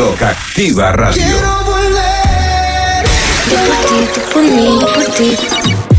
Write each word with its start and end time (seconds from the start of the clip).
Loca 0.00 0.30
Activa 0.30 0.92
Radio. 0.92 1.22
Quiero 1.22 1.62
volver. 1.64 3.04
Yo 3.50 3.58
por 3.66 3.84
ti, 3.86 4.08
tú 4.14 4.20
por 4.32 4.42
mí, 4.42 4.80
yo 4.80 4.86
por 4.94 5.04
ti. 5.14 5.36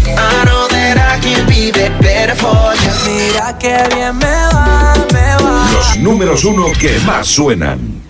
I 0.07 0.45
know 0.45 0.67
that 0.69 0.97
I 0.97 1.19
can 1.21 1.45
be 1.45 1.71
be- 1.71 1.89
better 2.01 2.35
for 2.35 2.73
you. 2.81 2.91
Mira 3.05 3.55
que 3.59 3.77
bien 3.93 4.17
me 4.17 4.25
va, 4.25 4.95
me 5.13 5.43
va. 5.43 5.71
Los 5.71 5.97
números 5.97 6.43
uno 6.45 6.65
que 6.79 6.97
más 7.05 7.27
suenan. 7.27 8.01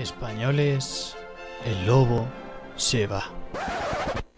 Españoles, 0.00 1.14
el 1.64 1.86
lobo 1.86 2.26
se 2.76 3.06
va. 3.06 3.24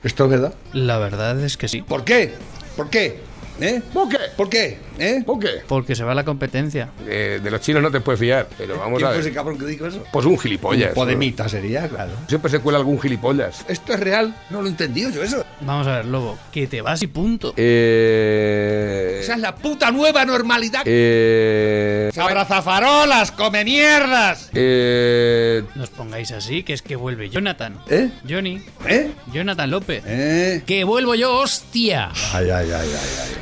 ¿Esto 0.02 0.24
es 0.24 0.30
verdad? 0.30 0.54
La 0.72 0.98
verdad 0.98 1.38
es 1.40 1.56
que 1.56 1.68
sí. 1.68 1.82
¿Por 1.82 2.04
qué? 2.04 2.34
¿Por 2.76 2.90
qué? 2.90 3.20
¿Eh? 3.60 3.80
¿Por 3.92 4.08
qué? 4.08 4.18
¿Por 4.36 4.48
qué? 4.48 4.78
¿Eh? 4.98 5.22
¿Por 5.24 5.38
qué? 5.38 5.48
Porque 5.68 5.94
se 5.94 6.04
va 6.04 6.14
la 6.14 6.24
competencia. 6.24 6.90
Eh, 7.06 7.40
de 7.42 7.50
los 7.50 7.60
chinos 7.60 7.82
no 7.82 7.90
te 7.90 8.00
puedes 8.00 8.18
fiar, 8.20 8.46
pero 8.58 8.76
vamos 8.78 8.98
¿Quién 8.98 9.06
a 9.06 9.08
fue 9.10 9.18
ver. 9.18 9.26
ese 9.26 9.32
cabrón 9.34 9.58
que 9.58 9.66
dijo 9.66 9.86
eso? 9.86 10.02
Pues 10.12 10.26
un 10.26 10.38
gilipollas. 10.38 10.88
Un 10.90 10.94
podemita 10.94 11.48
sería, 11.48 11.88
claro. 11.88 12.12
Siempre 12.28 12.50
se 12.50 12.58
cuela 12.60 12.78
algún 12.78 13.00
gilipollas. 13.00 13.64
¿Esto 13.68 13.92
es 13.94 14.00
real? 14.00 14.34
No 14.50 14.60
lo 14.62 14.66
he 14.68 14.70
entendido 14.70 15.10
yo 15.10 15.22
eso. 15.22 15.44
Vamos 15.60 15.86
a 15.86 15.96
ver, 15.96 16.06
lobo, 16.06 16.38
que 16.52 16.66
te 16.66 16.80
vas 16.82 17.02
y 17.02 17.06
punto. 17.06 17.54
Eh. 17.56 19.20
Esa 19.22 19.34
es 19.34 19.40
la 19.40 19.54
puta 19.54 19.90
nueva 19.90 20.24
normalidad. 20.24 20.82
Eh. 20.84 22.10
¡Abrazafarolas! 22.16 23.32
¡Come 23.32 23.64
mierdas! 23.64 24.50
Eh. 24.54 25.62
No 25.74 25.84
os 25.84 25.90
pongáis 25.90 26.32
así, 26.32 26.62
que 26.62 26.72
es 26.72 26.82
que 26.82 26.96
vuelve 26.96 27.28
Jonathan. 27.30 27.78
¿Eh? 27.88 28.10
Johnny. 28.28 28.60
¿Eh? 28.88 29.10
Jonathan 29.32 29.70
López. 29.70 30.02
¿Eh? 30.06 30.62
Que 30.66 30.84
vuelvo 30.84 31.14
yo, 31.14 31.34
hostia. 31.38 32.10
Ay, 32.32 32.50
ay, 32.50 32.70
ay, 32.70 32.72
ay, 32.72 32.88
ay. 32.92 33.41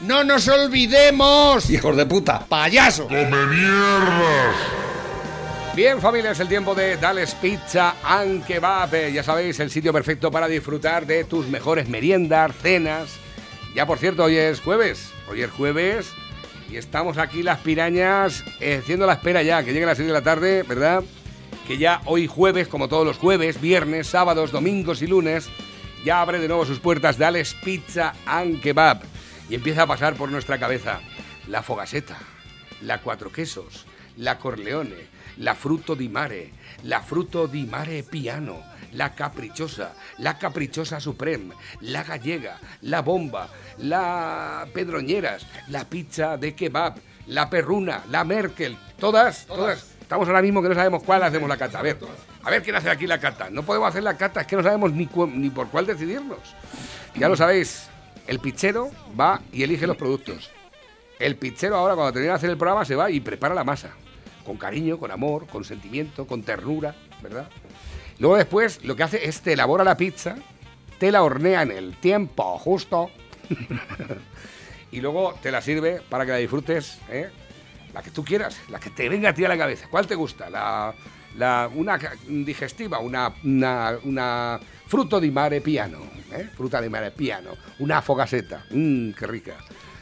¡No 0.00 0.22
nos 0.24 0.46
olvidemos! 0.48 1.70
¡Hijos 1.70 1.96
de 1.96 2.06
puta! 2.06 2.44
¡Payaso! 2.46 3.08
Bien, 5.74 6.00
familia, 6.00 6.32
es 6.32 6.40
el 6.40 6.48
tiempo 6.48 6.74
de 6.74 6.96
Dales 6.96 7.34
Pizza 7.34 7.94
and 8.04 8.44
Kebab. 8.44 8.94
Eh, 8.94 9.12
Ya 9.12 9.22
sabéis, 9.22 9.58
el 9.60 9.70
sitio 9.70 9.92
perfecto 9.92 10.30
para 10.30 10.46
disfrutar 10.46 11.06
de 11.06 11.24
tus 11.24 11.48
mejores 11.48 11.88
meriendas, 11.88 12.52
cenas. 12.60 13.10
Ya, 13.74 13.86
por 13.86 13.98
cierto, 13.98 14.24
hoy 14.24 14.36
es 14.36 14.60
jueves. 14.60 15.10
Hoy 15.28 15.42
es 15.42 15.50
jueves 15.50 16.06
y 16.70 16.76
estamos 16.76 17.18
aquí 17.18 17.42
las 17.42 17.58
pirañas 17.60 18.44
eh, 18.60 18.80
haciendo 18.82 19.06
la 19.06 19.14
espera 19.14 19.42
ya, 19.42 19.62
que 19.64 19.72
llegue 19.72 19.86
las 19.86 19.96
6 19.96 20.06
de 20.08 20.12
la 20.12 20.22
tarde, 20.22 20.62
¿verdad? 20.64 21.02
Que 21.66 21.78
ya 21.78 22.02
hoy 22.04 22.26
jueves, 22.26 22.68
como 22.68 22.88
todos 22.88 23.06
los 23.06 23.16
jueves, 23.16 23.60
viernes, 23.60 24.06
sábados, 24.06 24.52
domingos 24.52 25.00
y 25.02 25.06
lunes, 25.06 25.48
ya 26.04 26.20
abre 26.20 26.38
de 26.38 26.46
nuevo 26.48 26.66
sus 26.66 26.78
puertas 26.78 27.16
Dales 27.18 27.54
Pizza 27.64 28.12
and 28.26 28.60
Kebab. 28.60 29.02
Y 29.48 29.54
empieza 29.54 29.82
a 29.82 29.86
pasar 29.86 30.14
por 30.14 30.30
nuestra 30.30 30.58
cabeza 30.58 31.00
la 31.48 31.62
fogaseta, 31.62 32.16
la 32.82 33.00
cuatro 33.00 33.30
quesos, 33.30 33.86
la 34.16 34.38
corleone, 34.38 35.06
la 35.38 35.54
fruto 35.54 35.94
di 35.94 36.08
mare, 36.08 36.52
la 36.84 37.00
fruto 37.02 37.46
di 37.46 37.64
mare 37.64 38.02
piano, 38.02 38.62
la 38.92 39.14
caprichosa, 39.14 39.92
la 40.18 40.38
caprichosa 40.38 41.00
supreme, 41.00 41.54
la 41.80 42.04
gallega, 42.04 42.58
la 42.82 43.02
bomba, 43.02 43.48
la 43.78 44.66
pedroñeras, 44.72 45.46
la 45.68 45.84
pizza 45.84 46.36
de 46.36 46.54
kebab, 46.54 46.96
la 47.26 47.50
perruna, 47.50 48.02
la 48.10 48.24
merkel, 48.24 48.76
todas, 48.98 49.46
todas. 49.46 49.90
Estamos 50.00 50.28
ahora 50.28 50.42
mismo 50.42 50.62
que 50.62 50.68
no 50.68 50.74
sabemos 50.74 51.02
cuál 51.02 51.22
hacemos 51.22 51.48
la 51.48 51.56
cata. 51.56 51.78
A 51.78 51.82
ver, 51.82 51.98
a 52.42 52.50
ver 52.50 52.62
quién 52.62 52.76
hace 52.76 52.90
aquí 52.90 53.06
la 53.06 53.18
cata. 53.18 53.48
No 53.50 53.62
podemos 53.62 53.88
hacer 53.88 54.02
la 54.02 54.16
cata, 54.16 54.42
es 54.42 54.46
que 54.46 54.54
no 54.56 54.62
sabemos 54.62 54.92
ni, 54.92 55.06
cu- 55.06 55.26
ni 55.26 55.50
por 55.50 55.68
cuál 55.68 55.86
decidirnos. 55.86 56.38
Ya 57.16 57.28
lo 57.28 57.36
sabéis, 57.36 57.88
el 58.26 58.38
pizzero 58.38 58.90
va 59.18 59.40
y 59.52 59.62
elige 59.62 59.86
los 59.86 59.96
productos. 59.96 60.50
El 61.18 61.36
pizzero 61.36 61.76
ahora 61.76 61.94
cuando 61.94 62.12
termina 62.12 62.32
de 62.32 62.36
hacer 62.38 62.50
el 62.50 62.56
programa 62.56 62.84
se 62.84 62.96
va 62.96 63.10
y 63.10 63.20
prepara 63.20 63.54
la 63.54 63.64
masa. 63.64 63.90
Con 64.44 64.56
cariño, 64.56 64.98
con 64.98 65.10
amor, 65.10 65.46
con 65.46 65.64
sentimiento, 65.64 66.26
con 66.26 66.42
ternura, 66.42 66.94
¿verdad? 67.22 67.48
Luego 68.18 68.36
después 68.36 68.84
lo 68.84 68.94
que 68.96 69.02
hace 69.02 69.26
es 69.26 69.40
te 69.40 69.52
elabora 69.54 69.84
la 69.84 69.96
pizza, 69.96 70.36
te 70.98 71.10
la 71.10 71.22
hornea 71.22 71.62
en 71.62 71.70
el 71.70 71.96
tiempo 71.96 72.58
justo 72.58 73.10
y 74.92 75.00
luego 75.00 75.34
te 75.42 75.50
la 75.50 75.60
sirve 75.62 76.00
para 76.08 76.24
que 76.24 76.32
la 76.32 76.36
disfrutes, 76.38 76.98
¿eh? 77.10 77.30
La 77.92 78.02
que 78.02 78.10
tú 78.10 78.24
quieras, 78.24 78.58
la 78.70 78.80
que 78.80 78.90
te 78.90 79.08
venga 79.08 79.30
a 79.30 79.34
ti 79.34 79.44
a 79.44 79.48
la 79.48 79.56
cabeza. 79.58 79.86
¿Cuál 79.90 80.06
te 80.06 80.14
gusta? 80.14 80.50
La, 80.50 80.92
la- 81.36 81.70
una 81.74 81.98
digestiva, 82.28 82.98
una, 82.98 83.32
una, 83.44 83.98
una 84.02 84.60
fruto 84.86 85.18
di 85.18 85.30
mare 85.30 85.60
piano, 85.60 86.10
¿eh? 86.30 86.48
Fruta 86.54 86.80
di 86.80 86.88
mare 86.88 87.10
piano, 87.10 87.56
una 87.78 88.00
fogaseta, 88.00 88.64
mmm, 88.70 89.10
qué 89.10 89.26
rica. 89.26 89.56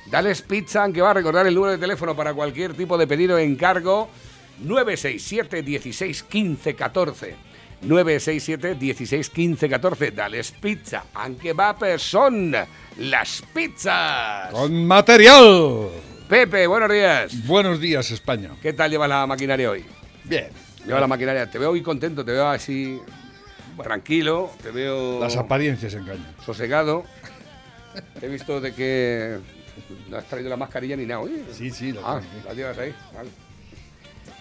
Dales 0.07 0.43
Pizza, 0.43 0.91
que 0.93 1.01
va 1.01 1.11
a 1.11 1.15
recordar 1.15 1.47
el 1.47 1.55
número 1.55 1.73
de 1.73 1.79
teléfono 1.79 2.15
para 2.15 2.35
cualquier 2.35 2.75
tipo 2.75 2.99
de 2.99 3.07
pedido 3.07 3.39
e 3.39 3.45
encargo, 3.45 4.11
967 4.59 5.63
16 5.63 6.23
15 6.25 6.75
14. 6.75 7.37
967 7.83 8.75
16 8.75 9.31
15 9.31 9.69
14. 9.69 10.11
Dales 10.11 10.53
Pizza, 10.53 11.05
aunque 11.15 11.53
va 11.53 11.77
son 11.99 12.55
las 12.99 13.43
pizzas. 13.55 14.51
¡Con 14.53 14.85
material! 14.87 15.89
Pepe, 16.29 16.67
buenos 16.67 16.91
días. 16.91 17.47
Buenos 17.47 17.81
días, 17.81 18.11
España. 18.11 18.51
¿Qué 18.61 18.73
tal 18.73 18.91
llevas 18.91 19.09
la 19.09 19.27
maquinaria 19.27 19.71
hoy? 19.71 19.85
Bien. 20.25 20.49
Lleva 20.87 21.01
la 21.01 21.07
maquinaria. 21.07 21.51
Te 21.51 21.59
veo 21.59 21.71
muy 21.71 21.83
contento, 21.83 22.25
te 22.25 22.33
veo 22.33 22.49
así 22.49 23.01
tranquilo, 23.83 24.51
te 24.63 24.71
veo 24.71 25.21
Las 25.21 25.37
apariencias 25.37 25.95
engañan. 25.95 26.35
sosegado. 26.45 27.05
He 28.21 28.29
visto 28.29 28.61
de 28.61 28.75
que 28.75 29.39
no 30.09 30.17
has 30.17 30.25
traído 30.27 30.49
la 30.51 30.57
mascarilla 30.57 30.97
ni 30.97 31.07
nada. 31.07 31.21
Oye, 31.21 31.45
Sí, 31.53 31.71
sí, 31.71 31.93
la 31.93 32.01
ah, 32.05 32.21
la 32.47 32.55
llevas 32.55 32.79
ahí. 32.79 32.95
Vale. 33.15 33.31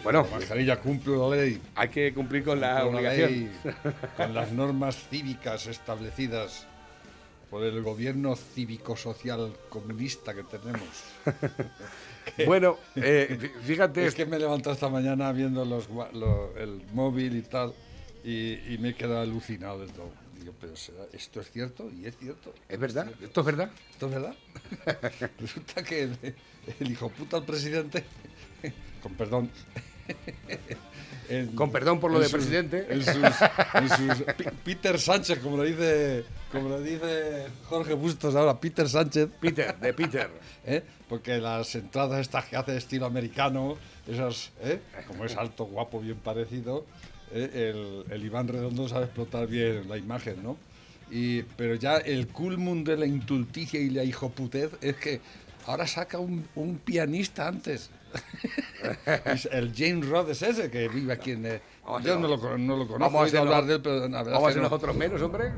Bueno, 0.04 0.26
La 0.32 0.38
mascarilla 0.40 0.80
cumple 0.80 1.16
la 1.18 1.36
ley. 1.36 1.62
hay 1.76 1.90
que 1.90 2.14
cumplir 2.14 2.44
con 2.44 2.60
la 2.60 2.86
obligación. 2.86 3.30
ley, 3.32 3.52
con 4.18 4.34
las 4.34 4.52
normas 4.52 4.96
cívicas 5.10 5.68
establecidas 5.68 6.66
por 7.52 7.64
el 7.64 7.82
gobierno 7.84 8.36
cívico-social 8.36 9.54
comunista 9.70 10.34
que 10.34 10.44
tenemos. 10.44 10.88
Bueno, 12.46 12.78
eh, 12.96 13.36
fí- 13.40 13.52
fíjate, 13.64 14.06
Es 14.06 14.14
que 14.14 14.26
me 14.28 14.38
he 14.38 14.40
levantado 14.40 14.74
esta 14.74 14.90
mañana 14.90 15.32
viendo 15.32 15.66
los, 15.66 15.90
lo- 16.14 16.56
el 16.56 16.82
móvil 16.94 17.36
y 17.36 17.42
tal, 17.42 17.74
y, 18.24 18.74
y 18.74 18.78
me 18.80 18.90
he 18.90 18.96
quedado 18.96 19.22
alucinado 19.22 19.80
del 19.80 19.92
todo. 19.92 20.12
Digo, 20.40 20.54
pero 20.60 20.76
será- 20.76 21.06
¿esto 21.14 21.40
es 21.42 21.52
cierto? 21.52 21.90
Y 21.92 22.06
es 22.06 22.18
cierto. 22.18 22.54
es 22.68 22.80
verdad, 22.80 23.08
esto 23.22 23.42
es 23.42 23.46
verdad. 23.46 23.72
¿Esto 23.92 24.08
es 24.08 24.12
verdad? 24.14 24.36
Resulta 25.40 25.84
que 25.84 26.04
el, 26.04 26.18
el 26.80 26.92
hijo 26.92 27.10
puta 27.10 27.38
del 27.38 27.46
presidente, 27.46 28.04
con 29.04 29.14
perdón. 29.16 29.50
en- 31.30 31.56
Con 31.56 31.72
perdón 31.72 32.00
por 32.00 32.12
lo 32.12 32.20
de 32.20 32.26
sus- 32.26 32.34
presidente. 32.34 32.88
En 32.90 33.04
sus, 33.04 33.16
en 33.16 33.90
sus- 33.90 34.24
Peter 34.64 35.00
Sánchez, 35.00 35.40
como 35.40 35.58
lo 35.58 35.64
dice, 35.64 36.26
como 36.52 36.70
lo 36.70 36.82
dice 36.82 37.46
Jorge 37.66 37.94
Bustos 37.94 38.36
ahora, 38.36 38.60
Peter 38.60 38.90
Sánchez. 38.90 39.30
Peter, 39.40 39.78
de 39.80 39.94
Peter. 39.94 40.30
¿eh? 40.66 40.84
Porque 41.08 41.38
las 41.38 41.76
entradas 41.76 42.20
estas 42.22 42.46
que 42.46 42.56
hace 42.58 42.72
de 42.72 42.78
estilo 42.78 43.06
americano, 43.06 43.78
esas, 44.08 44.52
¿eh? 44.62 44.80
como 45.08 45.26
es 45.26 45.36
alto, 45.38 45.66
guapo, 45.66 46.00
bien 46.00 46.18
parecido. 46.18 46.86
El, 47.34 48.06
el 48.10 48.26
Iván 48.26 48.48
Redondo 48.48 48.88
sabe 48.88 49.06
explotar 49.06 49.48
bien 49.48 49.88
la 49.90 49.98
imagen, 49.98 50.44
¿no? 50.44 50.58
Y, 51.10 51.42
pero 51.58 51.76
ya 51.76 51.98
el 51.98 52.28
culmum 52.28 52.84
de 52.84 52.98
la 52.98 53.06
intulticia 53.06 53.80
y 53.80 53.90
la 53.90 54.04
hijoputez 54.04 54.72
es 54.82 54.96
que 54.96 55.20
ahora 55.66 55.86
saca 55.86 56.20
un, 56.20 56.48
un 56.56 56.78
pianista 56.78 57.48
antes. 57.48 57.90
Es 59.26 59.48
el 59.52 59.74
James 59.76 60.08
Rhodes 60.08 60.42
ese 60.42 60.70
que 60.70 60.90
vive 60.90 61.14
aquí 61.14 61.32
en... 61.32 61.46
eh, 61.46 61.62
a 61.86 62.02
yo 62.02 62.20
no 62.20 62.28
lo, 62.28 62.58
no 62.58 62.76
lo 62.76 62.88
conozco, 62.88 63.14
vamos 63.14 63.34
a 63.34 63.40
hablar 63.40 63.66
de 63.66 63.76
él, 63.76 63.82
pero 63.82 64.08
la 64.08 64.24
verdad 64.24 64.34
Vamos 64.34 64.50
a 64.50 64.54
ser 64.54 64.62
no. 64.62 64.70
nosotros 64.70 64.96
menos, 64.96 65.22
hombre. 65.22 65.52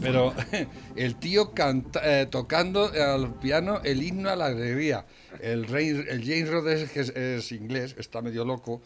Pero 0.00 0.32
el 0.96 1.16
tío 1.16 1.52
canta, 1.52 2.00
eh, 2.20 2.26
tocando 2.26 2.84
al 2.92 3.34
piano 3.34 3.80
el 3.82 4.02
himno 4.02 4.30
a 4.30 4.36
la 4.36 4.46
alegría. 4.46 5.06
El, 5.40 5.66
rey, 5.66 5.88
el 5.88 6.22
James 6.24 6.48
Rhodes, 6.50 6.90
que 6.90 7.00
es, 7.00 7.08
es 7.10 7.52
inglés, 7.52 7.94
está 7.98 8.22
medio 8.22 8.44
loco. 8.44 8.80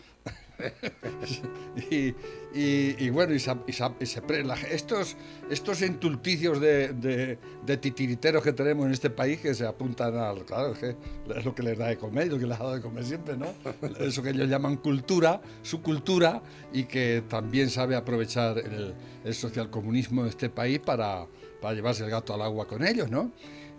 y, 1.90 2.14
y- 2.54 2.96
y 2.99 3.10
bueno, 3.10 3.34
y 3.34 3.38
se, 3.40 3.52
y 3.66 4.06
se- 4.06 4.44
la- 4.44 4.54
estos, 4.70 5.16
estos 5.50 5.82
entulticios 5.82 6.60
de, 6.60 6.93
de- 6.93 7.38
de 7.66 7.76
titiriteros 7.76 8.43
que 8.43 8.52
tenemos 8.52 8.87
en 8.87 8.93
este 8.93 9.10
país 9.10 9.40
que 9.40 9.54
se 9.54 9.66
apuntan 9.66 10.16
al. 10.16 10.44
Claro, 10.44 10.72
es 10.72 10.78
que 10.78 10.96
es 11.37 11.44
lo 11.44 11.54
que 11.54 11.62
les 11.62 11.78
da 11.78 11.88
de 11.88 11.96
comer, 11.96 12.28
lo 12.28 12.38
que 12.38 12.46
les 12.46 12.56
ha 12.58 12.62
dado 12.62 12.75
de 12.76 12.81
comer 12.82 13.05
siempre, 13.05 13.37
¿no? 13.37 13.46
Eso 13.98 14.22
que 14.22 14.31
ellos 14.31 14.48
llaman 14.48 14.76
cultura, 14.76 15.40
su 15.62 15.82
cultura, 15.82 16.43
y 16.72 16.84
que 16.84 17.22
también 17.28 17.70
sabe 17.70 17.96
aprovechar 17.96 18.58
el, 18.58 18.94
el 19.25 19.34
socialcomunismo 19.34 20.25
de 20.25 20.31
este 20.31 20.48
país 20.50 20.78
para, 20.78 21.26
para 21.60 21.75
llevarse 21.75 22.05
el 22.05 22.10
gato 22.10 22.34
al 22.34 22.43
agua 22.43 22.66
con 22.66 22.87
ellos, 22.87 23.10
¿no? 23.10 23.32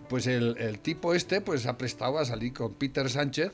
Pues 0.08 0.26
el, 0.26 0.56
el 0.58 0.78
tipo 0.80 1.14
este 1.14 1.40
pues 1.40 1.66
ha 1.66 1.76
prestado 1.78 2.18
a 2.18 2.24
salir 2.24 2.52
con 2.52 2.74
Peter 2.74 3.08
Sánchez, 3.08 3.52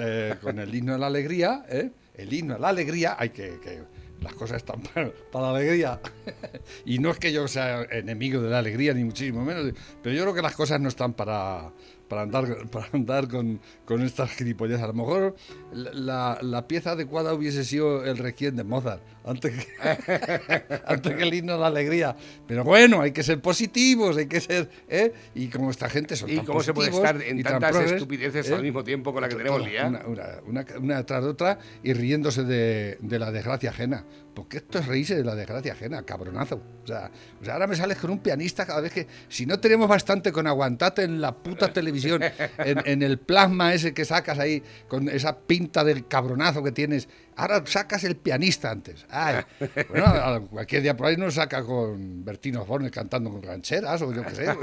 eh, 0.00 0.34
con 0.42 0.58
el 0.58 0.74
himno 0.74 0.94
de 0.94 0.98
la 0.98 1.06
alegría, 1.06 1.64
¿eh? 1.68 1.90
el 2.14 2.32
himno 2.32 2.54
de 2.54 2.60
la 2.60 2.68
alegría, 2.68 3.16
hay 3.18 3.30
que, 3.30 3.58
que 3.62 3.82
las 4.22 4.34
cosas 4.34 4.58
están 4.58 4.82
para, 4.94 5.10
para 5.30 5.52
la 5.52 5.58
alegría. 5.58 6.00
y 6.84 6.98
no 6.98 7.10
es 7.10 7.18
que 7.18 7.32
yo 7.32 7.46
sea 7.48 7.82
enemigo 7.90 8.40
de 8.40 8.50
la 8.50 8.58
alegría, 8.58 8.94
ni 8.94 9.04
muchísimo 9.04 9.44
menos, 9.44 9.72
pero 10.02 10.14
yo 10.14 10.22
creo 10.22 10.34
que 10.34 10.42
las 10.42 10.54
cosas 10.54 10.80
no 10.80 10.88
están 10.88 11.14
para, 11.14 11.72
para 12.12 12.24
andar, 12.24 12.68
para 12.70 12.88
andar 12.92 13.26
con, 13.26 13.58
con 13.86 14.02
estas 14.02 14.32
gilipollas. 14.32 14.82
A 14.82 14.88
lo 14.88 14.92
mejor 14.92 15.34
la, 15.72 16.36
la 16.42 16.68
pieza 16.68 16.90
adecuada 16.90 17.32
hubiese 17.32 17.64
sido 17.64 18.04
el 18.04 18.18
requiem 18.18 18.54
de 18.54 18.64
Mozart, 18.64 19.00
antes 19.24 19.64
que, 19.64 19.72
antes 20.86 21.14
que 21.16 21.22
el 21.22 21.32
himno 21.32 21.54
de 21.54 21.58
la 21.60 21.68
alegría. 21.68 22.14
Pero 22.46 22.64
bueno, 22.64 23.00
hay 23.00 23.12
que 23.12 23.22
ser 23.22 23.40
positivos, 23.40 24.18
hay 24.18 24.26
que 24.26 24.42
ser... 24.42 24.68
¿eh? 24.90 25.14
Y 25.34 25.48
como 25.48 25.70
esta 25.70 25.88
gente 25.88 26.14
son 26.14 26.28
¿Y 26.28 26.36
tan 26.36 26.44
cómo 26.44 26.62
se 26.62 26.74
puede 26.74 26.90
estar 26.90 27.16
en 27.22 27.42
tan 27.42 27.52
tantas 27.54 27.70
progres, 27.70 27.92
estupideces 27.92 28.50
¿eh? 28.50 28.54
al 28.56 28.62
mismo 28.62 28.84
tiempo 28.84 29.14
con 29.14 29.22
la 29.22 29.30
que 29.30 29.36
tenemos 29.36 29.62
Una, 29.62 29.70
liada? 29.70 30.04
una, 30.06 30.26
una, 30.46 30.66
una 30.78 31.06
tras 31.06 31.24
otra 31.24 31.60
y 31.82 31.94
riéndose 31.94 32.44
de, 32.44 32.98
de 33.00 33.18
la 33.18 33.32
desgracia 33.32 33.70
ajena. 33.70 34.04
Porque 34.34 34.58
esto 34.58 34.78
es 34.78 34.86
reírse 34.86 35.14
de 35.14 35.24
la 35.24 35.34
desgracia 35.34 35.72
ajena, 35.72 36.02
cabronazo. 36.04 36.62
O 36.82 36.86
sea, 36.86 37.10
o 37.40 37.44
sea, 37.44 37.54
ahora 37.54 37.66
me 37.66 37.76
sales 37.76 37.98
con 37.98 38.10
un 38.10 38.20
pianista 38.20 38.64
cada 38.64 38.80
vez 38.80 38.92
que. 38.92 39.06
Si 39.28 39.44
no 39.44 39.60
tenemos 39.60 39.88
bastante 39.88 40.32
con 40.32 40.46
aguantarte 40.46 41.02
en 41.02 41.20
la 41.20 41.36
puta 41.36 41.72
televisión, 41.72 42.01
en, 42.08 42.82
en 42.86 43.02
el 43.02 43.18
plasma 43.18 43.74
ese 43.74 43.94
que 43.94 44.04
sacas 44.04 44.38
ahí, 44.38 44.62
con 44.88 45.08
esa 45.08 45.38
pinta 45.38 45.84
del 45.84 46.06
cabronazo 46.06 46.62
que 46.62 46.72
tienes, 46.72 47.08
ahora 47.36 47.62
sacas 47.66 48.04
el 48.04 48.16
pianista 48.16 48.70
antes. 48.70 49.06
Ay, 49.10 49.36
bueno, 49.88 50.48
cualquier 50.50 50.82
día 50.82 50.96
por 50.96 51.06
ahí 51.06 51.16
nos 51.16 51.34
saca 51.34 51.62
con 51.64 52.24
Bertino 52.24 52.62
Osborne 52.62 52.90
cantando 52.90 53.30
con 53.30 53.42
rancheras 53.42 54.00
o 54.02 54.12
yo 54.12 54.22
qué 54.24 54.34
sé. 54.34 54.46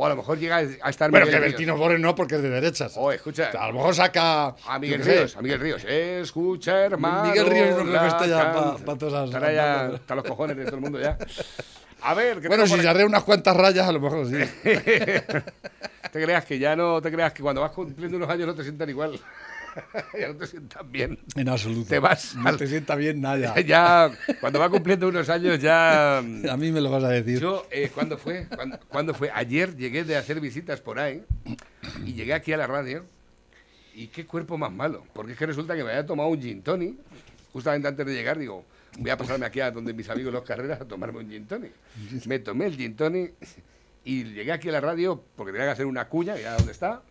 O 0.00 0.06
a 0.06 0.10
lo 0.10 0.16
mejor 0.16 0.38
llega 0.38 0.58
a 0.58 0.90
estar 0.90 1.10
Bueno, 1.10 1.26
que 1.26 1.32
Miguel. 1.32 1.48
Bertino 1.50 1.74
Osborne 1.74 1.98
no, 1.98 2.14
porque 2.14 2.36
es 2.36 2.42
de 2.42 2.50
derechas. 2.50 2.92
Oh, 2.96 3.10
escucha. 3.10 3.50
A 3.58 3.66
lo 3.66 3.72
mejor 3.74 3.92
saca. 3.96 4.54
A 4.64 4.78
Miguel 4.78 5.02
sé, 5.02 5.10
Ríos, 5.16 5.36
a 5.36 5.42
Miguel 5.42 5.58
Ríos. 5.58 5.84
Escucha, 5.84 6.84
hermano. 6.84 7.30
Miguel 7.30 7.46
Ríos 7.46 7.70
no 7.84 7.84
creo 7.90 8.00
que 8.02 8.06
esté 8.06 8.28
ya 8.28 8.52
pa- 8.52 8.74
can- 8.76 8.84
pa 8.84 8.96
todas 8.96 9.12
las- 9.14 9.24
Estará 9.24 9.52
ya 9.52 9.86
hasta 9.86 10.14
los 10.14 10.24
cojones 10.24 10.56
de 10.56 10.66
todo 10.66 10.76
el 10.76 10.82
mundo 10.82 11.00
ya. 11.00 11.18
A 12.02 12.14
ver, 12.14 12.40
que 12.40 12.46
Bueno, 12.46 12.64
si 12.68 12.86
arrea 12.86 13.06
unas 13.06 13.24
cuantas 13.24 13.56
rayas, 13.56 13.88
a 13.88 13.92
lo 13.92 13.98
mejor 13.98 14.24
sí. 14.28 14.36
te 16.10 16.22
creas 16.22 16.44
que 16.44 16.58
ya 16.58 16.74
no 16.76 17.00
te 17.02 17.10
creas 17.10 17.32
que 17.32 17.42
cuando 17.42 17.60
vas 17.60 17.72
cumpliendo 17.72 18.16
unos 18.16 18.28
años 18.30 18.46
no 18.46 18.54
te 18.54 18.62
sientan 18.62 18.88
igual. 18.88 19.18
ya 20.18 20.28
no 20.28 20.34
te 20.36 20.46
sientan 20.46 20.90
bien. 20.90 21.18
En 21.36 21.48
absoluto. 21.48 21.88
Te 21.88 21.98
vas 21.98 22.34
No 22.36 22.48
al- 22.48 22.56
te 22.56 22.66
sienta 22.66 22.94
bien 22.96 23.20
nada. 23.20 23.58
ya, 23.66 24.10
cuando 24.40 24.58
va 24.58 24.68
cumpliendo 24.70 25.08
unos 25.08 25.28
años 25.28 25.58
ya. 25.60 26.18
A 26.50 26.56
mí 26.56 26.72
me 26.72 26.80
lo 26.80 26.90
vas 26.90 27.04
a 27.04 27.08
decir. 27.10 27.38
Yo, 27.40 27.66
eh, 27.70 27.90
¿cuándo 27.94 28.18
fue? 28.18 28.46
¿Cuándo, 28.54 28.78
cuándo 28.88 29.14
fue? 29.14 29.30
Ayer 29.32 29.76
llegué 29.76 30.04
de 30.04 30.16
hacer 30.16 30.40
visitas 30.40 30.80
por 30.80 30.98
ahí 30.98 31.22
y 32.04 32.14
llegué 32.14 32.34
aquí 32.34 32.52
a 32.52 32.56
la 32.56 32.66
radio 32.66 33.04
y 33.94 34.08
qué 34.08 34.26
cuerpo 34.26 34.58
más 34.58 34.72
malo. 34.72 35.04
Porque 35.12 35.32
es 35.32 35.38
que 35.38 35.46
resulta 35.46 35.76
que 35.76 35.84
me 35.84 35.90
había 35.90 36.06
tomado 36.06 36.28
un 36.30 36.40
gin 36.40 36.62
tonic 36.62 36.94
justamente 37.52 37.86
antes 37.88 38.06
de 38.06 38.14
llegar. 38.14 38.38
Digo, 38.38 38.64
voy 38.98 39.10
a 39.10 39.16
pasarme 39.16 39.46
aquí 39.46 39.60
a 39.60 39.70
donde 39.70 39.92
mis 39.92 40.08
amigos 40.10 40.32
los 40.32 40.42
carreras 40.44 40.80
a 40.80 40.84
tomarme 40.86 41.18
un 41.20 41.30
gin 41.30 41.46
tonic. 41.46 41.72
Me 42.26 42.38
tomé 42.40 42.66
el 42.66 42.76
gin 42.76 42.96
tonic 42.96 43.32
y 44.10 44.24
llegué 44.24 44.52
aquí 44.52 44.68
a 44.68 44.72
la 44.72 44.80
radio 44.80 45.22
porque 45.36 45.52
tenía 45.52 45.66
que 45.66 45.72
hacer 45.72 45.86
una 45.86 46.08
cuña, 46.08 46.36
ya 46.36 46.54
dónde 46.56 46.72
está, 46.72 47.02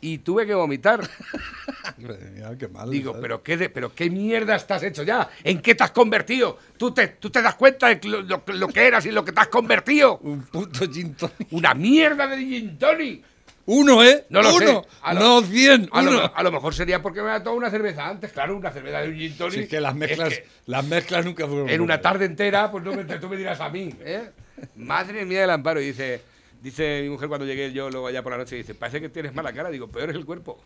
y 0.00 0.18
tuve 0.18 0.46
que 0.46 0.54
vomitar. 0.54 1.00
Mira, 1.98 2.56
qué 2.58 2.68
mal. 2.68 2.90
Digo, 2.90 3.12
¿sabes? 3.12 3.22
pero 3.22 3.42
qué, 3.42 3.56
de- 3.56 3.68
pero 3.70 3.94
qué 3.94 4.08
mierda 4.10 4.56
estás 4.56 4.82
hecho 4.82 5.02
ya. 5.02 5.28
¿En 5.44 5.60
qué 5.60 5.74
te 5.74 5.84
has 5.84 5.90
convertido? 5.90 6.58
¿Tú 6.78 6.92
te, 6.92 7.08
tú 7.08 7.30
te 7.30 7.42
das 7.42 7.54
cuenta 7.56 7.88
de 7.88 8.00
lo, 8.08 8.22
lo- 8.22 8.42
lo 8.46 8.68
que 8.68 8.86
eras 8.86 9.04
y 9.06 9.10
lo 9.10 9.24
que 9.24 9.32
te 9.32 9.40
has 9.40 9.48
convertido? 9.48 10.18
Un 10.22 10.42
puto 10.44 10.90
gin 10.90 11.14
tonic. 11.14 11.48
Una 11.50 11.74
mierda 11.74 12.26
de 12.26 12.38
gin 12.38 12.78
tonic. 12.78 13.24
Uno, 13.66 14.02
¿eh? 14.02 14.24
No 14.30 14.40
lo 14.42 14.54
uno. 14.56 14.66
sé. 14.82 14.88
A 15.02 15.12
lo- 15.14 15.20
No 15.20 15.42
cien. 15.42 15.88
A 15.92 16.00
uno. 16.00 16.10
lo, 16.12 16.36
a 16.36 16.42
lo 16.42 16.50
mejor 16.50 16.74
sería 16.74 17.02
porque 17.02 17.20
me 17.20 17.28
había 17.28 17.40
tomado 17.44 17.58
una 17.58 17.70
cerveza 17.70 18.08
antes. 18.08 18.32
Claro, 18.32 18.56
una 18.56 18.72
cerveza 18.72 19.00
de 19.02 19.10
un 19.10 19.16
gin 19.16 19.36
tonic. 19.36 19.52
Sí, 19.54 19.60
es 19.60 19.68
que 19.68 19.80
las 19.80 19.94
mezclas, 19.94 20.32
Es 20.32 20.38
que 20.40 20.46
las 20.66 20.84
mezclas 20.86 21.24
nunca 21.24 21.46
fueron. 21.46 21.68
en 21.68 21.80
una 21.82 22.00
tarde 22.00 22.24
entera, 22.24 22.70
pues 22.70 22.82
no 22.82 22.92
me, 22.94 23.04
tú 23.04 23.28
me 23.28 23.36
dirás 23.36 23.60
a 23.60 23.68
mí. 23.68 23.94
¿eh? 24.00 24.30
Madre 24.76 25.24
mía 25.26 25.42
del 25.42 25.50
amparo. 25.50 25.80
Y 25.80 25.86
dice, 25.88 26.22
dice 26.62 27.00
mi 27.02 27.08
mujer 27.10 27.28
cuando 27.28 27.46
llegué 27.46 27.72
yo 27.72 27.90
luego 27.90 28.06
allá 28.06 28.22
por 28.22 28.32
la 28.32 28.38
noche, 28.38 28.56
dice, 28.56 28.74
parece 28.74 29.00
que 29.00 29.08
tienes 29.08 29.34
mala 29.34 29.52
cara. 29.52 29.70
Digo, 29.70 29.88
peor 29.88 30.10
es 30.10 30.16
el 30.16 30.24
cuerpo. 30.24 30.62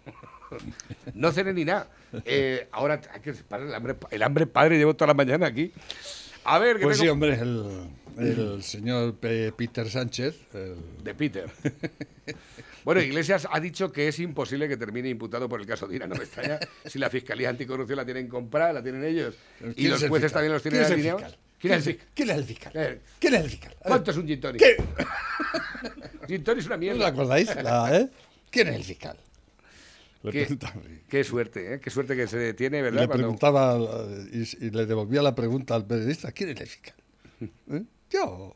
no 1.15 1.33
cené 1.33 1.53
ni 1.53 1.65
nada. 1.65 1.89
Eh, 2.25 2.69
ahora 2.73 3.01
hay 3.13 3.21
que 3.21 3.33
parar 3.35 3.67
el 3.67 3.75
hambre, 3.75 3.97
el 4.11 4.23
hambre 4.23 4.47
padre 4.47 4.79
llevo 4.79 4.95
toda 4.95 5.09
la 5.09 5.15
mañana 5.15 5.47
aquí. 5.47 5.73
A 6.45 6.59
ver, 6.59 6.77
que 6.79 6.83
Pues 6.85 6.99
sí, 6.99 7.09
hombre, 7.09 7.35
el, 7.41 7.89
el 8.19 8.63
señor 8.63 9.15
Pe- 9.17 9.53
Peter 9.53 9.89
Sánchez. 9.89 10.37
el- 10.55 10.77
de 11.03 11.15
Peter. 11.15 11.51
Bueno, 12.85 13.01
Iglesias 13.01 13.49
ha 13.51 13.61
dicho 13.61 13.91
que 13.91 14.09
es 14.09 14.19
imposible 14.19 14.69
que 14.69 14.77
termine 14.77 15.09
imputado 15.09 15.49
por 15.49 15.59
el 15.59 15.67
caso 15.67 15.89
Dina. 15.89 16.07
No 16.07 16.17
me 16.17 16.25
extraña 16.25 16.59
si 16.85 16.99
la 16.99 17.09
Fiscalía 17.09 17.49
Anticorrupción 17.49 17.97
la 17.97 18.05
tienen 18.05 18.29
comprada, 18.29 18.75
la 18.75 18.83
tienen 18.83 19.03
ellos. 19.05 19.37
Y 19.71 19.73
¿Quién 19.73 19.91
los 19.93 20.07
jueces 20.07 20.33
también 20.33 20.53
los 20.53 20.63
tienen 20.63 20.81
¿Quién 20.85 20.85
es 21.01 21.07
el 21.07 21.11
alineados. 21.11 21.39
¿Quién 21.65 21.79
es 21.79 21.87
el 21.87 21.95
fiscal? 21.95 22.09
¿Quién 22.15 22.31
es 22.31 22.37
el 22.37 22.45
fiscal? 22.45 22.73
¿Quién 23.19 23.35
es 23.35 23.41
el 23.41 23.51
fiscal? 23.51 23.77
¿Cuánto 23.83 24.11
es 24.11 24.17
un 24.19 24.27
gin 24.27 24.41
tonic? 24.41 24.61
¿Qué? 24.63 24.77
Gin 26.29 26.45
tonic 26.45 26.61
es 26.61 26.67
una 26.67 26.77
¿No 26.77 26.81
os 26.81 26.81
mierda. 26.81 27.07
acordáis? 27.07 27.57
La, 27.63 27.97
¿eh? 27.99 28.11
¿Quién 28.51 28.69
es 28.69 28.75
el 28.77 28.85
fiscal? 28.85 29.17
Le 30.23 30.31
Qué, 30.33 30.59
qué 31.09 31.25
suerte, 31.25 31.75
¿eh? 31.75 31.81
Qué 31.81 31.91
suerte 31.91 32.17
que 32.17 32.27
se 32.27 32.37
detiene, 32.39 32.79
y 32.81 32.83
¿verdad? 32.83 33.01
le 33.03 33.07
Cuando- 33.07 33.23
preguntaba 33.25 33.79
y, 34.33 34.67
y 34.67 34.71
le 34.71 34.85
devolvía 34.87 35.23
la 35.23 35.35
pregunta 35.35 35.75
al 35.75 35.87
periodista: 35.87 36.33
¿Quién 36.33 36.51
es 36.51 36.61
el 36.61 36.67
fiscal? 36.67 36.95
¿Eh? 37.71 37.83
Yo. 38.11 38.55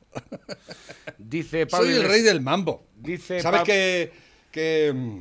Dice 1.18 1.66
Pablo 1.66 1.86
Soy 1.86 1.96
el 1.96 2.04
rey 2.04 2.22
del 2.22 2.40
mambo. 2.40 2.86
Dice 2.96 3.40
¿Sabes 3.40 3.60
Pab- 3.62 3.64
que, 3.66 4.12
que 4.52 4.92
mm, 4.94 5.20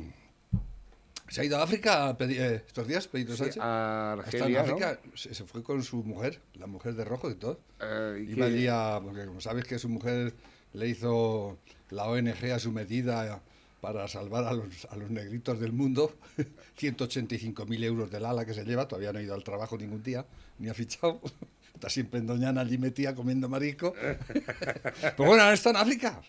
se 1.28 1.40
ha 1.40 1.44
ido 1.44 1.58
a 1.58 1.62
África 1.62 2.08
a 2.08 2.16
pedir- 2.18 2.40
eh, 2.40 2.62
estos 2.66 2.86
días, 2.88 3.06
Pedro 3.08 3.32
Sí, 3.32 3.38
Sánchez? 3.38 3.58
a 3.62 4.16
Está 4.24 4.36
en 4.38 4.42
Argelia, 4.56 4.62
¿no? 4.62 4.72
África, 4.86 5.00
se, 5.14 5.34
se 5.34 5.44
fue 5.44 5.62
con 5.62 5.82
su 5.82 6.02
mujer, 6.02 6.40
la 6.54 6.66
mujer 6.66 6.94
de 6.94 7.04
rojo 7.04 7.30
y 7.30 7.34
todo. 7.34 7.60
Eh, 7.80 8.24
¿y 8.28 8.32
Iba 8.32 8.46
allí 8.46 8.66
a, 8.68 9.00
porque 9.02 9.26
como 9.26 9.40
sabes 9.40 9.64
que 9.64 9.78
su 9.78 9.88
mujer 9.88 10.34
le 10.72 10.88
hizo 10.88 11.58
la 11.90 12.04
ONG 12.06 12.50
a 12.52 12.58
su 12.58 12.72
medida 12.72 13.40
para 13.80 14.08
salvar 14.08 14.44
a 14.44 14.52
los, 14.52 14.86
a 14.90 14.96
los 14.96 15.10
negritos 15.10 15.60
del 15.60 15.72
mundo, 15.72 16.12
185.000 16.80 17.84
euros 17.84 18.10
del 18.10 18.24
ala 18.24 18.44
que 18.44 18.54
se 18.54 18.64
lleva, 18.64 18.88
todavía 18.88 19.12
no 19.12 19.18
ha 19.18 19.22
ido 19.22 19.34
al 19.34 19.44
trabajo 19.44 19.76
ningún 19.78 20.02
día, 20.02 20.24
ni 20.58 20.68
ha 20.68 20.74
fichado. 20.74 21.20
Está 21.74 21.88
siempre 21.88 22.18
en 22.18 22.26
Doñana 22.26 22.62
allí 22.62 22.76
metida 22.76 23.14
comiendo 23.14 23.48
marisco. 23.48 23.92
Pero 24.02 25.14
bueno, 25.18 25.42
ahora 25.44 25.52
está 25.54 25.70
en 25.70 25.76
África. 25.76 26.20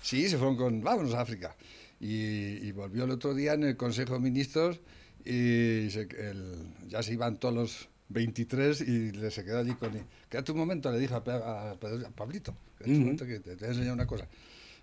Sí, 0.00 0.28
se 0.28 0.36
fueron 0.38 0.56
con, 0.56 0.80
vámonos 0.80 1.12
a 1.14 1.22
África. 1.22 1.56
Y, 2.02 2.66
y 2.66 2.72
volvió 2.72 3.04
el 3.04 3.10
otro 3.12 3.32
día 3.32 3.52
en 3.54 3.62
el 3.62 3.76
Consejo 3.76 4.14
de 4.14 4.20
Ministros 4.20 4.80
y 5.24 5.88
se- 5.90 6.08
el- 6.18 6.66
ya 6.88 7.00
se 7.02 7.12
iban 7.12 7.38
todos 7.38 7.54
los 7.54 7.88
23 8.08 8.80
y 8.82 9.12
le 9.12 9.30
se 9.30 9.44
quedó 9.44 9.60
allí 9.60 9.72
con... 9.74 9.92
Quédate 10.28 10.50
un 10.52 10.58
momento, 10.58 10.90
le 10.90 10.98
dijo 10.98 11.14
a, 11.14 11.18
a 11.18 11.70
a 11.70 11.74
Pablito, 12.10 12.54
quédate 12.76 12.90
un 12.96 13.00
momento 13.00 13.24
que 13.24 13.38
te, 13.38 13.50
te 13.54 13.56
voy 13.56 13.66
a 13.66 13.68
enseñar 13.68 13.94
una 13.94 14.06
cosa. 14.06 14.26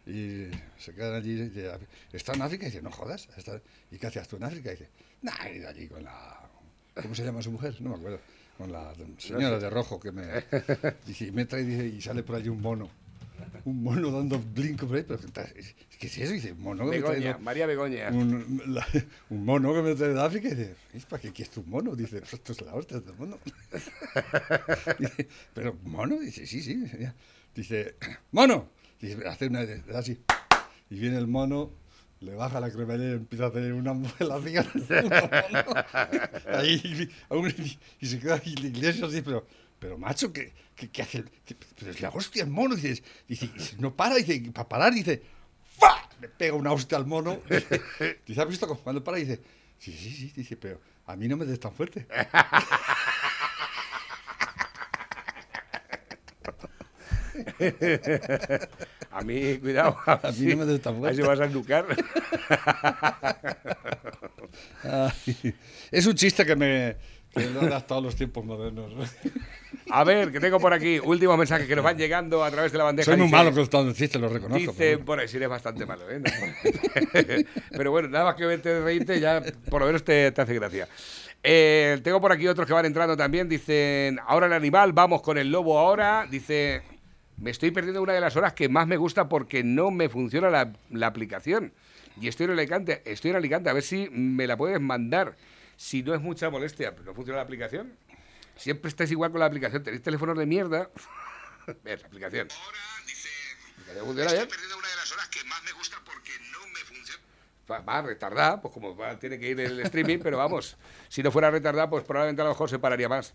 Y 0.08 0.46
se 0.80 0.94
quedan 0.96 1.14
allí, 1.16 1.34
y 1.54 2.16
¿está 2.16 2.34
en 2.34 2.42
África? 2.42 2.64
Y 2.66 2.70
dice, 2.70 2.82
no 2.82 2.90
jodas. 2.90 3.28
está- 3.38 3.62
¿Y 3.92 3.98
qué 3.98 4.08
hacías 4.08 4.28
tú 4.28 4.38
en 4.38 4.46
África? 4.46 4.70
Y 4.72 4.78
dice, 4.78 4.90
nah, 5.22 5.46
he 5.46 5.58
ido 5.58 5.68
allí 5.70 5.88
con 5.88 6.04
la... 6.04 6.50
¿Cómo 7.02 7.14
se 7.14 7.24
llama 7.26 7.42
su 7.42 7.52
mujer? 7.52 7.76
No 7.82 7.90
me 7.90 7.96
acuerdo. 7.98 8.20
Con 8.58 8.72
la 8.72 8.94
señora 9.18 9.60
de 9.60 9.70
rojo 9.70 10.00
que 10.00 10.12
me... 10.14 10.24
Dice, 11.06 11.26
y 11.28 11.32
me 11.32 11.46
trae 11.46 11.64
dice, 11.66 11.86
y 11.86 12.02
sale 12.02 12.24
por 12.24 12.38
allí 12.38 12.48
un 12.50 12.62
mono. 12.62 12.90
Un 13.66 13.84
mono 13.84 14.12
dando 14.12 14.40
blinco 14.40 14.88
por 14.88 14.98
ahí. 14.98 15.06
Pero, 15.08 15.20
¿Qué 16.00 16.08
es 16.08 16.18
eso? 16.18 16.32
Y 16.34 16.36
dice, 16.38 16.54
mono 16.54 16.90
que 16.90 17.00
me 17.00 17.04
trae 17.04 17.38
María 17.40 17.66
Begoña. 17.66 18.10
un, 18.10 18.62
la- 18.68 18.88
un 19.30 19.44
mono 19.46 19.74
que 19.74 19.82
me 19.82 19.96
trae 19.96 20.14
de 20.14 20.22
África 20.22 20.48
y 20.48 20.56
dice, 20.56 20.76
"¿Y 20.94 21.00
¿para 21.02 21.22
qué 21.22 21.32
quieres 21.32 21.56
un 21.58 21.70
mono? 21.70 21.96
Dice, 21.96 22.20
"Pues 22.20 22.34
esto 22.34 22.54
es 22.54 22.62
la 22.62 22.74
hostia 22.74 23.00
del 23.02 23.16
mono. 23.16 23.38
Dice, 25.00 25.28
pero 25.54 25.76
mono, 25.84 26.20
dice, 26.20 26.46
sí, 26.48 26.62
sí. 26.62 26.84
ya". 27.00 27.14
Dice, 27.56 27.96
mono. 28.32 28.70
Dice, 29.02 29.28
hace 29.28 29.48
una 29.48 29.66
así. 29.96 30.20
Y 30.90 31.00
viene 31.00 31.18
el 31.18 31.28
mono, 31.28 31.72
le 32.22 32.36
baja 32.36 32.60
la 32.60 32.70
cremallera 32.72 33.12
y 33.12 33.16
empieza 33.16 33.46
a 33.46 33.48
hacer 33.48 33.74
una 33.74 33.94
modelación. 33.94 34.66
Ahí, 36.48 37.10
y 38.02 38.06
se 38.06 38.20
queda 38.20 38.36
ahí 38.36 38.56
la 38.56 38.68
iglesia 38.68 39.06
así, 39.06 39.22
pero, 39.22 39.46
pero 39.80 39.98
macho, 39.98 40.32
¿qué, 40.34 40.54
qué, 40.76 40.90
qué 40.90 41.02
hace? 41.02 41.24
¿Qué- 41.46 41.56
pero 41.78 41.92
es 41.92 42.02
la 42.02 42.10
hostia 42.10 42.44
el 42.44 42.50
mono, 42.50 42.76
dice, 42.76 43.02
dice, 43.28 43.50
no 43.80 43.96
para, 43.96 44.16
dice, 44.16 44.40
para 44.54 44.68
parar, 44.70 44.94
dice, 44.94 45.22
¡fa! 45.78 46.08
le 46.22 46.28
pega 46.30 46.54
una 46.54 46.72
hostia 46.72 46.98
al 46.98 47.06
mono. 47.06 47.42
Dice, 48.26 48.42
¿has 48.42 48.48
visto 48.48 48.68
cuando 48.84 49.04
para? 49.04 49.18
Dice, 49.18 49.40
sí, 49.80 49.94
sí, 49.94 50.12
sí, 50.12 50.34
dice, 50.36 50.58
pero 50.58 50.82
a 51.06 51.16
mí 51.16 51.28
no 51.28 51.38
me 51.38 51.46
des 51.46 51.60
tan 51.60 51.74
fuerte. 51.74 52.06
A 59.12 59.22
mí, 59.22 59.58
cuidado. 59.60 59.98
A, 60.06 60.32
mí 60.38 60.46
no 60.48 60.58
me 60.58 60.66
des 60.66 60.82
tan 60.82 60.98
fuerte. 60.98 61.22
si 61.22 61.28
vas 61.28 61.40
a 61.40 61.46
enducar. 61.46 61.86
Ay, 64.84 65.56
es 65.92 66.06
un 66.06 66.16
chiste 66.16 66.46
que 66.46 66.56
me 66.56 66.96
he 67.36 67.66
adaptado 67.66 68.00
a 68.00 68.04
los 68.04 68.16
tiempos 68.16 68.44
modernos. 68.46 68.94
A 69.92 70.04
ver, 70.04 70.32
que 70.32 70.40
tengo 70.40 70.60
por 70.60 70.72
aquí 70.72 71.00
últimos 71.00 71.36
mensajes 71.36 71.68
que 71.68 71.76
nos 71.76 71.84
van 71.84 71.98
llegando 71.98 72.44
a 72.44 72.52
través 72.52 72.72
de 72.72 72.78
la 72.78 72.84
bandeja. 72.84 73.06
Soy 73.06 73.18
muy 73.18 73.26
Dice- 73.26 73.36
malo 73.36 73.52
contando 73.54 73.92
chistes, 73.92 74.22
lo 74.22 74.30
reconozco. 74.30 74.60
Dice, 74.72 74.74
pero 74.78 75.06
por 75.06 75.20
ahí 75.20 75.28
sí 75.28 75.38
eres 75.38 75.50
bastante 75.50 75.84
malo, 75.88 76.04
¿eh? 76.12 76.20
No. 76.20 77.44
Pero 77.72 77.90
bueno, 77.92 78.08
nada 78.08 78.26
más 78.26 78.36
que 78.36 78.46
verte 78.46 78.70
de 78.70 78.82
reírte 78.82 79.20
ya 79.20 79.42
por 79.70 79.82
lo 79.82 79.88
menos 79.88 80.04
te, 80.04 80.32
te 80.32 80.42
hace 80.42 80.54
gracia. 80.54 80.88
Eh, 81.42 82.00
tengo 82.04 82.22
por 82.22 82.32
aquí 82.32 82.48
otros 82.48 82.68
que 82.68 82.74
van 82.74 82.86
entrando 82.86 83.18
también. 83.18 83.50
Dicen, 83.50 84.20
ahora 84.28 84.46
el 84.46 84.54
animal, 84.54 84.94
vamos 84.94 85.24
con 85.24 85.40
el 85.40 85.52
lobo 85.52 85.80
ahora. 85.80 86.28
Dice, 86.30 86.84
me 87.38 87.50
estoy 87.50 87.72
perdiendo 87.72 88.02
una 88.04 88.14
de 88.14 88.22
las 88.22 88.36
horas 88.36 88.54
que 88.54 88.70
más 88.70 88.86
me 88.86 88.98
gusta 88.98 89.28
porque 89.28 89.64
no 89.64 89.90
me 89.90 90.08
funciona 90.10 90.52
la, 90.52 90.72
la 90.92 91.08
aplicación. 91.08 91.74
Y 92.22 92.28
estoy 92.28 92.46
en 92.46 92.52
Alicante, 92.52 93.02
estoy 93.06 93.32
en 93.32 93.38
Alicante, 93.38 93.70
a 93.70 93.74
ver 93.74 93.84
si 93.84 94.08
me 94.12 94.46
la 94.46 94.56
puedes 94.58 94.80
mandar. 94.82 95.36
Si 95.80 96.04
no 96.04 96.14
es 96.14 96.20
mucha 96.20 96.50
molestia, 96.50 96.94
¿no 97.06 97.14
funciona 97.14 97.38
la 97.38 97.44
aplicación? 97.44 97.96
Siempre 98.58 98.90
estáis 98.90 99.12
igual 99.12 99.32
con 99.32 99.40
la 99.40 99.46
aplicación. 99.46 99.82
¿Tenéis 99.82 100.04
teléfonos 100.04 100.38
de 100.38 100.46
mierda? 100.46 100.90
Ver, 101.86 102.02
la 102.02 102.08
aplicación. 102.08 102.50
¿Ya 102.50 104.04
funciona 104.04 104.34
bien? 104.34 104.44
una 104.78 104.88
de 104.90 104.96
las 104.98 105.12
horas 105.14 105.30
que 105.30 105.42
más 105.46 105.64
me 105.64 105.72
gusta 105.72 105.96
porque 106.04 106.34
no 106.52 106.68
me 106.68 106.80
funciona. 106.82 107.24
Va, 107.72 107.80
va 107.80 108.02
retardada, 108.02 108.62
pues 108.62 108.74
como 108.74 108.94
va, 108.94 109.18
tiene 109.18 109.40
que 109.40 109.52
ir 109.52 109.60
el 109.62 109.80
streaming, 109.80 110.20
pero 110.22 110.38
vamos, 110.38 110.76
si 111.08 111.24
no 111.24 111.32
fuera 111.32 111.50
retardada, 111.50 111.90
pues 111.90 112.04
probablemente 112.04 112.42
a 112.42 112.46
lo 112.46 112.52
mejor 112.52 112.70
se 112.70 112.78
pararía 112.78 113.08
más. 113.08 113.34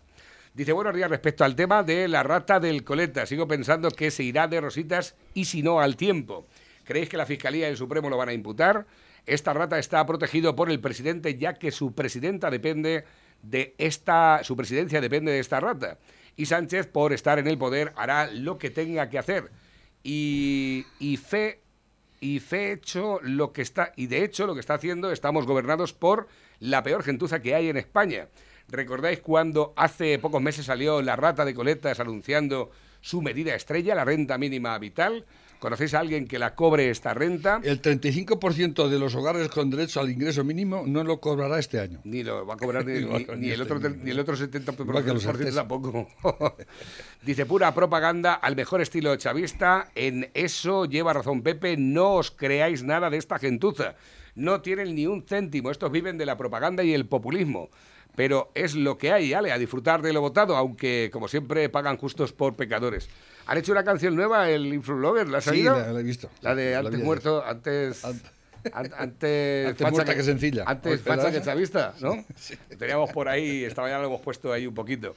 Dice, 0.53 0.71
buenos 0.71 0.93
días, 0.93 1.09
respecto 1.09 1.43
al 1.45 1.55
tema 1.55 1.81
de 1.81 2.07
la 2.07 2.21
rata 2.21 2.59
del 2.59 2.83
coleta, 2.83 3.25
sigo 3.25 3.47
pensando 3.47 3.89
que 3.89 4.11
se 4.11 4.21
irá 4.21 4.47
de 4.47 4.61
rositas 4.61 5.15
y 5.33 5.45
si 5.45 5.63
no, 5.63 5.79
al 5.81 5.95
tiempo. 5.97 6.45
¿Creéis 6.83 7.09
que 7.09 7.17
la 7.17 7.25
Fiscalía 7.25 7.67
y 7.67 7.71
el 7.71 7.77
Supremo 7.77 8.07
lo 8.07 8.17
van 8.17 8.29
a 8.29 8.33
imputar? 8.33 8.85
Esta 9.25 9.53
rata 9.53 9.79
está 9.79 10.05
protegido 10.05 10.55
por 10.55 10.69
el 10.69 10.79
presidente 10.79 11.37
ya 11.37 11.55
que 11.55 11.71
su 11.71 11.93
presidenta 11.93 12.49
depende 12.51 13.05
de 13.41 13.75
esta, 13.77 14.41
su 14.43 14.55
presidencia 14.55 15.01
depende 15.01 15.31
de 15.31 15.39
esta 15.39 15.59
rata. 15.59 15.97
Y 16.35 16.47
Sánchez, 16.47 16.87
por 16.87 17.13
estar 17.13 17.39
en 17.39 17.47
el 17.47 17.57
poder, 17.57 17.93
hará 17.95 18.27
lo 18.27 18.57
que 18.57 18.69
tenga 18.69 19.09
que 19.09 19.19
hacer. 19.19 19.51
Y, 20.03 20.85
fe 21.23 21.61
y 22.19 22.39
fe 22.39 22.73
hecho 22.73 23.19
lo 23.23 23.51
que 23.53 23.61
está 23.61 23.91
y 23.95 24.07
de 24.07 24.23
hecho 24.23 24.45
lo 24.45 24.53
que 24.53 24.59
está 24.59 24.75
haciendo 24.75 25.11
estamos 25.11 25.47
gobernados 25.47 25.93
por 25.93 26.27
la 26.59 26.83
peor 26.83 27.03
gentuza 27.03 27.41
que 27.41 27.55
hay 27.55 27.69
en 27.69 27.77
España. 27.77 28.27
¿Recordáis 28.67 29.21
cuando 29.21 29.73
hace 29.75 30.19
pocos 30.19 30.41
meses 30.41 30.65
salió 30.65 31.01
la 31.01 31.15
rata 31.15 31.45
de 31.45 31.53
coletas 31.53 31.99
anunciando 31.99 32.71
su 33.01 33.21
medida 33.21 33.55
estrella, 33.55 33.95
la 33.95 34.05
renta 34.05 34.37
mínima 34.37 34.77
vital? 34.77 35.25
¿Conocéis 35.65 35.95
a 35.95 35.99
alguien 35.99 36.27
que 36.27 36.37
la 36.37 36.53
cobre 36.53 36.91
esta 36.91 37.15
renta? 37.15 37.59
El 37.63 37.81
35% 37.81 38.87
de 38.87 38.99
los 38.99 39.15
hogares 39.15 39.47
con 39.47 39.71
derecho 39.71 39.99
al 39.99 40.11
ingreso 40.11 40.43
mínimo 40.43 40.83
no 40.85 41.03
lo 41.03 41.19
cobrará 41.19 41.57
este 41.57 41.79
año. 41.79 42.01
Ni 42.03 42.23
lo 42.23 42.45
va 42.45 42.53
a 42.53 42.57
cobrar 42.57 42.85
ni, 42.85 42.93
ni- 43.03 43.25
ni 43.25 43.35
ni 43.37 43.49
el, 43.49 43.61
este 43.61 43.73
otro, 43.73 43.89
ni- 43.89 44.11
el 44.11 44.19
otro 44.19 44.35
70% 44.37 44.81
Igual 44.81 45.03
que 45.03 45.13
los 45.13 45.25
por 45.25 45.37
ciento 45.37 45.41
artes. 45.41 45.55
tampoco. 45.55 46.07
Dice, 47.23 47.47
pura 47.47 47.73
propaganda 47.73 48.35
al 48.35 48.55
mejor 48.55 48.81
estilo 48.81 49.15
chavista. 49.15 49.89
En 49.95 50.29
eso 50.35 50.85
lleva 50.85 51.13
razón 51.13 51.41
Pepe. 51.41 51.77
No 51.77 52.13
os 52.13 52.29
creáis 52.29 52.83
nada 52.83 53.09
de 53.09 53.17
esta 53.17 53.39
gentuza. 53.39 53.95
No 54.35 54.61
tienen 54.61 54.93
ni 54.93 55.07
un 55.07 55.23
céntimo. 55.25 55.71
Estos 55.71 55.91
viven 55.91 56.19
de 56.19 56.27
la 56.27 56.37
propaganda 56.37 56.83
y 56.83 56.93
el 56.93 57.07
populismo. 57.07 57.71
Pero 58.15 58.51
es 58.55 58.75
lo 58.75 58.97
que 58.97 59.11
hay, 59.11 59.33
Ale, 59.33 59.51
a 59.51 59.57
disfrutar 59.57 60.01
de 60.01 60.13
lo 60.13 60.21
votado, 60.21 60.55
aunque, 60.55 61.09
como 61.11 61.27
siempre, 61.27 61.67
pagan 61.69 61.97
justos 61.97 62.31
por 62.33 62.55
pecadores. 62.55 63.09
¿Han 63.47 63.57
hecho 63.57 63.71
una 63.71 63.83
canción 63.83 64.15
nueva, 64.15 64.49
el 64.49 64.73
Influblogger? 64.73 65.27
¿La 65.29 65.39
has 65.39 65.43
Sí, 65.45 65.63
la, 65.63 65.91
la 65.91 65.99
he 65.99 66.03
visto. 66.03 66.29
La 66.41 66.55
de 66.55 66.71
La 66.71 66.79
antes 66.79 66.93
ayer. 66.95 67.05
muerto, 67.05 67.43
antes... 67.45 68.03
Ant- 68.05 68.21
an- 68.73 68.91
Antes, 68.97 69.67
Antes 69.69 69.91
muerta 69.91 70.15
que 70.15 70.23
sencilla. 70.23 70.63
Antes 70.65 71.01
facha 71.01 71.31
que 71.31 71.39
chavista, 71.41 71.93
¿no? 72.01 72.25
Teníamos 72.79 73.11
por 73.11 73.29
ahí, 73.29 73.63
estaba 73.63 73.89
ya 73.89 73.99
lo 73.99 74.07
hemos 74.07 74.21
puesto 74.21 74.51
ahí 74.51 74.65
un 74.65 74.73
poquito. 74.73 75.15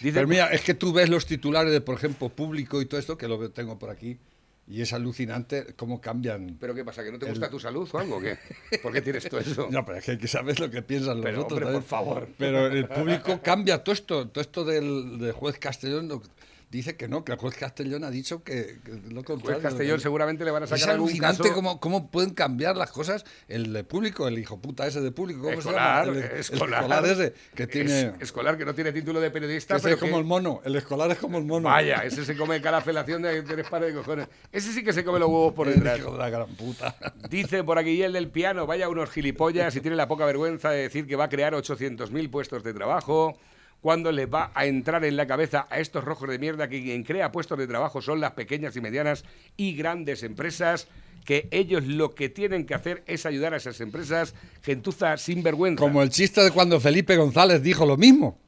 Dice, 0.00 0.14
Pero 0.14 0.26
mira, 0.26 0.46
es 0.52 0.62
que 0.62 0.72
tú 0.72 0.92
ves 0.94 1.10
los 1.10 1.26
titulares 1.26 1.70
de, 1.70 1.82
por 1.82 1.96
ejemplo, 1.96 2.30
público 2.30 2.80
y 2.80 2.86
todo 2.86 2.98
esto, 2.98 3.18
que 3.18 3.28
lo 3.28 3.50
tengo 3.50 3.78
por 3.78 3.90
aquí, 3.90 4.16
y 4.70 4.82
es 4.82 4.92
alucinante 4.92 5.74
cómo 5.76 6.00
cambian. 6.00 6.56
¿pero 6.60 6.74
qué 6.74 6.84
pasa? 6.84 7.02
¿Que 7.02 7.10
no 7.10 7.18
te 7.18 7.24
el- 7.26 7.32
gusta 7.32 7.48
tu 7.48 7.58
salud 7.58 7.88
o 7.90 7.98
algo? 7.98 8.20
¿Qué? 8.20 8.38
¿Por 8.82 8.92
qué 8.92 9.00
tienes 9.00 9.28
todo 9.28 9.40
eso? 9.40 9.68
No, 9.70 9.84
pero 9.84 9.98
es 9.98 10.04
que 10.04 10.10
hay 10.12 10.18
que 10.18 10.28
saber 10.28 10.60
lo 10.60 10.70
que 10.70 10.82
piensan 10.82 11.20
los 11.20 11.26
otros. 11.38 11.52
hombre, 11.60 11.72
por 11.72 11.82
favor. 11.82 12.28
Pero 12.36 12.66
el 12.66 12.86
público 12.86 13.40
cambia 13.42 13.82
todo 13.82 13.92
esto. 13.94 14.28
Todo 14.28 14.40
esto 14.42 14.64
del, 14.64 15.18
del 15.18 15.32
juez 15.32 15.58
Castellón 15.58 16.20
dice 16.70 16.96
que 16.96 17.08
no, 17.08 17.24
que 17.24 17.32
el 17.32 17.38
juez 17.38 17.54
Castellón 17.56 18.04
ha 18.04 18.10
dicho 18.10 18.42
que, 18.42 18.78
que 18.84 18.92
lo 18.92 19.22
Pues 19.22 19.24
contrario. 19.24 19.62
Castellón 19.62 20.00
seguramente 20.00 20.44
le 20.44 20.50
van 20.50 20.62
a 20.62 20.64
Es 20.64 20.70
sacar 20.70 20.90
algún 20.90 21.08
alucinante 21.08 21.42
caso. 21.44 21.54
cómo, 21.54 21.80
cómo 21.80 22.10
pueden 22.10 22.30
cambiar 22.30 22.76
las 22.76 22.90
cosas. 22.92 23.24
El 23.48 23.72
de 23.72 23.84
público, 23.84 24.28
el 24.28 24.38
hijo 24.38 24.60
puta 24.60 24.86
ese 24.86 25.00
de 25.00 25.10
público, 25.10 25.40
¿cómo 25.42 25.52
Escolar, 25.58 26.04
se 26.06 26.10
llama? 26.12 26.26
El, 26.26 26.30
el 26.32 26.38
escolar. 26.40 26.82
escolar 26.82 27.06
ese, 27.06 27.34
que 27.54 27.62
Es- 27.64 27.68
tiene... 27.70 28.12
escolar 28.20 28.58
que 28.58 28.64
no 28.64 28.74
tiene 28.74 28.92
título 28.92 29.20
de 29.20 29.30
periodista, 29.30 29.74
que 29.74 29.78
ese 29.78 29.84
pero 29.84 29.94
es 29.96 30.00
como 30.00 30.12
que- 30.14 30.18
el 30.20 30.24
mono. 30.26 30.60
El 30.64 30.76
escolar 30.76 31.10
es 31.10 31.18
como 31.18 31.38
el 31.38 31.44
mono. 31.44 31.68
Vaya, 31.68 32.04
ese 32.04 32.24
se 32.24 32.36
come 32.36 32.60
cada 32.60 32.80
felación 32.80 33.22
de 33.22 33.42
tres 33.42 33.66
pares 33.68 33.94
de 33.94 33.98
cojones. 34.00 34.28
Ese 34.52 34.72
sí 34.72 34.84
que 34.84 34.92
se 34.92 35.04
come 35.04 35.18
los 35.18 35.28
huevos 35.28 35.54
por 35.54 35.68
El 35.68 35.74
detrás. 35.76 35.98
hijo 35.98 36.12
de 36.12 36.18
la 36.18 36.30
gran 36.30 36.48
puta. 36.54 36.94
Dice 37.30 37.64
por 37.64 37.78
aquí 37.78 38.02
el 38.02 38.12
del 38.12 38.28
piano, 38.30 38.66
vaya 38.66 38.88
unos 38.88 39.10
gilipollas 39.10 39.74
y 39.76 39.80
tiene 39.80 39.96
la 39.96 40.08
poca 40.08 40.24
vergüenza 40.26 40.70
de 40.70 40.82
decir 40.82 41.06
que 41.06 41.16
va 41.16 41.24
a 41.24 41.28
crear 41.28 41.54
800.000 41.54 42.30
puestos 42.30 42.62
de 42.62 42.74
trabajo. 42.74 43.38
Cuando 43.80 44.10
les 44.10 44.32
va 44.32 44.50
a 44.54 44.66
entrar 44.66 45.04
en 45.04 45.16
la 45.16 45.26
cabeza 45.26 45.66
a 45.70 45.78
estos 45.78 46.04
rojos 46.04 46.28
de 46.28 46.38
mierda 46.38 46.68
que 46.68 46.82
quien 46.82 47.04
crea 47.04 47.32
puestos 47.32 47.58
de 47.58 47.66
trabajo 47.66 48.02
son 48.02 48.20
las 48.20 48.32
pequeñas 48.32 48.76
y 48.76 48.80
medianas 48.80 49.24
y 49.56 49.74
grandes 49.74 50.22
empresas, 50.22 50.88
que 51.24 51.48
ellos 51.50 51.84
lo 51.84 52.14
que 52.14 52.28
tienen 52.28 52.66
que 52.66 52.74
hacer 52.74 53.04
es 53.06 53.26
ayudar 53.26 53.54
a 53.54 53.58
esas 53.58 53.80
empresas, 53.80 54.34
gentuza 54.62 55.16
sin 55.16 55.42
vergüenza. 55.42 55.80
Como 55.80 56.02
el 56.02 56.10
chiste 56.10 56.40
de 56.42 56.50
cuando 56.50 56.80
Felipe 56.80 57.16
González 57.16 57.62
dijo 57.62 57.86
lo 57.86 57.96
mismo. 57.96 58.38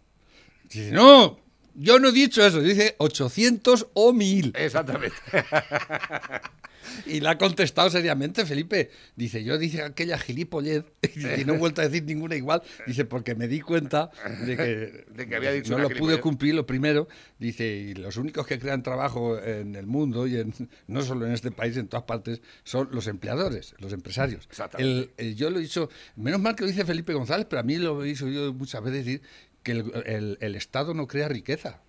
Dice, 0.64 0.92
no, 0.92 1.39
yo 1.74 1.98
no 1.98 2.08
he 2.08 2.12
dicho 2.12 2.44
eso. 2.44 2.60
Dice 2.60 2.94
800 2.98 3.88
o 3.94 4.12
1000. 4.12 4.52
Exactamente. 4.56 5.16
Y 7.06 7.20
le 7.20 7.28
ha 7.28 7.38
contestado 7.38 7.88
seriamente 7.88 8.44
Felipe. 8.44 8.90
Dice, 9.14 9.44
yo 9.44 9.58
dice 9.58 9.82
aquella 9.82 10.18
gilipollez. 10.18 10.84
Y 11.38 11.44
no 11.44 11.54
he 11.54 11.58
vuelto 11.58 11.80
a 11.80 11.84
decir 11.88 12.04
ninguna 12.04 12.36
igual. 12.36 12.62
Dice, 12.86 13.04
porque 13.04 13.34
me 13.34 13.48
di 13.48 13.60
cuenta 13.60 14.10
de 14.44 14.56
que, 14.56 15.04
De 15.14 15.28
que 15.28 15.36
había 15.36 15.52
dicho 15.52 15.76
no 15.76 15.78
lo 15.78 15.90
pude 15.90 16.20
cumplir 16.20 16.54
lo 16.54 16.66
primero. 16.66 17.06
Dice, 17.38 17.66
y 17.66 17.94
los 17.94 18.16
únicos 18.16 18.46
que 18.46 18.58
crean 18.58 18.82
trabajo 18.82 19.38
en 19.40 19.76
el 19.76 19.86
mundo, 19.86 20.26
y 20.26 20.36
en, 20.38 20.52
no 20.86 21.02
solo 21.02 21.26
en 21.26 21.32
este 21.32 21.50
país, 21.50 21.76
en 21.76 21.86
todas 21.88 22.04
partes, 22.04 22.40
son 22.64 22.88
los 22.92 23.06
empleadores, 23.06 23.74
los 23.78 23.92
empresarios. 23.92 24.46
Exactamente. 24.50 25.12
El- 25.18 25.28
el- 25.28 25.36
yo 25.36 25.50
lo 25.50 25.58
he 25.58 25.62
dicho, 25.62 25.90
menos 26.16 26.40
mal 26.40 26.56
que 26.56 26.62
lo 26.64 26.68
dice 26.68 26.84
Felipe 26.84 27.12
González, 27.12 27.46
pero 27.48 27.60
a 27.60 27.62
mí 27.62 27.76
lo 27.76 28.02
he 28.02 28.08
dicho 28.08 28.26
yo 28.28 28.52
muchas 28.52 28.82
veces 28.82 29.04
decir 29.04 29.22
que 29.62 29.72
el, 29.72 29.92
el- 30.06 30.38
el 30.40 30.54
Estado 30.56 30.94
no 30.94 31.06
crea 31.06 31.28
riqueza. 31.28 31.80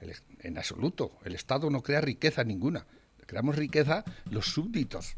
El- 0.00 0.14
en 0.40 0.58
absoluto. 0.58 1.12
El 1.24 1.34
Estado 1.34 1.70
no 1.70 1.82
crea 1.82 2.00
riqueza 2.00 2.44
ninguna. 2.44 2.86
Creamos 3.26 3.56
riqueza 3.56 4.04
los 4.30 4.46
súbditos. 4.46 5.14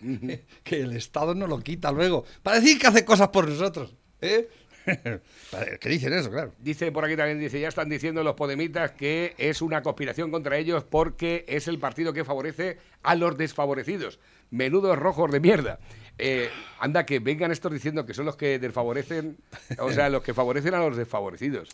que 0.64 0.80
el 0.80 0.96
Estado 0.96 1.34
no 1.34 1.46
lo 1.46 1.60
quita 1.60 1.90
luego. 1.92 2.24
Para 2.42 2.60
decir 2.60 2.78
que 2.78 2.86
hace 2.86 3.04
cosas 3.04 3.28
por 3.28 3.48
nosotros. 3.48 3.94
¿eh? 4.20 4.48
Que 5.80 5.88
dicen 5.90 6.12
eso, 6.14 6.30
claro. 6.30 6.54
Dice 6.58 6.90
por 6.90 7.04
aquí 7.04 7.14
también, 7.14 7.38
dice, 7.38 7.60
ya 7.60 7.68
están 7.68 7.88
diciendo 7.90 8.24
los 8.24 8.34
podemitas 8.34 8.92
que 8.92 9.34
es 9.38 9.60
una 9.62 9.82
conspiración 9.82 10.30
contra 10.30 10.56
ellos 10.56 10.84
porque 10.84 11.44
es 11.48 11.68
el 11.68 11.78
partido 11.78 12.12
que 12.12 12.24
favorece 12.24 12.78
a 13.02 13.14
los 13.14 13.36
desfavorecidos. 13.36 14.18
Menudos 14.50 14.98
rojos 14.98 15.30
de 15.30 15.38
mierda. 15.40 15.78
Eh, 16.22 16.50
anda, 16.80 17.04
que 17.06 17.18
vengan 17.18 17.50
estos 17.50 17.72
diciendo 17.72 18.04
que 18.06 18.14
son 18.14 18.26
los 18.26 18.36
que 18.36 18.58
desfavorecen, 18.58 19.36
o 19.78 19.90
sea, 19.92 20.08
los 20.08 20.22
que 20.22 20.34
favorecen 20.34 20.74
a 20.74 20.78
los 20.78 20.96
desfavorecidos. 20.96 21.68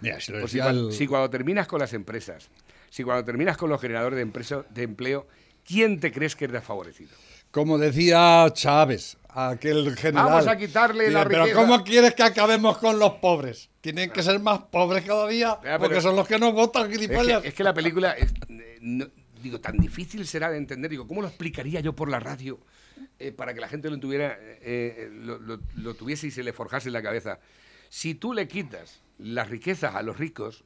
Mira, 0.00 0.20
si 0.20 0.32
lo 0.32 0.40
Pues 0.40 0.52
si, 0.52 0.58
cuando, 0.58 0.88
el- 0.88 0.94
si 0.94 1.06
cuando 1.06 1.30
terminas 1.30 1.66
con 1.66 1.80
las 1.80 1.92
empresas, 1.92 2.48
si 2.90 3.02
cuando 3.04 3.24
terminas 3.24 3.56
con 3.56 3.68
los 3.70 3.80
generadores 3.80 4.16
de, 4.16 4.22
empresa- 4.22 4.64
de 4.70 4.82
empleo, 4.82 5.26
¿quién 5.66 5.98
te 6.00 6.12
crees 6.12 6.36
que 6.36 6.44
es 6.46 6.52
desfavorecido? 6.52 7.10
Como 7.50 7.78
decía 7.78 8.46
Chávez, 8.52 9.16
aquel 9.30 9.96
general. 9.96 10.26
Vamos 10.26 10.46
a 10.46 10.56
quitarle 10.58 11.10
la 11.10 11.26
Pero 11.26 11.44
riqueza". 11.44 11.60
¿cómo 11.60 11.82
quieres 11.82 12.14
que 12.14 12.22
acabemos 12.22 12.78
con 12.78 12.98
los 12.98 13.14
pobres? 13.14 13.70
Tienen 13.80 14.10
que 14.10 14.22
ser 14.22 14.38
más 14.38 14.60
pobres 14.70 15.04
cada 15.04 15.26
día, 15.28 15.58
pero- 15.62 15.78
porque 15.78 16.00
son 16.00 16.14
los 16.14 16.28
que 16.28 16.38
nos 16.38 16.52
votan, 16.52 16.90
Es 16.92 16.98
gilipollas. 16.98 17.42
que, 17.42 17.48
es 17.48 17.54
que 17.54 17.64
la 17.64 17.72
película, 17.74 18.12
es- 18.12 18.32
eh, 18.50 18.78
no- 18.82 19.06
digo, 19.42 19.60
tan 19.60 19.78
difícil 19.78 20.26
será 20.26 20.50
de 20.50 20.58
entender. 20.58 20.90
Digo, 20.90 21.06
¿cómo 21.08 21.22
lo 21.22 21.28
explicaría 21.28 21.80
yo 21.80 21.94
por 21.94 22.08
la 22.10 22.20
radio 22.20 22.58
eh, 23.18 23.32
para 23.32 23.54
que 23.54 23.60
la 23.60 23.68
gente 23.68 23.90
lo 23.90 23.98
tuviera, 23.98 24.36
eh, 24.40 24.58
eh, 24.62 25.08
lo, 25.12 25.38
lo- 25.38 25.60
lo 25.76 25.94
tuviese 25.94 26.26
y 26.28 26.30
se 26.30 26.42
le 26.42 26.52
forjase 26.52 26.88
en 26.88 26.92
la 26.94 27.02
cabeza? 27.02 27.40
Si 27.88 28.14
tú 28.14 28.32
le 28.32 28.46
quitas 28.48 29.00
las 29.18 29.48
riquezas 29.48 29.94
a 29.94 30.02
los 30.02 30.18
ricos, 30.18 30.64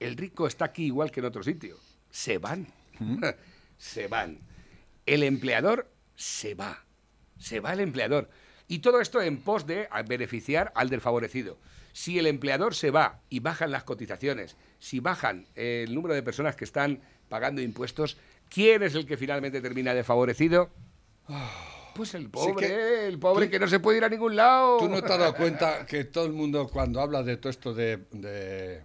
el 0.00 0.16
rico 0.16 0.46
está 0.46 0.66
aquí 0.66 0.84
igual 0.86 1.10
que 1.10 1.20
en 1.20 1.26
otro 1.26 1.42
sitio. 1.42 1.76
Se 2.10 2.38
van. 2.38 2.66
se 3.78 4.06
van. 4.08 4.38
El 5.06 5.22
empleador 5.22 5.90
se 6.16 6.54
va. 6.54 6.84
Se 7.38 7.60
va 7.60 7.72
el 7.72 7.80
empleador. 7.80 8.28
Y 8.66 8.80
todo 8.80 9.00
esto 9.00 9.22
en 9.22 9.38
pos 9.38 9.66
de 9.66 9.88
beneficiar 10.06 10.72
al 10.74 10.90
desfavorecido. 10.90 11.56
Si 11.92 12.18
el 12.18 12.26
empleador 12.26 12.74
se 12.74 12.90
va 12.90 13.20
y 13.30 13.40
bajan 13.40 13.70
las 13.70 13.84
cotizaciones, 13.84 14.56
si 14.78 15.00
bajan 15.00 15.46
el 15.54 15.94
número 15.94 16.14
de 16.14 16.22
personas 16.22 16.54
que 16.54 16.64
están 16.64 17.00
pagando 17.28 17.62
impuestos, 17.62 18.18
¿quién 18.50 18.82
es 18.82 18.94
el 18.94 19.06
que 19.06 19.16
finalmente 19.16 19.60
termina 19.62 19.94
desfavorecido? 19.94 20.70
Pues 21.98 22.14
el 22.14 22.30
pobre, 22.30 22.66
que 22.66 23.06
el 23.08 23.18
pobre 23.18 23.46
tú- 23.46 23.50
que 23.52 23.58
no 23.58 23.68
se 23.68 23.80
puede 23.80 23.98
ir 23.98 24.04
a 24.04 24.08
ningún 24.08 24.34
lado. 24.36 24.78
¿Tú 24.78 24.88
no 24.88 25.02
te 25.02 25.12
has 25.12 25.18
dado 25.18 25.34
cuenta 25.34 25.84
que 25.84 26.04
todo 26.04 26.24
el 26.24 26.32
mundo 26.32 26.68
cuando 26.72 27.00
habla 27.00 27.22
de 27.22 27.36
todo 27.36 27.50
esto 27.50 27.74
de, 27.74 27.98
de- 28.12 28.82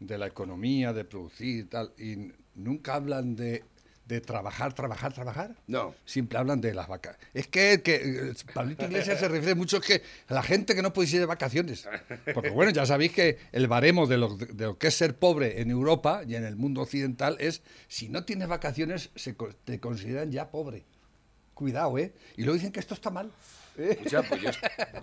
de 0.00 0.18
la 0.18 0.26
economía, 0.26 0.92
de 0.92 1.04
producir 1.04 1.60
y 1.60 1.64
tal, 1.64 1.92
y 1.96 2.32
nunca 2.54 2.94
hablan 2.94 3.34
de, 3.34 3.64
de 4.04 4.20
trabajar, 4.20 4.72
trabajar, 4.74 5.12
trabajar? 5.14 5.56
No. 5.66 5.94
Siempre 6.04 6.38
hablan 6.38 6.60
de 6.60 6.74
las 6.74 6.86
vacas. 6.86 7.16
Es 7.32 7.48
que, 7.48 7.80
que 7.82 8.32
Pablito 8.52 8.84
Iglesias 8.84 9.18
se 9.20 9.26
refiere 9.28 9.54
mucho 9.54 9.80
que 9.80 10.02
a 10.28 10.34
la 10.34 10.42
gente 10.42 10.74
que 10.74 10.82
no 10.82 10.92
puede 10.92 11.08
ir 11.10 11.20
de 11.20 11.26
vacaciones. 11.26 11.88
Porque 12.34 12.50
bueno, 12.50 12.72
ya 12.72 12.84
sabéis 12.84 13.12
que 13.12 13.38
el 13.52 13.68
baremo 13.68 14.06
de 14.06 14.18
lo, 14.18 14.36
de 14.36 14.64
lo 14.66 14.76
que 14.78 14.88
es 14.88 14.94
ser 14.94 15.16
pobre 15.16 15.60
en 15.62 15.70
Europa 15.70 16.22
y 16.26 16.34
en 16.34 16.44
el 16.44 16.56
mundo 16.56 16.82
occidental 16.82 17.36
es 17.40 17.62
si 17.88 18.08
no 18.10 18.24
tienes 18.24 18.48
vacaciones 18.48 19.10
se, 19.14 19.34
te 19.64 19.80
consideran 19.80 20.30
ya 20.30 20.50
pobre. 20.50 20.84
Cuidado, 21.56 21.96
¿eh? 21.96 22.12
Y 22.36 22.42
luego 22.42 22.52
dicen 22.54 22.70
que 22.70 22.80
esto 22.80 22.92
está 22.92 23.08
mal. 23.08 23.30
¿eh? 23.78 23.88
Escucha, 23.92 24.22
pues 24.22 24.42
yo, 24.42 24.50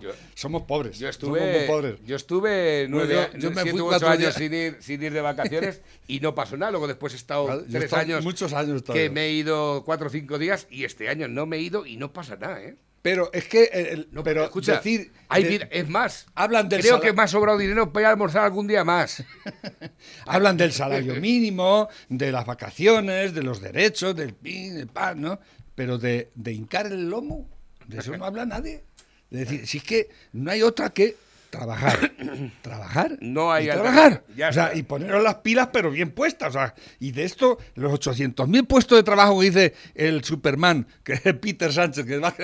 yo- 0.00 0.12
Somos 0.36 0.62
pobres. 0.62 0.96
yo 1.00 1.12
somos 1.12 1.30
muy 1.40 1.48
estuve, 1.48 1.66
pobres. 1.66 1.94
yo 2.06 2.14
estuve 2.14 2.86
nueve, 2.88 3.28
yo- 3.32 3.38
yo 3.40 3.50
me 3.50 3.62
siete 3.62 3.70
fui 3.72 3.80
ocho 3.80 4.06
años 4.08 4.34
sin 4.36 4.54
ir, 4.54 4.76
sin 4.78 5.02
ir 5.02 5.12
de 5.12 5.20
vacaciones 5.20 5.80
y 6.06 6.20
no 6.20 6.36
pasó 6.36 6.56
nada. 6.56 6.70
Luego 6.70 6.86
después 6.86 7.12
he 7.12 7.16
estado 7.16 7.60
he 7.60 7.64
tres 7.70 7.84
estado 7.84 8.02
años, 8.02 8.22
muchos 8.24 8.52
años 8.52 8.84
todavía. 8.84 9.08
que 9.08 9.10
me 9.10 9.24
he 9.26 9.32
ido 9.32 9.82
cuatro 9.84 10.06
o 10.06 10.10
cinco 10.10 10.38
días 10.38 10.68
y 10.70 10.84
este 10.84 11.08
año 11.08 11.26
no 11.26 11.44
me 11.44 11.56
he 11.56 11.60
ido 11.60 11.86
y 11.86 11.96
no 11.96 12.12
pasa 12.12 12.36
nada, 12.36 12.62
¿eh? 12.62 12.76
Pero 13.02 13.30
es 13.34 13.48
que, 13.48 13.64
el- 13.64 14.08
No, 14.12 14.22
pero 14.22 14.44
escucha, 14.44 14.76
decir, 14.76 15.10
hay 15.28 15.42
de- 15.44 15.68
es 15.72 15.88
más, 15.88 16.26
hablan 16.36 16.68
del 16.68 16.80
creo 16.82 17.00
que 17.00 17.12
me 17.12 17.22
ha 17.22 17.28
sobrado 17.28 17.58
dinero 17.58 17.92
para 17.92 18.04
ir 18.04 18.06
a 18.06 18.10
almorzar 18.12 18.44
algún 18.44 18.66
día 18.68 18.82
más. 18.84 19.22
hablan 20.26 20.56
del 20.56 20.72
salario 20.72 21.16
mínimo, 21.16 21.88
de 22.08 22.32
las 22.32 22.46
vacaciones, 22.46 23.34
de 23.34 23.42
los 23.42 23.60
derechos, 23.60 24.14
del 24.16 24.34
pin, 24.34 24.76
del 24.76 24.86
pan, 24.86 25.20
¿no? 25.20 25.38
Pero 25.74 25.98
de, 25.98 26.30
de 26.34 26.52
hincar 26.52 26.86
el 26.86 27.08
lomo, 27.10 27.48
de 27.86 27.98
eso 27.98 28.16
no 28.16 28.24
habla 28.24 28.46
nadie. 28.46 28.84
Es 29.30 29.38
decir, 29.40 29.66
si 29.66 29.78
es 29.78 29.84
que 29.84 30.08
no 30.32 30.50
hay 30.50 30.62
otra 30.62 30.90
que 30.90 31.16
trabajar, 31.50 32.12
trabajar, 32.62 33.16
No 33.20 33.52
hay 33.52 33.66
y 33.66 33.68
trabajar, 33.70 34.24
ya 34.36 34.48
o 34.48 34.52
sea, 34.52 34.74
y 34.74 34.82
poneros 34.82 35.22
las 35.22 35.36
pilas 35.36 35.68
pero 35.72 35.90
bien 35.90 36.10
puestas, 36.10 36.48
o 36.50 36.52
sea, 36.52 36.74
y 36.98 37.12
de 37.12 37.24
esto 37.24 37.58
los 37.76 37.92
800.000 37.92 38.66
puestos 38.66 38.98
de 38.98 39.02
trabajo 39.04 39.38
que 39.38 39.46
dice 39.46 39.74
el 39.94 40.24
Superman, 40.24 40.86
que 41.04 41.12
es 41.14 41.20
Peter 41.40 41.72
Sánchez, 41.72 42.06
que 42.06 42.18
va 42.18 42.34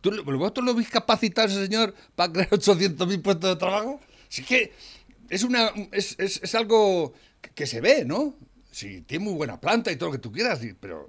¿tú, 0.00 0.22
¿vosotros 0.24 0.64
lo 0.64 0.74
veis 0.74 0.88
capacitado 0.88 1.48
ese 1.48 1.64
señor 1.66 1.94
para 2.14 2.32
crear 2.32 2.48
800.000 2.50 3.20
puestos 3.22 3.50
de 3.50 3.56
trabajo? 3.56 4.00
Es 4.30 4.44
que 4.46 4.72
es 5.28 5.42
una 5.42 5.70
es, 5.92 6.14
es- 6.18 6.40
es 6.42 6.54
algo 6.54 7.12
que, 7.40 7.50
que 7.50 7.66
se 7.66 7.80
ve, 7.82 8.04
¿no? 8.06 8.36
Sí, 8.70 9.02
tiene 9.02 9.24
muy 9.24 9.34
buena 9.34 9.60
planta 9.60 9.90
y 9.92 9.96
todo 9.96 10.08
lo 10.08 10.12
que 10.14 10.18
tú 10.18 10.32
quieras, 10.32 10.60
pero 10.80 11.08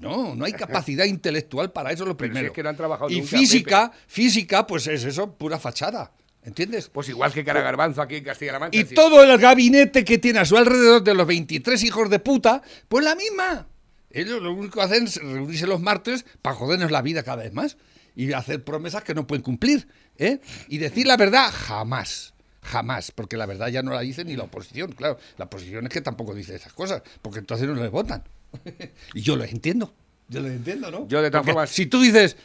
no, 0.00 0.34
no 0.34 0.44
hay 0.44 0.52
capacidad 0.52 1.04
intelectual 1.06 1.72
para 1.72 1.92
eso 1.92 2.04
lo 2.04 2.12
si 2.12 2.16
primero. 2.16 2.48
es 2.48 2.52
que 2.52 2.62
no 2.62 2.70
han 2.70 2.76
trabajado 2.76 3.10
y 3.10 3.20
nunca, 3.20 3.36
física, 3.36 3.92
física, 4.06 4.66
pues 4.66 4.86
es 4.86 5.04
eso, 5.04 5.34
pura 5.34 5.58
fachada, 5.58 6.12
¿entiendes? 6.42 6.88
Pues 6.88 7.08
igual 7.08 7.32
que 7.32 7.44
Cara 7.44 7.60
Garbanzo 7.60 8.02
aquí 8.02 8.16
en 8.16 8.24
Castilla-La 8.24 8.58
Mancha. 8.58 8.78
Y 8.78 8.84
sí. 8.84 8.94
todo 8.94 9.22
el 9.22 9.38
gabinete 9.38 10.04
que 10.04 10.18
tiene 10.18 10.40
a 10.40 10.44
su 10.44 10.56
alrededor 10.56 11.04
de 11.04 11.14
los 11.14 11.26
23 11.26 11.82
hijos 11.84 12.10
de 12.10 12.18
puta, 12.18 12.62
pues 12.88 13.04
la 13.04 13.14
misma. 13.14 13.68
Ellos 14.10 14.42
lo 14.42 14.52
único 14.52 14.78
que 14.78 14.82
hacen 14.82 15.04
es 15.04 15.16
reunirse 15.16 15.66
los 15.66 15.80
martes 15.80 16.24
para 16.42 16.56
jodernos 16.56 16.90
la 16.90 17.02
vida 17.02 17.22
cada 17.22 17.42
vez 17.42 17.52
más 17.52 17.76
y 18.16 18.32
hacer 18.32 18.64
promesas 18.64 19.04
que 19.04 19.14
no 19.14 19.26
pueden 19.26 19.42
cumplir. 19.42 19.86
¿eh? 20.18 20.40
Y 20.68 20.78
decir 20.78 21.06
la 21.06 21.16
verdad, 21.16 21.50
jamás. 21.52 22.34
Jamás, 22.62 23.10
porque 23.12 23.36
la 23.36 23.46
verdad 23.46 23.68
ya 23.68 23.82
no 23.82 23.92
la 23.92 24.00
dice 24.00 24.24
ni 24.24 24.36
la 24.36 24.44
oposición, 24.44 24.92
claro. 24.92 25.18
La 25.38 25.46
oposición 25.46 25.86
es 25.86 25.92
que 25.92 26.00
tampoco 26.00 26.34
dice 26.34 26.54
esas 26.54 26.72
cosas, 26.72 27.02
porque 27.22 27.38
entonces 27.38 27.66
no 27.66 27.74
les 27.74 27.90
votan. 27.90 28.22
y 29.14 29.20
yo 29.22 29.36
lo 29.36 29.44
entiendo, 29.44 29.92
yo 30.28 30.40
lo 30.40 30.48
entiendo, 30.48 30.90
¿no? 30.90 31.08
Yo, 31.08 31.22
de 31.22 31.30
todas 31.30 31.46
formas- 31.46 31.70
Si 31.70 31.86
tú 31.86 32.00
dices, 32.00 32.36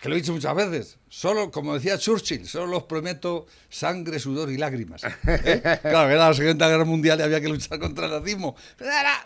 que 0.00 0.08
lo 0.08 0.14
he 0.14 0.18
dicho 0.18 0.32
muchas 0.32 0.54
veces, 0.54 0.98
solo, 1.08 1.50
como 1.50 1.74
decía 1.74 1.98
Churchill, 1.98 2.46
solo 2.46 2.76
os 2.78 2.82
prometo 2.84 3.46
sangre, 3.70 4.18
sudor 4.18 4.50
y 4.50 4.58
lágrimas. 4.58 5.02
¿eh? 5.04 5.60
Claro, 5.82 6.08
que 6.08 6.14
era 6.14 6.28
la 6.28 6.34
Segunda 6.34 6.68
Guerra 6.68 6.84
Mundial 6.84 7.18
y 7.20 7.22
había 7.22 7.40
que 7.40 7.48
luchar 7.48 7.78
contra 7.78 8.06
el 8.06 8.12
nazismo. 8.12 8.56
Pero 8.76 8.90
era- 8.90 9.24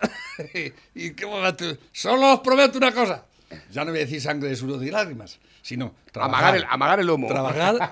y 0.94 1.10
qué 1.12 1.26
momento, 1.26 1.64
solo 1.92 2.34
os 2.34 2.40
prometo 2.40 2.78
una 2.78 2.92
cosa. 2.92 3.24
Ya 3.72 3.84
no 3.84 3.90
voy 3.90 4.00
a 4.00 4.04
decir 4.04 4.20
sangre, 4.20 4.54
sudor 4.54 4.84
y 4.84 4.90
lágrimas, 4.92 5.38
sino 5.60 5.92
trabajar. 6.12 6.38
Amagar 6.38 6.56
el, 6.56 6.64
amagar 6.68 7.00
el 7.00 7.06
lomo. 7.08 7.26
Trabajar. 7.26 7.90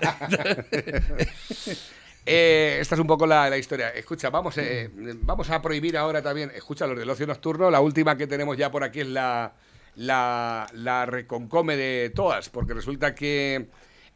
Eh, 2.31 2.77
esta 2.79 2.95
es 2.95 3.01
un 3.01 3.07
poco 3.07 3.27
la, 3.27 3.57
historia. 3.57 3.89
Escucha, 3.89 4.29
vamos, 4.29 4.59
eh, 4.59 4.91
vamos 5.23 5.49
a 5.49 5.63
prohibir 5.63 5.97
ahora 5.97 6.21
también. 6.21 6.53
Escucha, 6.55 6.87
los 6.87 6.99
del 6.99 7.09
ocio 7.09 7.27
nocturno. 7.27 7.71
La 7.71 7.81
última 7.81 8.19
que 8.19 8.27
tenemos 8.27 8.55
ya 8.59 8.71
por 8.71 8.85
aquí 8.85 9.01
es 9.01 9.07
la, 9.07 9.55
la, 9.97 10.67
la 10.75 11.07
reconcome 11.07 11.77
de 11.77 12.13
todas, 12.15 12.51
porque 12.51 12.75
resulta 12.75 13.15
que 13.15 13.69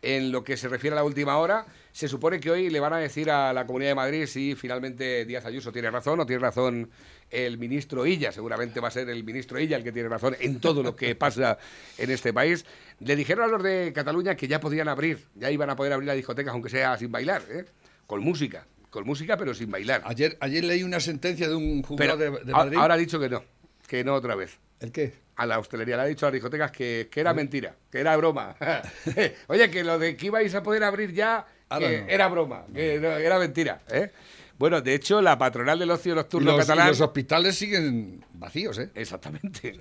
en 0.02 0.30
lo 0.30 0.44
que 0.44 0.58
se 0.58 0.68
refiere 0.68 0.92
a 0.92 0.96
la 0.96 1.04
última 1.04 1.38
hora, 1.38 1.64
se 1.92 2.06
supone 2.06 2.38
que 2.38 2.50
hoy 2.50 2.68
le 2.68 2.80
van 2.80 2.92
a 2.92 2.98
decir 2.98 3.30
a 3.30 3.54
la 3.54 3.66
Comunidad 3.66 3.92
de 3.92 3.94
Madrid 3.94 4.26
si 4.26 4.54
finalmente 4.56 5.24
Díaz 5.24 5.46
Ayuso 5.46 5.72
tiene 5.72 5.90
razón 5.90 6.20
o 6.20 6.26
tiene 6.26 6.42
razón 6.42 6.90
el 7.30 7.56
ministro 7.56 8.04
Illa. 8.04 8.30
Seguramente 8.30 8.80
va 8.80 8.88
a 8.88 8.90
ser 8.90 9.08
el 9.08 9.24
ministro 9.24 9.58
Illa 9.58 9.78
el 9.78 9.84
que 9.84 9.92
tiene 9.92 10.10
razón 10.10 10.36
en 10.38 10.60
todo 10.60 10.82
lo 10.82 10.94
que 10.96 11.14
pasa 11.14 11.56
en 11.96 12.10
este 12.10 12.34
país. 12.34 12.66
Le 13.00 13.16
dijeron 13.16 13.44
a 13.44 13.48
los 13.48 13.62
de 13.62 13.90
Cataluña 13.94 14.34
que 14.34 14.48
ya 14.48 14.60
podían 14.60 14.88
abrir, 14.88 15.28
ya 15.34 15.50
iban 15.50 15.70
a 15.70 15.76
poder 15.76 15.94
abrir 15.94 16.08
las 16.08 16.16
discotecas, 16.16 16.52
aunque 16.52 16.68
sea 16.68 16.98
sin 16.98 17.10
bailar, 17.10 17.40
¿eh? 17.50 17.64
Con 18.06 18.22
música, 18.22 18.66
con 18.90 19.04
música 19.04 19.36
pero 19.36 19.54
sin 19.54 19.70
bailar. 19.70 20.02
Ayer, 20.04 20.36
ayer 20.40 20.64
leí 20.64 20.82
una 20.82 21.00
sentencia 21.00 21.48
de 21.48 21.54
un 21.54 21.82
Pero 21.96 22.12
juzgado 22.14 22.18
de, 22.18 22.52
Madrid. 22.52 22.78
ahora 22.78 22.94
ha 22.94 22.98
dicho 22.98 23.18
que 23.18 23.28
no, 23.28 23.42
que 23.86 24.04
no 24.04 24.14
otra 24.14 24.34
vez. 24.34 24.58
¿El 24.80 24.92
qué? 24.92 25.14
A 25.36 25.46
la 25.46 25.58
hostelería 25.58 25.96
le 25.96 26.02
ha 26.02 26.06
dicho 26.06 26.26
a 26.26 26.28
las 26.28 26.34
discotecas 26.34 26.70
que, 26.70 27.08
que 27.10 27.20
era 27.20 27.32
mentira, 27.32 27.74
que 27.90 28.00
era 28.00 28.16
broma. 28.16 28.54
Oye, 29.48 29.70
que 29.70 29.82
lo 29.82 29.98
de 29.98 30.16
que 30.16 30.26
ibais 30.26 30.54
a 30.54 30.62
poder 30.62 30.84
abrir 30.84 31.12
ya, 31.12 31.46
que 31.78 32.02
no. 32.02 32.08
era 32.08 32.28
broma, 32.28 32.66
que 32.72 32.98
no, 33.00 33.10
era 33.12 33.38
mentira. 33.38 33.80
¿eh? 33.90 34.10
Bueno, 34.58 34.80
de 34.80 34.94
hecho, 34.94 35.22
la 35.22 35.38
patronal 35.38 35.78
del 35.78 35.90
ocio 35.90 36.14
nocturno 36.14 36.52
los, 36.52 36.58
y 36.58 36.60
catalán... 36.60 36.88
los 36.88 37.00
hospitales 37.00 37.56
siguen 37.56 38.24
vacíos, 38.34 38.78
¿eh? 38.78 38.90
Exactamente. 38.94 39.78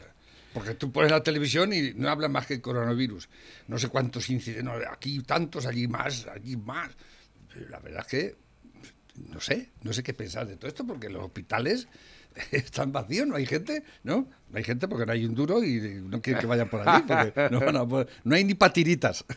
Porque 0.54 0.74
tú 0.74 0.92
pones 0.92 1.12
la 1.12 1.24
televisión 1.24 1.72
y 1.72 1.94
no 1.94 2.10
hablan 2.10 2.32
más 2.32 2.46
que 2.46 2.56
el 2.56 2.62
coronavirus. 2.62 3.30
No 3.68 3.78
sé 3.78 3.90
cuántos 3.90 4.30
incidentes, 4.30 4.64
no, 4.64 4.74
aquí 4.92 5.20
tantos, 5.22 5.66
allí 5.66 5.88
más, 5.88 6.28
allí 6.28 6.58
más. 6.58 6.92
La 7.70 7.80
verdad 7.80 8.02
es 8.02 8.08
que 8.08 8.36
no 9.30 9.40
sé, 9.42 9.70
no 9.84 9.92
sé 9.94 10.04
qué 10.04 10.14
pensar 10.14 10.48
de 10.48 10.56
todo 10.56 10.68
esto, 10.68 10.86
porque 10.88 11.10
los 11.10 11.24
hospitales 11.24 11.88
están 12.52 12.92
vacíos, 12.94 13.28
no 13.28 13.36
hay 13.36 13.46
gente, 13.46 13.84
¿no? 14.04 14.30
No 14.50 14.58
hay 14.58 14.64
gente 14.64 14.88
porque 14.88 15.06
no 15.06 15.12
hay 15.12 15.26
un 15.26 15.36
duro 15.36 15.64
y 15.64 15.80
no 16.06 16.22
quieren 16.22 16.40
que 16.40 16.48
vayan 16.48 16.70
por 16.70 16.88
allí, 16.88 17.04
porque 17.08 17.50
no, 17.52 17.60
van 17.60 17.76
a 17.78 17.86
poder- 17.86 18.08
no 18.24 18.36
hay 18.36 18.44
ni 18.44 18.54
patiritas. 18.56 19.26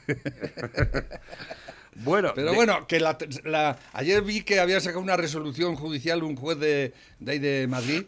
Bueno, 1.97 2.33
Pero 2.35 2.51
de- 2.51 2.57
bueno, 2.57 2.87
que 2.89 2.99
la, 2.99 3.17
la- 3.45 3.79
ayer 3.93 4.21
vi 4.23 4.43
que 4.43 4.59
había 4.59 4.81
sacado 4.81 5.01
una 5.01 5.17
resolución 5.17 5.77
judicial 5.77 6.25
un 6.25 6.35
juez 6.35 6.59
de, 6.59 6.93
de 7.21 7.33
ahí 7.33 7.39
de 7.39 7.67
Madrid 7.69 8.03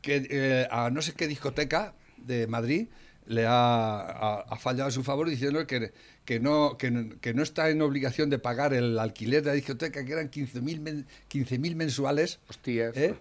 que 0.00 0.26
eh, 0.30 0.68
a 0.70 0.90
no 0.90 1.02
sé 1.02 1.14
qué 1.14 1.26
discoteca 1.26 1.94
de 2.18 2.46
Madrid 2.46 2.86
le 3.30 3.46
ha, 3.46 4.00
ha- 4.00 4.40
ha 4.48 4.56
fallado 4.56 4.88
a 4.88 4.90
su 4.90 5.04
favor 5.04 5.28
diciendo 5.30 5.64
que, 5.66 5.92
que, 6.24 6.40
no, 6.40 6.76
que, 6.76 6.90
no- 6.90 7.18
que 7.20 7.32
no 7.32 7.42
está 7.44 7.70
en 7.70 7.80
obligación 7.80 8.28
de 8.28 8.38
pagar 8.40 8.74
el 8.74 8.98
alquiler 8.98 9.42
de 9.42 9.50
la 9.50 9.54
discoteca, 9.54 10.04
que 10.04 10.12
eran 10.12 10.30
15.000 10.30 10.80
men- 10.80 11.06
15.000 11.30 11.74
mensuales 11.76 12.40
Hostias. 12.48 12.96
¿eh? 12.96 13.14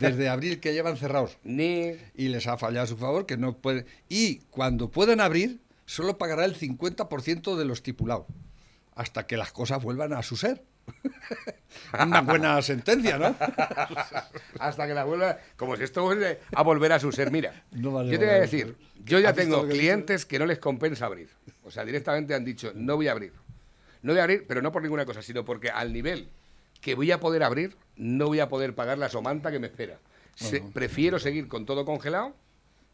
desde 0.00 0.28
abril 0.28 0.58
que 0.58 0.72
llevan 0.72 0.96
cerrados. 0.96 1.38
Ni... 1.44 1.92
Y 2.16 2.28
les 2.28 2.46
ha 2.48 2.58
fallado 2.58 2.84
a 2.84 2.88
su 2.88 2.96
favor 2.96 3.24
que 3.24 3.36
no 3.36 3.56
pueden. 3.56 3.86
Y 4.08 4.38
cuando 4.50 4.90
puedan 4.90 5.20
abrir, 5.20 5.60
solo 5.86 6.18
pagará 6.18 6.44
el 6.44 6.58
50% 6.58 7.56
de 7.56 7.64
lo 7.64 7.72
estipulado. 7.72 8.26
Hasta 8.96 9.26
que 9.26 9.36
las 9.36 9.52
cosas 9.52 9.82
vuelvan 9.82 10.12
a 10.12 10.22
su 10.22 10.36
ser. 10.36 10.64
Una 12.06 12.20
buena 12.22 12.60
sentencia, 12.62 13.18
¿no? 13.18 13.34
Hasta 14.58 14.86
que 14.86 14.94
la 14.94 15.04
vuelva... 15.04 15.38
Como 15.56 15.76
si 15.76 15.84
esto 15.84 16.04
fuese 16.04 16.40
a 16.54 16.62
volver 16.62 16.92
a 16.92 16.98
su 16.98 17.12
ser. 17.12 17.30
Mira, 17.30 17.64
No 17.72 17.92
vale 17.92 18.10
yo 18.12 18.18
te 18.18 18.24
voy 18.26 18.34
a 18.34 18.38
decir, 18.40 18.76
yo 19.04 19.18
ya 19.18 19.30
¿Has 19.30 19.36
visto 19.36 19.50
tengo 19.52 19.66
que 19.68 19.74
clientes 19.74 20.24
que 20.26 20.38
no 20.38 20.46
les 20.46 20.58
compensa 20.58 21.06
abrir. 21.06 21.28
O 21.64 21.70
sea, 21.70 21.84
directamente 21.84 22.34
han 22.34 22.44
dicho, 22.44 22.72
no 22.74 22.96
voy 22.96 23.08
a 23.08 23.12
abrir. 23.12 23.32
No 24.02 24.12
voy 24.12 24.20
a 24.20 24.24
abrir, 24.24 24.44
pero 24.48 24.62
no 24.62 24.72
por 24.72 24.82
ninguna 24.82 25.04
cosa, 25.04 25.22
sino 25.22 25.44
porque 25.44 25.70
al 25.70 25.92
nivel 25.92 26.28
que 26.80 26.94
voy 26.94 27.10
a 27.12 27.20
poder 27.20 27.42
abrir, 27.42 27.76
no 27.96 28.26
voy 28.26 28.40
a 28.40 28.48
poder 28.48 28.74
pagar 28.74 28.98
la 28.98 29.08
somanta 29.08 29.50
que 29.52 29.58
me 29.58 29.68
espera. 29.68 29.98
Se- 30.34 30.60
prefiero 30.60 31.18
seguir 31.18 31.46
con 31.46 31.66
todo 31.66 31.84
congelado, 31.84 32.34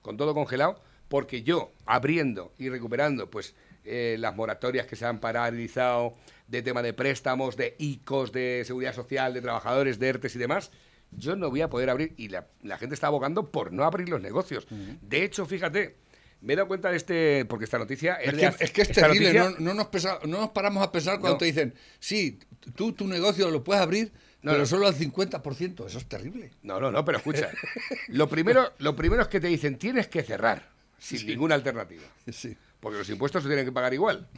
con 0.03 0.16
todo 0.16 0.35
congelado, 0.35 0.81
porque 1.09 1.42
yo, 1.42 1.72
abriendo 1.87 2.53
y 2.59 2.68
recuperando, 2.68 3.31
pues, 3.31 3.55
eh, 3.85 4.16
las 4.18 4.37
moratorias 4.37 4.87
que 4.87 4.96
se 4.96 5.07
han 5.07 5.18
paralizado 5.20 6.14
de 6.49 6.63
tema 6.63 6.83
de 6.83 6.93
préstamos, 6.93 7.57
de 7.57 7.77
ICOs, 7.79 8.33
de 8.33 8.63
seguridad 8.67 8.95
social, 8.95 9.33
de 9.35 9.41
trabajadores, 9.43 9.99
de 9.99 10.09
ERTES 10.09 10.35
y 10.37 10.39
demás, 10.39 10.71
yo 11.13 11.37
no 11.37 11.49
voy 11.51 11.61
a 11.63 11.71
poder 11.71 11.89
abrir. 11.91 12.15
Y 12.17 12.29
la, 12.29 12.47
la 12.63 12.77
gente 12.79 12.95
está 12.95 13.07
abogando 13.07 13.51
por 13.51 13.73
no 13.73 13.85
abrir 13.85 14.09
los 14.09 14.21
negocios. 14.21 14.67
De 15.01 15.23
hecho, 15.25 15.47
fíjate, 15.47 15.97
Me 16.41 16.53
he 16.53 16.57
dado 16.57 16.69
cuenta 16.69 16.91
de 16.91 16.97
este, 16.97 17.45
porque 17.47 17.65
esta 17.65 17.79
noticia 17.79 18.15
es, 18.15 18.33
que, 18.35 18.47
hace- 18.47 18.65
es 18.65 18.71
que 18.71 18.83
es 18.83 18.91
esta 18.91 19.03
terrible, 19.09 19.33
noticia- 19.35 19.59
no, 19.59 19.67
no 19.67 19.75
nos 19.75 19.87
pesa- 19.89 20.21
no 20.25 20.39
nos 20.41 20.51
paramos 20.51 20.83
a 20.85 20.93
pensar 20.93 21.19
cuando 21.19 21.35
No. 21.35 21.39
te 21.39 21.47
dicen, 21.47 21.75
sí, 21.99 22.39
tú 22.77 22.93
tu 22.93 23.09
negocio 23.09 23.51
lo 23.51 23.65
puedes 23.65 23.83
abrir, 23.83 24.13
No, 24.43 24.53
pero 24.53 24.65
solo 24.65 24.87
al 24.87 24.95
50%, 24.95 25.85
eso 25.87 25.99
es 25.99 26.07
terrible. 26.07 26.53
No, 26.63 26.79
no, 26.79 26.93
no, 26.93 27.05
pero 27.05 27.19
escucha. 27.19 27.51
Lo 28.09 28.29
primero, 28.29 28.73
lo 28.79 28.95
primero 28.95 29.21
es 29.23 29.27
que 29.29 29.41
te 29.41 29.49
dicen 29.49 29.79
tienes 29.79 30.07
que 30.07 30.23
cerrar 30.23 30.69
sin 30.97 31.27
ninguna 31.27 31.57
alternativa. 31.57 32.05
Sí. 32.31 32.57
Porque 32.81 32.99
los 32.99 33.09
impuestos 33.11 33.43
se 33.43 33.49
tienen 33.49 33.64
que 33.64 33.73
pagar 33.73 33.93
igual. 33.95 34.29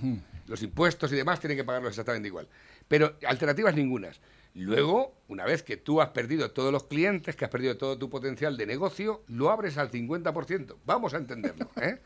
Los 0.46 0.62
impuestos 0.62 1.12
y 1.12 1.16
demás 1.16 1.40
tienen 1.40 1.57
que 1.59 1.64
pagarlos 1.64 1.90
exactamente 1.90 2.29
igual. 2.29 2.48
Pero 2.88 3.16
alternativas 3.26 3.74
ningunas. 3.74 4.20
Luego, 4.53 5.14
una 5.29 5.44
vez 5.44 5.62
que 5.62 5.76
tú 5.76 6.00
has 6.00 6.09
perdido 6.09 6.50
todos 6.50 6.72
los 6.72 6.83
clientes, 6.85 7.37
que 7.37 7.44
has 7.44 7.50
perdido 7.53 7.76
todo 7.76 7.96
tu 7.98 8.11
potencial 8.11 8.57
de 8.57 8.66
negocio, 8.66 9.22
lo 9.29 9.48
abres 9.50 9.79
al 9.79 9.92
50%. 9.92 10.74
Vamos 10.85 11.14
a 11.14 11.18
entenderlo. 11.18 11.70
¿eh? 11.81 11.98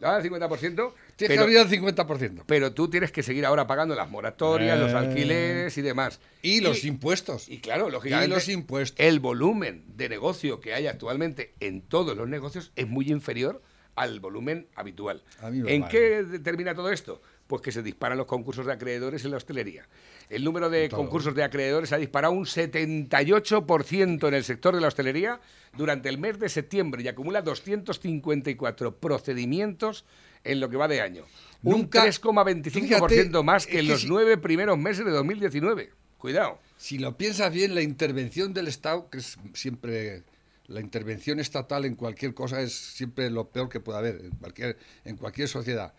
Lo 0.00 0.08
abres 0.08 0.24
al 0.32 0.40
50%, 0.48 0.92
Tienes 1.16 1.36
que 1.36 1.42
abrir 1.42 1.58
al 1.58 1.68
50%. 1.68 2.44
pero 2.46 2.72
tú 2.72 2.88
tienes 2.88 3.12
que 3.12 3.22
seguir 3.22 3.44
ahora 3.44 3.66
pagando 3.66 3.94
las 3.94 4.08
moratorias, 4.08 4.78
los 4.78 4.92
Eh. 4.92 4.96
alquileres 4.96 5.76
y 5.76 5.82
demás. 5.82 6.20
Y 6.40 6.62
los 6.62 6.84
impuestos. 6.84 7.50
Y 7.50 7.58
claro, 7.60 7.90
lógicamente, 7.90 8.30
Y 8.30 8.34
los 8.34 8.48
impuestos. 8.48 8.98
el 9.04 9.20
volumen 9.20 9.84
de 9.88 10.08
negocio 10.08 10.60
que 10.60 10.72
hay 10.72 10.86
actualmente 10.86 11.52
en 11.60 11.82
todos 11.82 12.16
los 12.16 12.26
negocios 12.28 12.72
es 12.76 12.88
muy 12.88 13.10
inferior 13.10 13.60
al 14.00 14.20
volumen 14.20 14.66
habitual. 14.74 15.22
¿En 15.42 15.82
vale. 15.82 15.86
qué 15.90 16.22
determina 16.24 16.74
todo 16.74 16.90
esto? 16.90 17.20
Pues 17.46 17.62
que 17.62 17.72
se 17.72 17.82
disparan 17.82 18.16
los 18.16 18.26
concursos 18.26 18.64
de 18.64 18.72
acreedores 18.72 19.24
en 19.24 19.32
la 19.32 19.36
hostelería. 19.38 19.86
El 20.28 20.44
número 20.44 20.70
de 20.70 20.88
Todo. 20.88 21.00
concursos 21.00 21.34
de 21.34 21.42
acreedores 21.42 21.92
ha 21.92 21.96
disparado 21.96 22.32
un 22.32 22.46
78% 22.46 24.28
en 24.28 24.34
el 24.34 24.44
sector 24.44 24.74
de 24.74 24.80
la 24.80 24.88
hostelería 24.88 25.40
durante 25.76 26.08
el 26.08 26.18
mes 26.18 26.38
de 26.38 26.48
septiembre 26.48 27.02
y 27.02 27.08
acumula 27.08 27.42
254 27.42 28.96
procedimientos 28.96 30.04
en 30.44 30.60
lo 30.60 30.70
que 30.70 30.76
va 30.76 30.88
de 30.88 31.00
año. 31.00 31.24
Un 31.62 31.72
Nunca- 31.72 32.04
3,25% 32.04 32.70
fíjate, 33.08 33.42
más 33.42 33.66
que 33.66 33.80
en 33.80 33.88
los 33.88 34.02
si- 34.02 34.08
nueve 34.08 34.38
primeros 34.38 34.78
meses 34.78 35.04
de 35.04 35.10
2019. 35.10 35.90
Cuidado. 36.18 36.58
Si 36.76 36.98
lo 36.98 37.16
piensas 37.16 37.52
bien, 37.52 37.74
la 37.74 37.82
intervención 37.82 38.54
del 38.54 38.68
Estado, 38.68 39.08
que 39.10 39.18
es 39.18 39.38
siempre 39.54 40.22
la 40.70 40.80
intervención 40.80 41.38
estatal 41.40 41.84
en 41.84 41.94
cualquier 41.96 42.32
cosa 42.32 42.60
es 42.62 42.72
siempre 42.74 43.28
lo 43.30 43.48
peor 43.50 43.68
que 43.68 43.80
puede 43.80 43.98
haber 43.98 44.20
en 44.24 44.30
cualquier 44.30 44.78
en 45.04 45.16
cualquier 45.16 45.48
sociedad. 45.48 45.92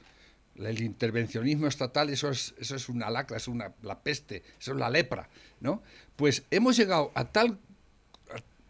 El 0.56 0.82
intervencionismo 0.82 1.68
estatal 1.68 2.10
eso 2.10 2.30
es 2.30 2.54
eso 2.58 2.76
es 2.76 2.90
una 2.90 3.10
lacra, 3.10 3.38
es 3.38 3.48
una 3.48 3.74
la 3.84 4.00
peste, 4.02 4.44
eso 4.60 4.72
es 4.74 4.78
la 4.78 4.90
lepra, 4.90 5.30
¿no? 5.60 5.82
Pues 6.16 6.44
hemos 6.52 6.76
llegado 6.78 7.12
a 7.16 7.26
tal 7.26 7.60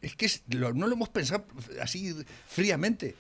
es 0.02 0.16
que 0.16 0.26
es- 0.26 0.42
lo- 0.50 0.74
no 0.74 0.88
lo 0.88 0.94
hemos 0.96 1.10
pensado 1.10 1.46
así 1.82 2.16
fríamente 2.48 3.16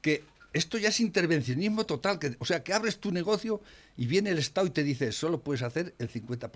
que 0.00 0.22
esto 0.52 0.78
ya 0.78 0.90
es 0.90 1.00
intervencionismo 1.00 1.84
total, 1.84 2.20
que, 2.20 2.36
o 2.38 2.44
sea, 2.44 2.62
que 2.62 2.72
abres 2.72 2.98
tu 3.00 3.10
negocio 3.10 3.60
y 3.96 4.06
viene 4.06 4.30
el 4.30 4.38
Estado 4.38 4.68
y 4.68 4.70
te 4.70 4.84
dice, 4.84 5.10
solo 5.10 5.40
puedes 5.40 5.62
hacer 5.62 5.94
el 5.98 6.08
50%. 6.08 6.50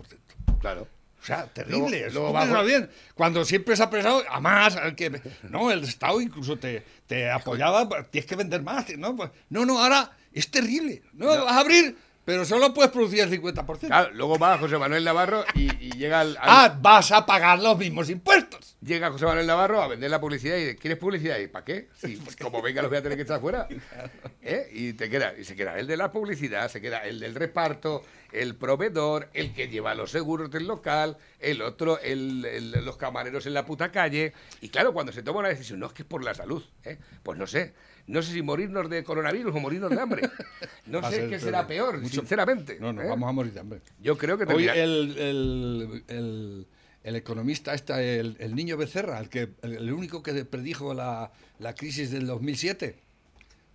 Claro. 0.61 0.87
O 1.21 1.25
sea, 1.25 1.45
terrible. 1.47 1.79
Luego- 1.79 1.95
eso 2.07 2.13
luego 2.19 2.33
bajo- 2.33 2.63
bien. 2.63 2.89
Cuando 3.13 3.43
siempre 3.45 3.75
se 3.75 3.83
ha 3.83 3.89
pensado, 3.89 4.23
a 4.29 4.39
más, 4.39 4.75
al 4.77 4.95
que, 4.95 5.21
no, 5.49 5.69
el 5.71 5.83
Estado 5.83 6.21
incluso 6.21 6.57
te, 6.57 6.83
te 7.07 7.29
apoyaba, 7.29 7.87
tienes 8.09 8.27
que 8.27 8.35
vender 8.35 8.61
más, 8.63 8.85
¿no? 8.97 9.15
Pues, 9.15 9.29
no, 9.49 9.65
no, 9.65 9.79
ahora 9.81 10.11
es 10.31 10.49
terrible. 10.49 11.01
No, 11.13 11.27
vas 11.27 11.53
a 11.53 11.59
abrir, 11.59 11.97
pero 12.25 12.45
solo 12.45 12.73
puedes 12.73 12.91
producir 12.91 13.21
el 13.21 13.29
50%. 13.41 13.79
Claro, 13.87 14.11
luego 14.13 14.37
va 14.37 14.57
José 14.57 14.77
Manuel 14.77 15.03
Navarro 15.03 15.43
y, 15.55 15.65
y 15.83 15.91
llega 15.97 16.19
al, 16.21 16.37
al- 16.37 16.43
Ah, 16.43 16.77
vas 16.81 17.11
a 17.11 17.25
pagar 17.25 17.59
los 17.59 17.77
mismos 17.77 18.09
impuestos. 18.09 18.75
llega 18.81 19.09
José 19.11 19.25
Manuel 19.25 19.47
Navarro 19.47 19.81
a 19.81 19.87
vender 19.87 20.11
la 20.11 20.21
publicidad 20.21 20.55
y 20.57 20.59
dice, 20.65 20.75
¿quieres 20.75 20.99
publicidad? 20.99 21.39
¿Y 21.39 21.47
para 21.47 21.65
qué? 21.65 21.89
Si 21.95 22.15
pues, 22.23 22.35
como 22.35 22.61
venga 22.61 22.81
los 22.81 22.89
voy 22.91 22.99
a 22.99 23.01
tener 23.03 23.17
que 23.17 23.23
echar 23.23 23.41
fuera. 23.41 23.67
¿Eh? 24.41 24.69
Y 24.73 24.93
te 24.93 25.09
queda, 25.09 25.33
y 25.37 25.43
se 25.43 25.55
queda 25.55 25.77
el 25.79 25.87
de 25.87 25.97
la 25.97 26.11
publicidad, 26.11 26.69
se 26.69 26.81
queda 26.81 26.99
el 27.05 27.19
del 27.19 27.33
reparto, 27.35 28.03
el 28.31 28.55
proveedor, 28.55 29.29
el 29.33 29.53
que 29.53 29.67
lleva 29.69 29.95
los 29.95 30.11
seguros 30.11 30.51
del 30.51 30.67
local, 30.67 31.17
el 31.39 31.61
otro, 31.63 31.99
el, 31.99 32.45
el- 32.45 32.85
los 32.85 32.95
camareros 32.97 33.45
en 33.47 33.55
la 33.55 33.65
puta 33.65 33.91
calle. 33.91 34.33
Y 34.61 34.69
claro, 34.69 34.93
cuando 34.93 35.11
se 35.11 35.23
toma 35.23 35.39
una 35.39 35.49
decisión, 35.49 35.79
no 35.79 35.87
es 35.87 35.93
que 35.93 36.03
es 36.03 36.07
por 36.07 36.23
la 36.23 36.33
salud, 36.35 36.63
¿eh? 36.83 36.99
pues 37.23 37.37
no 37.39 37.47
sé. 37.47 37.73
No 38.09 38.21
sé 38.23 38.33
si 38.33 38.41
morirnos 38.41 38.89
de 38.89 39.03
coronavirus 39.03 39.55
o 39.55 39.59
morirnos 39.59 39.89
de 39.91 39.99
hambre. 40.01 40.21
No 40.87 41.07
sé 41.07 41.21
qué 41.21 41.27
peor. 41.27 41.41
será 41.41 41.67
peor, 41.67 41.99
Mucho- 42.01 42.21
sinceramente. 42.21 42.77
No, 42.79 42.91
no, 42.91 43.03
¿eh? 43.03 43.07
vamos 43.07 43.29
a 43.29 43.31
morir 43.31 43.53
de 43.53 43.59
hambre. 43.59 43.81
Yo 44.01 44.17
creo 44.17 44.37
que 44.39 44.45
Hoy 44.45 44.67
el, 44.67 45.15
el, 45.17 46.03
el- 46.07 46.67
el 47.03 47.15
economista, 47.15 47.73
esta, 47.75 48.01
el, 48.01 48.55
niño 48.55 48.75
Becerra, 48.75 49.19
el, 49.19 49.29
que, 49.29 49.49
el, 49.61 49.93
único 49.93 50.21
que 50.23 50.43
predijo 50.45 50.93
la, 50.95 51.31
la 51.59 51.75
crisis 51.75 52.09
del 52.11 52.25
2007, 52.25 52.95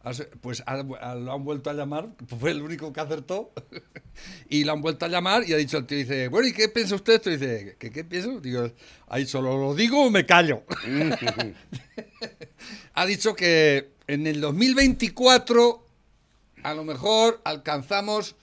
has- 0.02 0.26
pues 0.40 0.62
ha- 0.66 0.84
ha- 1.00 1.14
lo 1.14 1.32
han 1.32 1.44
vuelto 1.44 1.70
a 1.70 1.74
llamar, 1.74 2.08
fue 2.40 2.50
el 2.50 2.60
único 2.62 2.92
que 2.92 3.00
acertó, 3.00 3.52
y 4.50 4.64
lo 4.64 4.72
han 4.72 4.82
vuelto 4.82 5.06
a 5.06 5.08
llamar 5.08 5.48
y 5.48 5.52
ha 5.52 5.56
dicho 5.56 5.78
el 5.78 5.86
tío, 5.86 5.96
dice, 5.98 6.26
bueno, 6.28 6.48
¿y 6.48 6.52
qué 6.52 6.68
piensa 6.68 6.96
usted? 6.96 7.14
Esto 7.14 7.30
dice, 7.30 7.76
¿qué, 7.78 7.90
qué 7.92 8.02
pienso? 8.04 8.40
Digo, 8.40 8.68
ahí 9.06 9.24
solo 9.24 9.56
lo 9.56 9.74
digo 9.76 10.04
o 10.04 10.10
me 10.10 10.26
callo. 10.26 10.64
ha 12.94 13.06
dicho 13.06 13.34
que 13.34 13.93
en 14.06 14.26
el 14.26 14.40
2024 14.40 15.82
a 16.62 16.74
lo 16.74 16.84
mejor 16.84 17.40
alcanzamos 17.44 18.36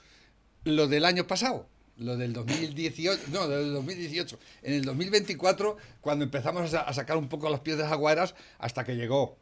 lo 0.64 0.88
del 0.88 1.06
año 1.06 1.26
pasado, 1.26 1.68
lo 1.98 2.18
del 2.18 2.34
2018, 2.34 3.24
no, 3.32 3.48
lo 3.48 3.58
del 3.58 3.74
2018. 3.74 4.38
En 4.64 4.74
el 4.74 4.84
2024, 4.86 5.78
cuando 6.02 6.24
empezamos 6.26 6.62
a, 6.64 6.68
sa- 6.68 6.82
a 6.82 6.94
sacar 6.94 7.18
un 7.18 7.28
poco 7.30 7.50
los 7.50 7.62
pies 7.62 7.78
de 7.78 7.84
las 7.84 7.92
aguaras, 7.92 8.36
hasta 8.60 8.84
que 8.84 8.96
llegó 8.96 9.38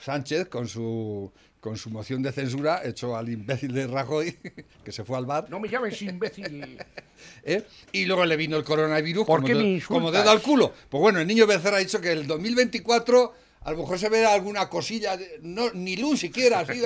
Sánchez 0.00 0.48
con 0.48 0.66
su, 0.66 1.30
con 1.60 1.76
su 1.76 1.90
moción 1.90 2.22
de 2.22 2.32
censura, 2.32 2.82
hecho 2.84 3.16
al 3.16 3.28
imbécil 3.28 3.72
de 3.72 3.86
Rajoy, 3.86 4.36
que 4.84 4.90
se 4.90 5.04
fue 5.04 5.16
al 5.16 5.26
bar. 5.26 5.48
No 5.48 5.60
me 5.60 5.68
llames 5.68 6.02
imbécil. 6.02 6.76
¿eh? 7.44 7.62
Y 7.92 8.04
luego 8.06 8.24
le 8.26 8.36
vino 8.36 8.56
el 8.56 8.64
coronavirus 8.64 9.24
¿Por 9.26 9.38
como, 9.42 9.46
qué 9.46 9.54
de- 9.54 9.62
me 9.62 9.70
insultas? 9.74 9.94
como 9.96 10.10
dedo 10.10 10.30
al 10.30 10.42
culo. 10.42 10.72
Pues 10.88 11.00
bueno, 11.00 11.20
el 11.20 11.26
niño 11.28 11.46
Becerra 11.46 11.76
ha 11.76 11.80
dicho 11.80 12.00
que 12.00 12.10
el 12.10 12.26
2024 12.26 13.43
a 13.64 13.70
lo 13.72 13.78
mejor 13.78 13.98
se 13.98 14.08
verá 14.08 14.32
alguna 14.34 14.68
cosilla, 14.68 15.18
no, 15.42 15.70
ni 15.72 15.96
luz 15.96 16.20
siquiera, 16.20 16.60
así, 16.60 16.82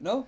¿no? 0.00 0.26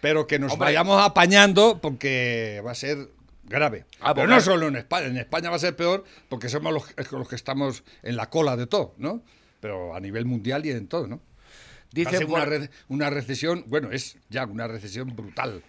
Pero 0.00 0.26
que 0.26 0.38
nos 0.38 0.52
Hombre. 0.52 0.66
vayamos 0.66 1.02
apañando 1.02 1.80
porque 1.80 2.62
va 2.66 2.72
a 2.72 2.74
ser 2.74 3.08
grave. 3.44 3.84
Ah, 4.00 4.14
Pero 4.14 4.26
no 4.26 4.40
solo 4.40 4.68
en 4.68 4.76
España, 4.76 5.06
en 5.06 5.16
España 5.16 5.50
va 5.50 5.56
a 5.56 5.58
ser 5.58 5.76
peor 5.76 6.04
porque 6.28 6.48
somos 6.48 6.72
los, 6.72 7.12
los 7.12 7.28
que 7.28 7.36
estamos 7.36 7.84
en 8.02 8.16
la 8.16 8.28
cola 8.30 8.56
de 8.56 8.66
todo, 8.66 8.94
¿no? 8.98 9.22
Pero 9.60 9.94
a 9.94 10.00
nivel 10.00 10.24
mundial 10.26 10.64
y 10.66 10.70
en 10.72 10.88
todo, 10.88 11.06
¿no? 11.06 11.20
Dice 11.90 12.24
una, 12.24 12.44
re- 12.44 12.70
una 12.88 13.08
recesión, 13.08 13.64
bueno, 13.68 13.92
es 13.92 14.16
ya 14.28 14.44
una 14.46 14.66
recesión 14.66 15.14
brutal, 15.14 15.62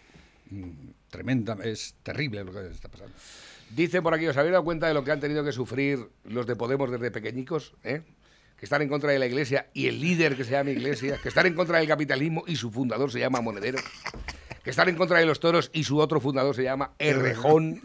mm, 0.49 0.69
tremenda, 1.09 1.55
es 1.63 1.95
terrible 2.03 2.43
lo 2.43 2.51
que 2.51 2.67
está 2.71 2.89
pasando. 2.89 3.13
Dice 3.69 4.01
por 4.01 4.13
aquí, 4.13 4.27
¿os 4.27 4.35
habéis 4.37 4.51
dado 4.53 4.63
cuenta 4.63 4.87
de 4.87 4.93
lo 4.93 5.03
que 5.03 5.11
han 5.11 5.19
tenido 5.19 5.43
que 5.43 5.51
sufrir 5.51 6.09
los 6.23 6.45
de 6.47 6.55
Podemos 6.55 6.89
desde 6.91 7.11
pequeñicos? 7.11 7.73
eh? 7.83 8.01
Que 8.57 8.65
están 8.65 8.81
en 8.81 8.89
contra 8.89 9.11
de 9.11 9.19
la 9.19 9.25
Iglesia 9.25 9.67
y 9.73 9.87
el 9.87 9.99
líder 9.99 10.35
que 10.35 10.43
se 10.43 10.51
llama 10.51 10.71
Iglesia, 10.71 11.19
que 11.21 11.29
están 11.29 11.45
en 11.45 11.55
contra 11.55 11.79
del 11.79 11.87
capitalismo 11.87 12.43
y 12.47 12.55
su 12.55 12.71
fundador 12.71 13.11
se 13.11 13.19
llama 13.19 13.41
Monedero, 13.41 13.79
que 14.63 14.69
están 14.69 14.89
en 14.89 14.95
contra 14.95 15.19
de 15.19 15.25
los 15.25 15.39
toros 15.39 15.69
y 15.73 15.83
su 15.83 15.99
otro 15.99 16.19
fundador 16.19 16.55
se 16.55 16.63
llama 16.63 16.93
Errejón, 16.97 17.81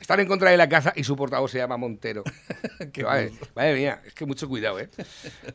están 0.00 0.20
en 0.20 0.26
contra 0.28 0.50
de 0.50 0.56
la 0.56 0.68
caza 0.68 0.92
y 0.96 1.04
su 1.04 1.16
portavoz 1.16 1.50
se 1.50 1.58
llama 1.58 1.76
Montero. 1.76 2.22
Que 2.92 3.02
vale, 3.02 3.32
madre 3.56 3.74
mía, 3.74 4.00
es 4.06 4.14
que 4.14 4.24
mucho 4.24 4.48
cuidado, 4.48 4.78
¿eh? 4.80 4.88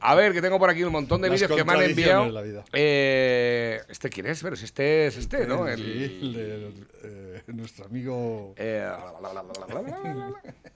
A 0.01 0.13
ver, 0.15 0.33
que 0.33 0.41
tengo 0.41 0.59
por 0.59 0.69
aquí 0.69 0.83
un 0.83 0.91
montón 0.91 1.21
de 1.21 1.29
vídeos 1.29 1.49
que 1.51 1.63
me 1.63 1.73
han 1.73 1.81
enviado. 1.83 2.25
de 2.25 2.31
la 2.31 2.41
vida. 2.41 2.63
Eh, 2.73 3.79
¿Este 3.89 4.09
quién 4.09 4.25
es? 4.27 4.41
Pero 4.43 4.55
si 4.55 4.65
este 4.65 5.07
es 5.07 5.17
este, 5.17 5.47
¿no? 5.47 5.67
El- 5.67 5.77
Sí, 5.77 6.19
el 6.21 6.33
de, 6.33 6.73
eh, 7.03 7.41
nuestro 7.47 7.85
amigo... 7.85 8.53
Eh, 8.57 8.85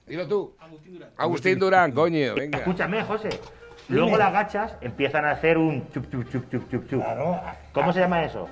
Dilo 0.06 0.26
tú. 0.26 0.56
Agustín 1.16 1.58
Durán. 1.58 1.92
coño, 1.92 2.34
venga. 2.34 2.58
Escúchame, 2.58 3.02
José. 3.04 3.28
Luego 3.88 4.18
las 4.18 4.32
gachas 4.32 4.74
empiezan 4.82 5.24
a 5.24 5.30
hacer 5.30 5.56
un 5.56 5.90
chup 5.92 6.10
chup 6.10 6.30
chup 6.30 6.50
chup 6.50 6.70
chup 6.70 6.90
chup. 6.90 7.02
¿Cómo 7.72 7.92
se 7.92 8.00
llama 8.00 8.22
eso? 8.22 8.48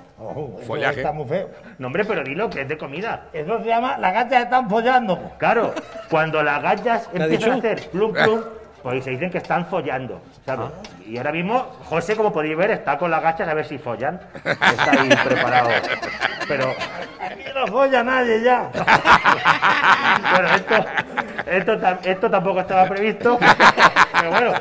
Follaje. 0.65 1.01
Está 1.01 1.11
muy 1.11 1.27
feo. 1.27 1.49
No, 1.77 1.87
hombre, 1.87 2.05
pero 2.05 2.23
dilo 2.23 2.49
que 2.49 2.61
es 2.61 2.67
de 2.67 2.77
comida. 2.77 3.25
Eso 3.33 3.59
se 3.59 3.65
llama 3.65 3.97
las 3.97 4.13
gachas 4.13 4.43
están 4.43 4.67
follando. 4.69 5.33
Claro, 5.37 5.73
cuando 6.09 6.41
las 6.41 6.61
gachas 6.63 7.09
¿Me 7.13 7.21
ha 7.21 7.25
empiezan 7.25 7.51
a 7.51 7.55
hacer 7.55 7.89
plum 7.89 8.13
plum, 8.23 8.41
pues 8.81 9.03
se 9.03 9.11
dicen 9.11 9.29
que 9.29 9.37
están 9.37 9.65
follando, 9.67 10.21
¿sabes? 10.45 10.69
Y 11.05 11.17
ahora 11.17 11.31
mismo, 11.31 11.59
José, 11.85 12.15
como 12.15 12.31
podéis 12.31 12.57
ver, 12.57 12.71
está 12.71 12.97
con 12.97 13.11
las 13.11 13.21
gachas 13.21 13.47
a 13.47 13.53
ver 13.53 13.65
si 13.65 13.77
follan. 13.77 14.19
Está 14.43 14.91
ahí 14.91 15.09
preparado. 15.25 15.69
Pero, 16.47 16.73
Aquí 17.19 17.43
no 17.53 17.67
folla 17.67 18.03
nadie 18.03 18.41
ya. 18.41 18.69
pero 20.35 20.47
esto, 20.47 20.85
esto, 21.49 21.73
esto 22.03 22.29
tampoco 22.29 22.59
estaba 22.61 22.87
previsto. 22.87 23.37
Pero 24.13 24.29
bueno, 24.31 24.53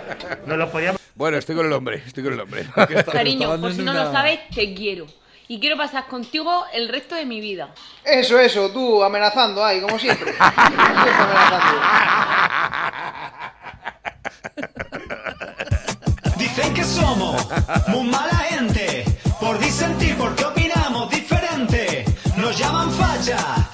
nos 0.46 0.59
lo 0.59 0.70
podíamos... 0.70 1.01
Bueno, 1.14 1.37
estoy 1.38 1.57
con 1.57 1.66
el 1.66 1.72
hombre, 1.72 2.03
estoy 2.07 2.25
con 2.25 2.35
el 2.35 2.40
hombre. 2.40 2.66
Cariño, 3.12 3.61
por 3.61 3.72
si 3.72 3.83
no 3.83 3.92
lo 3.92 4.12
sabes, 4.12 4.40
te 4.55 4.75
quiero. 4.75 5.07
Y 5.49 5.61
quiero 5.61 5.77
pasar 5.77 6.09
contigo 6.09 6.64
el 6.72 6.88
resto 6.88 7.14
de 7.14 7.25
mi 7.25 7.40
vida. 7.40 7.68
Eso, 8.05 8.40
eso, 8.40 8.68
tú 8.70 9.05
amenazando 9.05 9.64
ahí, 9.64 9.81
como 9.81 9.96
siempre. 9.99 10.33
Dicen 16.37 16.75
que 16.75 16.83
somos 16.83 17.46
muy 17.88 18.09
mala 18.09 18.37
gente. 18.51 19.05
Por 19.40 19.59
disentir 19.59 20.16
porque 20.16 20.44
opinamos 20.44 21.11
diferente. 21.11 22.05
Nos 22.37 22.59
llaman 22.59 22.90
facha, 22.90 23.65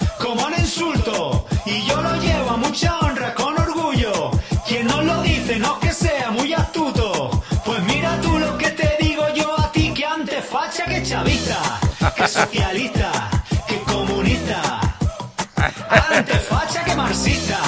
mucha 2.72 2.98
honra, 3.00 3.34
con 3.34 3.54
orgullo. 3.60 4.30
Quien 4.66 4.86
nos 4.86 5.04
lo 5.04 5.20
dice, 5.20 5.58
no 5.58 5.74
es 5.74 5.88
que 5.88 5.92
sea 5.92 6.30
muy 6.30 6.54
astuto. 6.54 7.28
Pues 7.66 7.82
mira 7.82 8.18
tú 8.22 8.38
lo 8.38 8.56
que 8.56 8.70
te 8.70 8.96
digo 8.98 9.24
yo 9.34 9.60
a 9.60 9.70
ti, 9.72 9.92
que 9.92 10.06
antes 10.06 10.42
facha 10.46 10.86
que 10.86 11.02
chavista, 11.02 11.58
que 12.16 12.26
socialista, 12.26 13.10
que 13.68 13.78
comunista. 13.80 14.80
Antes 16.16 16.42
facha 16.48 16.82
que 16.82 16.94
marxista, 16.96 17.58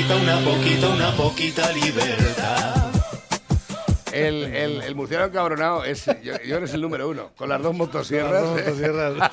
poquita, 0.00 0.16
una 0.16 0.38
poquita, 0.38 0.88
una 0.88 1.12
poquita 1.12 1.72
libertad. 1.72 2.90
El, 4.12 4.44
el, 4.44 4.82
el 4.82 4.94
murciélago 4.94 5.32
cabronado 5.32 5.84
es, 5.84 6.06
yo, 6.22 6.40
yo 6.42 6.56
eres 6.56 6.72
el 6.72 6.80
número 6.80 7.08
uno, 7.08 7.32
con 7.36 7.48
las 7.50 7.62
dos 7.62 7.74
motosierras. 7.74 8.32
Las 8.32 8.42
dos 8.42 8.60
motosierras. 8.60 9.32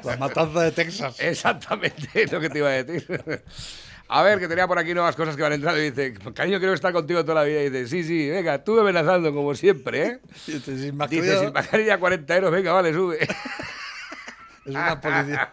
La 0.04 0.16
matanza 0.16 0.62
de 0.62 0.72
Texas. 0.72 1.20
Exactamente, 1.20 2.08
es 2.14 2.32
lo 2.32 2.40
que 2.40 2.50
te 2.50 2.58
iba 2.58 2.68
a 2.68 2.82
decir. 2.82 3.20
A 4.08 4.22
ver, 4.22 4.40
que 4.40 4.48
tenía 4.48 4.66
por 4.66 4.78
aquí 4.78 4.92
nuevas 4.92 5.14
cosas 5.14 5.36
que 5.36 5.42
van 5.42 5.52
entrando 5.52 5.80
y 5.80 5.90
dice, 5.90 6.14
cariño, 6.34 6.58
quiero 6.58 6.74
estar 6.74 6.92
contigo 6.92 7.22
toda 7.22 7.42
la 7.42 7.44
vida. 7.44 7.62
Y 7.62 7.70
dice, 7.70 7.86
sí, 7.86 8.02
sí, 8.02 8.28
venga, 8.28 8.56
estuve 8.56 8.80
amenazando 8.80 9.32
como 9.32 9.54
siempre, 9.54 10.02
¿eh? 10.02 10.20
Dice, 10.46 10.60
sin 10.60 10.76
Dice, 10.76 10.92
mascarilla, 10.92 11.40
sin 11.40 11.52
mascarilla 11.52 11.98
40 11.98 12.36
euros, 12.36 12.50
venga, 12.50 12.72
vale, 12.72 12.92
sube. 12.92 13.18
es 13.22 13.30
una 14.66 15.00
policía. 15.00 15.52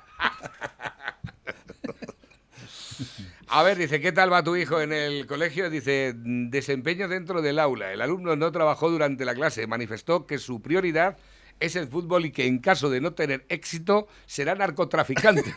A 3.55 3.63
ver, 3.63 3.77
dice, 3.77 4.01
¿qué 4.01 4.11
tal 4.11 4.33
va 4.33 4.43
tu 4.43 4.57
hijo 4.57 4.81
en 4.81 4.91
el 4.91 5.25
colegio? 5.27 5.69
Dice, 5.69 6.11
desempeño 6.13 7.07
dentro 7.07 7.41
del 7.41 7.57
aula. 7.57 7.93
El 7.93 8.01
alumno 8.01 8.35
no 8.35 8.51
trabajó 8.51 8.91
durante 8.91 9.23
la 9.23 9.33
clase. 9.33 9.65
Manifestó 9.65 10.27
que 10.27 10.39
su 10.39 10.61
prioridad 10.61 11.15
es 11.61 11.77
el 11.77 11.87
fútbol 11.87 12.25
y 12.25 12.31
que 12.33 12.47
en 12.47 12.59
caso 12.59 12.89
de 12.89 12.99
no 12.99 13.13
tener 13.13 13.45
éxito 13.47 14.09
será 14.25 14.55
narcotraficante. 14.55 15.53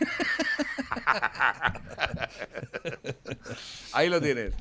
Ahí 3.91 4.07
lo 4.07 4.21
tienes. 4.21 4.53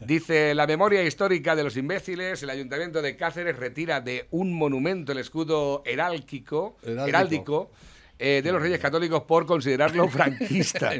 Dice, 0.00 0.54
la 0.54 0.66
memoria 0.66 1.02
histórica 1.04 1.54
de 1.54 1.64
los 1.64 1.76
imbéciles, 1.76 2.42
el 2.42 2.48
ayuntamiento 2.48 3.02
de 3.02 3.18
Cáceres 3.18 3.56
retira 3.56 4.00
de 4.00 4.28
un 4.30 4.54
monumento 4.54 5.12
el 5.12 5.18
escudo 5.18 5.82
herálquico, 5.84 6.78
Heráldico. 6.82 7.06
heráldico 7.06 7.70
eh, 8.18 8.40
de 8.42 8.50
los 8.50 8.60
Reyes 8.60 8.80
Católicos 8.80 9.22
por 9.22 9.46
considerarlo 9.46 10.08
franquista. 10.10 10.92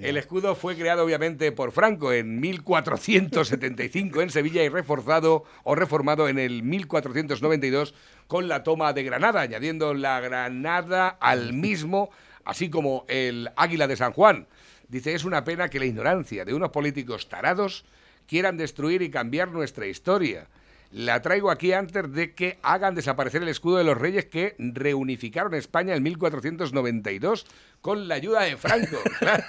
El 0.00 0.16
escudo 0.16 0.54
fue 0.54 0.74
creado 0.74 1.04
obviamente 1.04 1.52
por 1.52 1.72
Franco 1.72 2.12
en 2.12 2.40
1475 2.40 4.22
en 4.22 4.30
Sevilla 4.30 4.62
y 4.62 4.68
reforzado 4.68 5.44
o 5.64 5.74
reformado 5.74 6.28
en 6.28 6.38
el 6.38 6.62
1492 6.62 7.94
con 8.26 8.48
la 8.48 8.62
toma 8.62 8.94
de 8.94 9.02
Granada, 9.02 9.42
añadiendo 9.42 9.92
la 9.92 10.20
Granada 10.20 11.08
al 11.08 11.52
mismo, 11.52 12.10
así 12.44 12.70
como 12.70 13.04
el 13.08 13.50
Águila 13.56 13.86
de 13.86 13.96
San 13.96 14.12
Juan. 14.12 14.46
Dice, 14.88 15.14
es 15.14 15.24
una 15.24 15.44
pena 15.44 15.68
que 15.68 15.78
la 15.78 15.86
ignorancia 15.86 16.44
de 16.44 16.54
unos 16.54 16.70
políticos 16.70 17.28
tarados 17.28 17.84
quieran 18.26 18.56
destruir 18.56 19.02
y 19.02 19.10
cambiar 19.10 19.48
nuestra 19.48 19.86
historia. 19.86 20.46
La 20.92 21.22
traigo 21.22 21.50
aquí 21.50 21.72
antes 21.72 22.12
de 22.12 22.34
que 22.34 22.58
hagan 22.62 22.94
desaparecer 22.94 23.42
el 23.42 23.48
escudo 23.48 23.78
de 23.78 23.84
los 23.84 23.96
reyes 23.96 24.26
que 24.26 24.54
reunificaron 24.58 25.54
España 25.54 25.94
en 25.94 26.02
1492 26.02 27.46
con 27.80 28.06
la 28.08 28.14
ayuda 28.16 28.42
de 28.42 28.56
Franco. 28.56 28.98
Claro. 29.18 29.44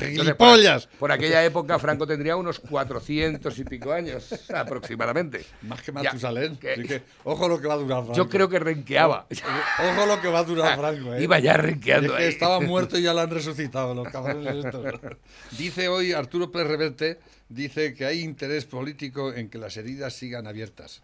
Entonces, 0.00 0.34
por, 0.34 0.98
por 0.98 1.12
aquella 1.12 1.44
época 1.44 1.78
Franco 1.78 2.06
tendría 2.06 2.36
unos 2.36 2.58
400 2.60 3.58
y 3.58 3.64
pico 3.64 3.92
años 3.92 4.50
aproximadamente. 4.54 5.44
Más 5.62 5.80
que 5.82 5.86
Ya, 5.92 6.02
Matusalén. 6.02 6.56
que- 6.56 6.72
Así 6.72 6.82
que, 6.84 7.02
ojo 7.24 7.48
lo 7.48 7.60
que 7.60 7.66
va 7.68 7.74
a 7.74 7.76
durar 7.78 7.98
Franco. 8.02 8.14
Yo 8.14 8.28
creo 8.28 8.48
que 8.48 8.58
renqueaba. 8.58 9.26
Ojo 9.90 10.06
lo 10.06 10.20
que 10.20 10.28
va 10.28 10.40
a 10.40 10.44
durar 10.44 10.78
Franco, 10.78 11.14
¿eh? 11.14 11.22
Iba 11.22 11.38
ya 11.38 11.52
Y 11.52 11.54
es 11.54 11.60
renqueando 11.62 12.16
que 12.16 12.22
ahí. 12.22 12.28
estaba 12.28 12.60
muerto 12.60 12.98
y 12.98 13.02
ya 13.02 13.14
lo 13.14 13.20
han 13.20 13.30
resucitado, 13.30 13.94
los 13.94 14.08
cabrones 14.08 14.64
estos. 14.64 14.84
Dice 15.58 15.88
hoy 15.88 16.12
Arturo 16.12 16.50
Pérez 16.52 16.68
Reverte, 16.68 17.18
dice 17.48 17.94
que 17.94 18.04
hay 18.04 18.20
interés 18.20 18.64
político 18.64 19.32
en 19.32 19.48
que 19.48 19.58
las 19.58 19.76
heridas 19.76 20.14
sigan 20.14 20.46
abiertas. 20.46 21.02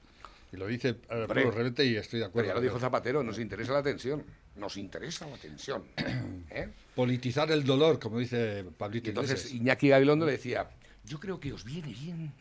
Y 0.52 0.56
lo 0.56 0.66
dice 0.66 0.88
Arturo 1.08 1.24
Hombre, 1.24 1.50
Reverte 1.50 1.84
y 1.84 1.96
estoy 1.96 2.20
de 2.20 2.26
Pero 2.26 2.30
acuerdo. 2.30 2.48
ya 2.48 2.54
lo 2.54 2.60
dijo 2.60 2.78
Zapatero, 2.78 3.22
nos 3.22 3.38
interesa 3.38 3.72
la 3.72 3.82
tensión. 3.82 4.22
Nos 4.56 4.76
interesa 4.76 5.26
la 5.26 5.36
tensión. 5.36 5.82
¿eh? 6.50 6.68
Politizar 6.94 7.50
el 7.50 7.64
dolor, 7.64 7.98
como 7.98 8.18
dice 8.20 8.64
Pablito 8.78 9.08
entonces 9.08 9.40
Iglesias. 9.46 9.60
Iñaki 9.60 9.88
Gabilondo 9.88 10.26
le 10.26 10.32
decía, 10.32 10.70
yo 11.04 11.18
creo 11.18 11.40
que 11.40 11.52
os 11.52 11.64
viene 11.64 11.88
bien, 11.88 12.32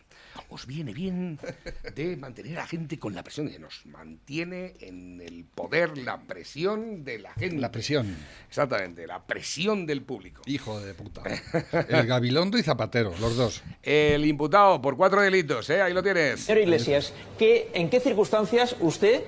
os 0.49 0.65
viene 0.65 0.93
bien 0.93 1.39
de 1.95 2.17
mantener 2.17 2.57
a 2.57 2.61
la 2.61 2.67
gente 2.67 2.99
con 2.99 3.15
la 3.15 3.23
presión, 3.23 3.51
y 3.53 3.59
nos 3.59 3.85
mantiene 3.85 4.73
en 4.79 5.21
el 5.21 5.45
poder 5.45 5.97
la 5.97 6.21
presión 6.21 7.03
de 7.03 7.19
la 7.19 7.33
gente. 7.33 7.57
La 7.57 7.71
presión. 7.71 8.15
Exactamente, 8.47 9.07
la 9.07 9.23
presión 9.23 9.85
del 9.85 10.01
público. 10.01 10.41
Hijo 10.45 10.79
de 10.79 10.93
puta. 10.93 11.23
El 11.89 12.07
Gabilondo 12.07 12.57
y 12.57 12.63
Zapatero, 12.63 13.13
los 13.19 13.35
dos. 13.35 13.63
El 13.81 14.25
imputado 14.25 14.81
por 14.81 14.97
cuatro 14.97 15.21
delitos, 15.21 15.69
¿eh? 15.69 15.81
ahí 15.81 15.93
lo 15.93 16.03
tienes. 16.03 16.41
Señor 16.41 16.61
Iglesias, 16.61 17.13
¿qué, 17.37 17.69
¿en 17.73 17.89
qué 17.89 17.99
circunstancias 17.99 18.75
usted 18.79 19.23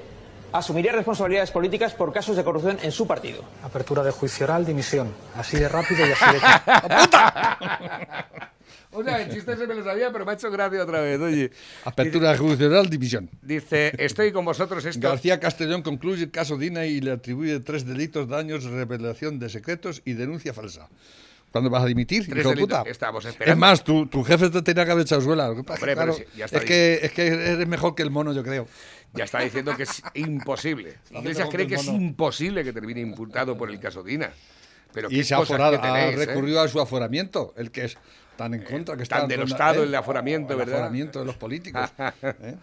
asumiría 0.51 0.91
responsabilidades 0.91 1.51
políticas 1.51 1.93
por 1.93 2.13
casos 2.13 2.35
de 2.35 2.43
corrupción 2.43 2.79
en 2.81 2.91
su 2.91 3.07
partido? 3.07 3.43
Apertura 3.63 4.03
de 4.03 4.11
juicio 4.11 4.45
oral, 4.45 4.65
dimisión. 4.65 5.13
Así 5.35 5.57
de 5.57 5.67
rápido 5.69 6.07
y 6.07 6.11
así 6.11 6.25
de 6.33 6.39
O 8.95 9.03
sea, 9.03 9.21
el 9.21 9.31
chiste 9.31 9.55
se 9.57 9.67
me 9.67 9.75
lo 9.75 9.83
sabía, 9.83 10.11
pero 10.11 10.25
me 10.25 10.31
ha 10.31 10.35
hecho 10.35 10.49
gracia 10.49 10.81
otra 10.83 11.01
vez, 11.01 11.19
oye. 11.19 11.51
Apertura 11.83 12.31
de 12.31 12.37
juicio 12.37 12.67
oral, 12.67 12.89
división. 12.89 13.29
Dice, 13.41 13.91
estoy 13.97 14.31
con 14.31 14.45
vosotros 14.45 14.83
esto. 14.85 15.07
García 15.07 15.39
Castellón 15.39 15.81
concluye 15.81 16.23
el 16.23 16.31
caso 16.31 16.57
Dina 16.57 16.85
y 16.85 17.01
le 17.01 17.11
atribuye 17.11 17.59
tres 17.59 17.85
delitos, 17.85 18.27
daños, 18.27 18.63
revelación 18.63 19.37
de 19.39 19.49
secretos 19.49 20.01
y 20.05 20.13
denuncia 20.13 20.53
falsa. 20.53 20.87
¿Cuándo 21.51 21.69
vas 21.69 21.83
a 21.83 21.85
dimitir? 21.85 22.27
Hijo 22.37 22.53
puta? 22.53 22.83
Estamos 22.85 23.23
esperando. 23.23 23.53
Es 23.53 23.57
más, 23.57 23.83
tu, 23.83 24.07
tu 24.07 24.23
jefe 24.25 24.49
te 24.49 24.61
tenía 24.61 24.83
que 24.83 24.91
haber 24.91 25.03
echado 25.03 25.21
suela. 25.21 25.49
Hombre, 25.51 25.93
claro, 25.93 26.13
si- 26.13 26.25
ya 26.35 26.45
está 26.45 26.57
es, 26.57 26.65
que, 26.65 26.99
es 27.01 27.11
que 27.13 27.27
eres 27.27 27.65
mejor 27.67 27.95
que 27.95 28.03
el 28.03 28.11
mono, 28.11 28.33
yo 28.33 28.43
creo. 28.43 28.67
Ya 29.13 29.23
está 29.23 29.39
diciendo 29.39 29.73
que 29.77 29.83
es 29.83 30.01
imposible. 30.15 30.95
Iglesias 31.11 31.47
cree 31.49 31.65
que 31.67 31.75
es 31.75 31.85
imposible 31.87 32.63
que 32.63 32.73
termine 32.73 32.99
imputado 32.99 33.57
por 33.57 33.69
el 33.69 33.79
caso 33.79 34.03
Dina. 34.03 34.31
Pero 34.93 35.09
Y 35.09 35.23
se 35.23 35.33
ha, 35.33 35.37
aforado, 35.39 35.79
que 35.79 35.87
ha 35.87 35.93
tenéis, 35.93 36.19
¿eh? 36.19 36.25
recurrido 36.25 36.61
a 36.61 36.67
su 36.67 36.79
aforamiento, 36.81 37.53
el 37.57 37.71
que 37.71 37.85
es 37.85 37.97
tan 38.35 38.53
en 38.53 38.63
contra, 38.63 38.95
que 38.97 39.03
está 39.03 39.19
tan 39.19 39.27
denostado 39.27 39.83
¿eh? 39.83 39.85
el 39.85 39.95
aforamiento, 39.95 40.53
el 40.53 40.59
¿verdad? 40.59 40.75
aforamiento 40.75 41.19
de 41.19 41.25
los 41.25 41.35
políticos. 41.35 41.89
¿eh? 42.21 42.55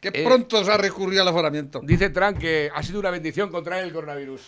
Que 0.00 0.08
Eh, 0.08 0.24
pronto 0.24 0.62
se 0.64 0.70
ha 0.70 0.76
recurrido 0.76 1.22
al 1.22 1.28
aforamiento. 1.28 1.80
Dice 1.82 2.10
Trump 2.10 2.38
que 2.38 2.70
ha 2.74 2.82
sido 2.82 3.00
una 3.00 3.10
bendición 3.10 3.50
contraer 3.50 3.84
el 3.84 3.92
coronavirus. 3.92 4.42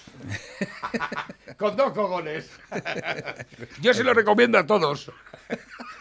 Con 1.57 1.77
dos 1.77 1.93
cogones. 1.93 2.51
Yo 3.81 3.95
se 3.95 4.05
lo 4.05 4.13
recomiendo 4.15 4.59
a 4.59 4.67
todos. 4.67 5.11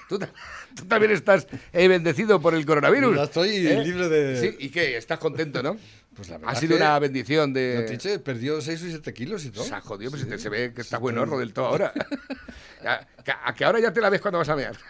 Tú, 0.10 0.20
ta- 0.20 0.30
tú 0.76 0.86
también 0.86 1.12
estás 1.12 1.48
eh, 1.74 1.88
bendecido 1.88 2.40
por 2.42 2.54
el 2.56 2.66
coronavirus. 2.66 3.16
Ya 3.18 3.24
estoy 3.24 3.68
¿eh? 3.68 3.84
libre 3.84 4.10
de- 4.10 4.40
Sí, 4.42 4.56
¿y 4.60 4.70
qué? 4.70 4.98
¿Estás 4.98 5.20
contento, 5.20 5.64
no? 5.64 5.78
Pues 6.16 6.30
la 6.30 6.38
verdad 6.38 6.56
Ha 6.56 6.60
sido 6.60 6.76
que- 6.78 6.84
una 6.84 6.98
bendición 7.00 7.54
de... 7.54 7.80
No, 7.82 7.86
Tiche, 7.92 8.20
perdió 8.20 8.60
6 8.62 8.84
o 8.84 8.86
7 8.88 9.14
kilos 9.14 9.46
y 9.46 9.52
todo. 9.52 9.64
Se 9.64 9.74
ha 9.76 9.82
jodido, 9.82 10.12
pues 10.12 10.24
se, 10.24 10.28
te- 10.30 10.38
se 10.38 10.50
ve 10.50 10.74
que 10.74 10.82
está 10.82 10.98
buenorro 10.98 11.38
del 11.40 11.54
todo 11.54 11.68
ahora. 11.68 11.94
a, 12.86 13.06
que- 13.24 13.32
a 13.44 13.54
que 13.54 13.66
ahora 13.66 13.80
ya 13.80 13.92
te 13.94 14.02
la 14.02 14.10
ves 14.10 14.22
cuando 14.22 14.38
vas 14.40 14.50
a 14.50 14.56
mear. 14.56 14.76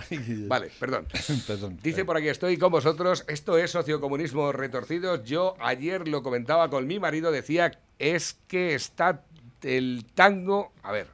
Vale, 0.48 0.70
perdón. 0.80 1.06
Perdón. 1.46 1.78
Dice 1.82 2.04
por 2.04 2.16
aquí, 2.16 2.28
estoy 2.28 2.56
con 2.56 2.70
vosotros, 2.72 3.24
esto 3.28 3.58
es 3.58 3.70
sociocomunismo 3.70 4.52
retorcido. 4.52 5.22
Yo 5.22 5.54
ayer 5.60 6.08
lo 6.08 6.22
comentaba 6.22 6.70
con 6.70 6.86
mi 6.86 6.98
marido, 6.98 7.30
decía, 7.30 7.72
es 7.98 8.36
que 8.48 8.74
está 8.74 9.22
el 9.62 10.04
tango, 10.14 10.72
a 10.82 10.92
ver, 10.92 11.06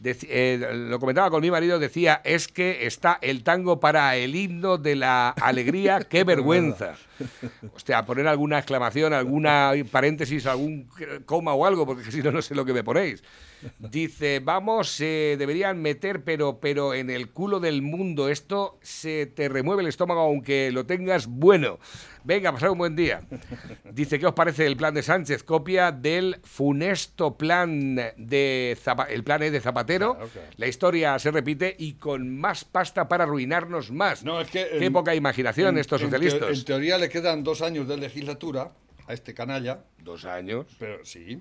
deci- 0.00 0.26
eh, 0.28 0.58
lo 0.88 0.98
comentaba 0.98 1.30
con 1.30 1.40
mi 1.40 1.50
marido, 1.50 1.78
decía, 1.78 2.20
es 2.24 2.48
que 2.48 2.86
está 2.86 3.18
el 3.22 3.42
tango 3.42 3.80
para 3.80 4.16
el 4.16 4.34
himno 4.34 4.76
de 4.76 4.96
la 4.96 5.30
alegría, 5.30 6.00
qué 6.08 6.24
vergüenza. 6.24 6.96
Hostia, 7.74 8.04
poner 8.04 8.26
alguna 8.28 8.58
exclamación, 8.58 9.12
alguna 9.12 9.72
paréntesis, 9.90 10.46
algún 10.46 10.88
coma 11.26 11.54
o 11.54 11.64
algo, 11.66 11.86
porque 11.86 12.10
si 12.10 12.22
no, 12.22 12.32
no 12.32 12.42
sé 12.42 12.54
lo 12.54 12.64
que 12.64 12.72
me 12.72 12.84
ponéis. 12.84 13.22
Dice, 13.78 14.40
vamos, 14.40 14.88
se 14.90 15.36
deberían 15.38 15.80
meter, 15.82 16.22
pero, 16.24 16.58
pero 16.60 16.94
en 16.94 17.10
el 17.10 17.30
culo 17.30 17.60
del 17.60 17.82
mundo. 17.82 18.28
Esto 18.28 18.78
se 18.82 19.26
te 19.26 19.48
remueve 19.48 19.82
el 19.82 19.88
estómago 19.88 20.20
aunque 20.20 20.70
lo 20.72 20.86
tengas 20.86 21.26
bueno. 21.26 21.78
Venga, 22.22 22.52
pasar 22.52 22.70
un 22.70 22.78
buen 22.78 22.94
día. 22.96 23.22
Dice, 23.90 24.18
¿qué 24.18 24.26
os 24.26 24.34
parece 24.34 24.66
el 24.66 24.76
plan 24.76 24.92
de 24.94 25.02
Sánchez? 25.02 25.42
Copia 25.42 25.90
del 25.90 26.38
funesto 26.44 27.36
plan 27.38 27.96
de 28.16 28.76
Zapa- 28.82 29.06
el 29.08 29.24
plan 29.24 29.42
E 29.42 29.50
de 29.50 29.60
Zapatero. 29.60 30.18
La 30.56 30.66
historia 30.66 31.18
se 31.18 31.30
repite 31.30 31.74
y 31.78 31.94
con 31.94 32.38
más 32.38 32.64
pasta 32.64 33.08
para 33.08 33.24
arruinarnos 33.24 33.90
más. 33.90 34.22
No, 34.22 34.40
es 34.40 34.50
que 34.50 34.66
Qué 34.78 34.84
en- 34.86 34.92
poca 34.92 35.14
imaginación 35.14 35.68
en- 35.74 35.78
estos 35.78 36.02
en 36.02 36.08
socialistas. 36.08 36.58
En 36.58 36.64
teoría 36.64 36.98
le 36.98 37.08
quedan 37.08 37.42
dos 37.42 37.62
años 37.62 37.88
de 37.88 37.96
legislatura 37.96 38.70
a 39.06 39.12
este 39.14 39.32
canalla. 39.32 39.80
¿Dos 39.98 40.24
años? 40.26 40.66
Pero 40.78 41.04
sí. 41.04 41.38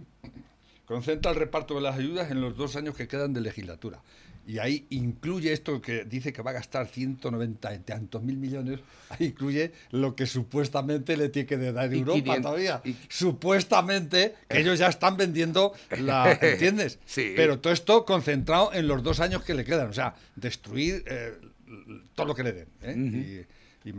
Concentra 0.89 1.30
el 1.30 1.38
reparto 1.38 1.75
de 1.75 1.82
las 1.82 1.99
ayudas 1.99 2.32
en 2.32 2.41
los 2.41 2.58
dos 2.58 2.75
años 2.75 2.95
que 2.95 3.08
quedan 3.08 3.32
de 3.32 3.41
legislatura. 3.41 4.02
Y 4.47 4.58
ahí 4.58 4.88
incluye 4.89 5.54
esto 5.54 5.80
que 5.80 6.04
dice 6.04 6.34
que 6.34 6.41
va 6.41 6.49
a 6.49 6.56
gastar 6.56 6.88
190 6.88 7.75
y 7.75 7.80
tantos 7.82 8.23
mil 8.23 8.38
millones, 8.38 8.80
ahí 9.10 9.28
incluye 9.28 9.71
lo 9.91 10.15
que 10.15 10.25
supuestamente 10.25 11.15
le 11.15 11.30
tiene 11.30 11.45
que 11.45 11.58
dar 11.71 11.93
Europa 11.93 12.13
500 12.13 12.41
todavía. 12.41 12.82
Supuestamente 13.08 14.34
que 14.47 14.62
ellos 14.62 14.80
ya 14.80 14.88
están 14.88 15.15
vendiendo 15.15 15.73
la... 15.91 16.32
¿Entiendes? 16.41 16.97
Sí. 17.06 17.34
Pero 17.36 17.60
todo 17.60 17.71
esto 17.71 18.04
concentrado 18.04 18.73
en 18.73 18.88
los 18.88 19.04
dos 19.04 19.19
años 19.19 19.43
que 19.43 19.54
le 19.54 19.63
quedan. 19.65 19.89
O 19.89 19.93
sea, 19.93 20.15
destruir 20.36 21.04
eh, 21.06 21.38
todo 22.15 22.25
lo 22.25 22.34
que 22.34 22.43
le 22.43 22.54
den. 22.54 22.67
¿eh? 22.82 23.45
Y, 23.45 23.59
y 23.86 23.94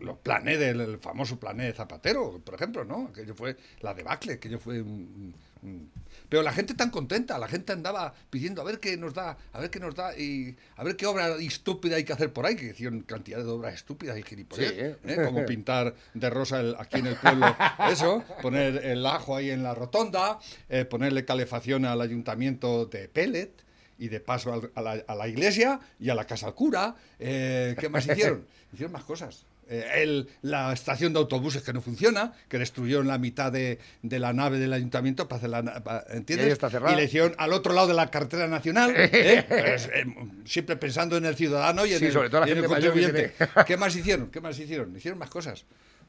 los 0.00 0.18
planes 0.18 0.58
del 0.58 0.80
el 0.80 0.98
famoso 0.98 1.38
plané 1.38 1.66
de 1.66 1.72
Zapatero, 1.72 2.40
por 2.44 2.54
ejemplo, 2.56 2.84
¿no? 2.84 3.08
Aquello 3.12 3.34
fue 3.34 3.56
la 3.80 3.94
debacle, 3.94 4.34
aquello 4.34 4.58
fue 4.58 4.82
un, 4.82 4.88
un- 4.90 5.34
un- 5.62 5.90
Pero 6.28 6.42
la 6.42 6.52
gente 6.52 6.74
tan 6.74 6.90
contenta, 6.90 7.38
la 7.38 7.46
gente 7.46 7.72
andaba 7.72 8.12
pidiendo 8.30 8.62
a 8.62 8.64
ver 8.64 8.80
qué 8.80 8.96
nos 8.96 9.14
da, 9.14 9.36
a 9.52 9.60
ver 9.60 9.70
qué 9.70 9.78
nos 9.78 9.94
da 9.94 10.16
y 10.18 10.56
a 10.76 10.82
ver 10.82 10.96
qué 10.96 11.06
obra 11.06 11.36
estúpida 11.36 11.94
hay 11.96 12.04
que 12.04 12.12
hacer 12.12 12.32
por 12.32 12.46
ahí, 12.46 12.56
que 12.56 12.66
hicieron 12.66 13.02
cantidad 13.02 13.38
de 13.38 13.44
obras 13.44 13.74
estúpidas 13.74 14.18
y 14.18 14.22
gilipollas, 14.24 14.70
Sí, 14.72 14.76
¿eh? 14.80 14.96
¿eh? 15.04 15.18
como 15.24 15.46
pintar 15.46 15.94
de 16.14 16.28
rosa 16.30 16.58
el- 16.58 16.74
aquí 16.80 16.98
en 16.98 17.06
el 17.06 17.16
pueblo, 17.16 17.46
eso, 17.90 18.24
poner 18.42 18.84
el 18.84 19.06
ajo 19.06 19.36
ahí 19.36 19.50
en 19.50 19.62
la 19.62 19.72
rotonda, 19.74 20.40
eh, 20.68 20.84
ponerle 20.84 21.24
calefacción 21.24 21.84
al 21.84 22.00
ayuntamiento 22.00 22.86
de 22.86 23.08
pellet 23.08 23.52
y 23.98 24.08
de 24.08 24.20
paso 24.20 24.52
al- 24.52 24.70
a 24.74 24.80
la, 24.82 25.04
a 25.06 25.14
la 25.14 25.28
iglesia 25.28 25.80
y 26.00 26.10
a 26.10 26.14
la 26.14 26.24
casa 26.26 26.46
al 26.46 26.54
cura. 26.54 26.94
Eh, 27.18 27.76
¿Qué 27.78 27.88
más 27.88 28.06
hicieron? 28.06 28.46
hicieron 28.72 28.92
más 28.92 29.04
cosas. 29.04 29.44
Eh, 29.68 30.02
el- 30.02 30.28
la 30.42 30.72
estación 30.72 31.12
de 31.12 31.20
autobuses 31.20 31.62
que 31.62 31.72
no 31.72 31.80
funciona, 31.80 32.32
que 32.48 32.58
destruyeron 32.58 33.06
la 33.06 33.16
mitad 33.16 33.52
de, 33.52 33.78
de 34.02 34.18
la 34.18 34.32
nave 34.32 34.58
del 34.58 34.72
ayuntamiento 34.72 35.28
para 35.28 35.38
hacer 35.38 35.50
la 35.50 35.62
na- 35.62 35.84
pa- 35.84 36.04
¿entiendes? 36.10 36.48
Y 36.48 36.50
está. 36.50 36.68
Y 36.92 36.96
le 36.96 37.04
hicieron 37.04 37.34
al 37.38 37.52
otro 37.52 37.72
lado 37.72 37.86
de 37.86 37.94
la 37.94 38.10
carretera 38.10 38.48
nacional, 38.48 38.92
¿eh? 38.96 39.44
Pues, 39.48 39.86
eh, 39.94 40.04
siempre 40.44 40.76
pensando 40.76 41.16
en 41.16 41.24
el 41.26 41.36
ciudadano 41.36 41.86
y 41.86 41.92
en 41.92 42.00
Sí, 42.00 42.06
el, 42.06 42.12
sobre 42.12 42.28
todo 42.28 42.40
la 42.40 42.48
y 42.48 42.50
en 42.52 42.58
el 42.58 42.64
gente 42.68 42.74
que 42.80 42.82
contribuyente. 42.82 43.34
¿Qué 43.66 43.76
más 43.76 43.94
hicieron? 43.96 44.30
¿Qué 44.30 44.40
más 44.40 44.58
hicieron? 44.58 44.96
Hicieron 44.96 45.18
más 45.18 45.30
cosas. 45.30 45.64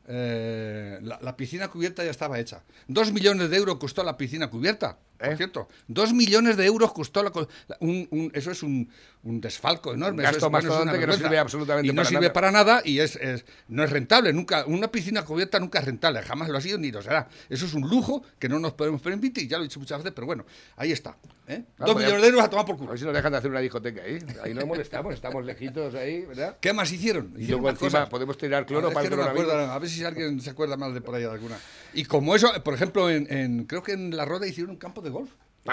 Eh, 0.08 1.00
la, 1.02 1.18
la 1.22 1.38
piscina 1.38 1.70
cubierta 1.70 2.04
ya 2.04 2.12
estaba 2.12 2.40
hecha. 2.40 2.62
Dos 2.88 3.14
millones 3.14 3.50
de 3.50 3.56
euros 3.58 3.78
costó 3.78 4.04
la 4.04 4.18
piscina 4.18 4.50
cubierta, 4.50 4.98
¿Eh? 5.24 5.28
por 5.30 5.38
cierto. 5.38 5.68
Dos 5.88 6.14
millones 6.14 6.58
de 6.58 6.66
euros 6.66 6.92
costó 6.94 7.24
la... 7.24 7.32
un- 7.80 8.08
un- 8.12 8.32
eso 8.34 8.52
es 8.52 8.62
un, 8.64 8.90
un 9.24 9.42
desfalco 9.42 9.94
enorme. 9.94 10.24
Gasto 10.24 10.46
es- 10.46 10.52
bueno, 10.68 10.92
que 10.92 11.08
no 11.08 11.14
sirve 11.14 11.38
absolutamente 11.40 11.88
y 11.88 11.92
no 11.92 11.96
para 11.98 12.10
sirve 12.10 12.22
nada. 12.22 12.34
para 12.34 12.52
nada 12.52 12.82
y 12.86 13.00
es, 13.00 13.16
es- 13.16 13.46
no 13.68 13.84
es 13.84 13.90
rentable. 13.90 14.34
Nunca, 14.34 14.66
una 14.66 14.90
piscina 14.90 15.24
cubierta 15.24 15.60
nunca 15.60 15.80
es 15.80 15.86
rentable. 15.86 16.22
Jamás 16.22 16.50
lo 16.50 16.58
ha 16.58 16.62
sido 16.62 16.78
ni 16.78 16.92
lo 16.92 17.02
será. 17.02 17.28
Eso 17.50 17.66
es 17.66 17.74
un 17.74 17.90
lujo 17.90 18.24
que 18.40 18.50
no 18.50 18.60
nos 18.60 18.74
podemos 18.74 19.02
permitir. 19.02 19.48
Ya 19.48 19.58
lo 19.58 19.64
he 19.64 19.68
dicho 19.68 19.80
muchas 19.80 20.00
veces, 20.00 20.12
pero 20.14 20.28
bueno, 20.28 20.46
ahí 20.78 20.92
está. 20.92 21.16
¿eh? 21.48 21.64
Ah, 21.80 21.86
Dos 21.86 21.94
pues 21.94 22.06
millones 22.06 22.22
de 22.22 22.28
euros 22.30 22.44
a 22.44 22.50
tomar 22.50 22.66
por 22.66 22.76
A 22.76 22.78
culo. 22.78 22.90
ver 22.92 23.00
si 23.00 23.06
nos 23.06 23.14
dejan 23.14 23.32
de 23.32 23.38
hacer 23.38 23.52
una 23.52 23.60
discoteca 23.60 24.02
ahí. 24.02 24.20
Ahí 24.44 24.54
no 24.54 24.66
molestamos, 24.66 25.14
estamos 25.14 25.46
lejitos 25.46 25.94
ahí, 25.96 26.22
¿verdad? 26.26 26.58
¿Qué 26.60 26.74
más 26.74 26.92
hicieron? 26.92 27.34
Y 27.38 27.48
luego 27.48 27.64
más 27.64 27.74
encima 27.74 27.90
cosas. 27.92 28.10
podemos 28.10 28.38
tirar 28.38 28.66
cloro 28.66 28.90
A 28.90 28.92
para 28.92 29.08
el 29.08 29.16
no 29.16 29.24
acuerdo, 29.24 29.54
a 29.54 29.80
ver 29.80 29.90
si 29.90 30.04
alguien 30.04 30.40
se 30.42 30.50
acuerda 30.50 30.78
más 30.78 30.94
de 30.94 31.02
por 31.02 31.16
ahí 31.16 31.24
de 31.24 31.30
alguna. 31.32 31.58
Y 31.94 32.06
como 32.06 32.36
eso, 32.36 32.52
por 32.64 32.74
ejemplo, 32.74 33.10
en, 33.10 33.28
en- 33.32 33.64
creo 33.66 33.84
que 33.84 33.92
en 33.94 34.16
La 34.16 34.26
Roda 34.26 34.48
hicieron 34.48 34.72
un 34.72 34.78
campo 34.78 35.02
de 35.02 35.10
golf. 35.14 35.32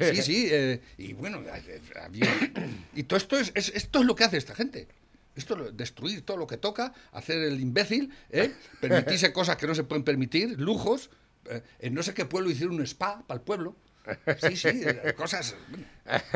Sí, 0.00 0.22
sí, 0.22 0.48
eh, 0.50 0.80
y 0.98 1.12
bueno, 1.12 1.40
eh, 1.46 1.80
había- 2.02 2.28
y 2.94 3.04
todo 3.04 3.16
esto 3.18 3.38
es, 3.38 3.52
es- 3.54 3.68
esto 3.74 4.00
es 4.00 4.04
lo 4.06 4.16
que 4.16 4.24
hace 4.24 4.36
esta 4.36 4.52
gente. 4.54 4.88
Esto 5.36 5.54
destruir 5.70 6.22
todo 6.22 6.36
lo 6.38 6.46
que 6.48 6.56
toca, 6.56 6.92
hacer 7.12 7.38
el 7.42 7.60
imbécil, 7.60 8.10
¿eh? 8.30 8.52
permitirse 8.80 9.32
cosas 9.32 9.56
que 9.56 9.66
no 9.68 9.74
se 9.76 9.84
pueden 9.84 10.02
permitir, 10.02 10.58
lujos. 10.58 11.10
eh, 11.48 11.62
en 11.78 11.94
no 11.94 12.02
sé 12.02 12.14
qué 12.14 12.24
pueblo 12.24 12.50
hicieron 12.50 12.74
un 12.76 12.82
spa 12.82 13.22
para 13.28 13.38
el 13.38 13.44
pueblo. 13.44 13.76
Sí, 14.40 14.56
sí, 14.56 14.68
eh, 14.84 15.14
cosas. 15.16 15.56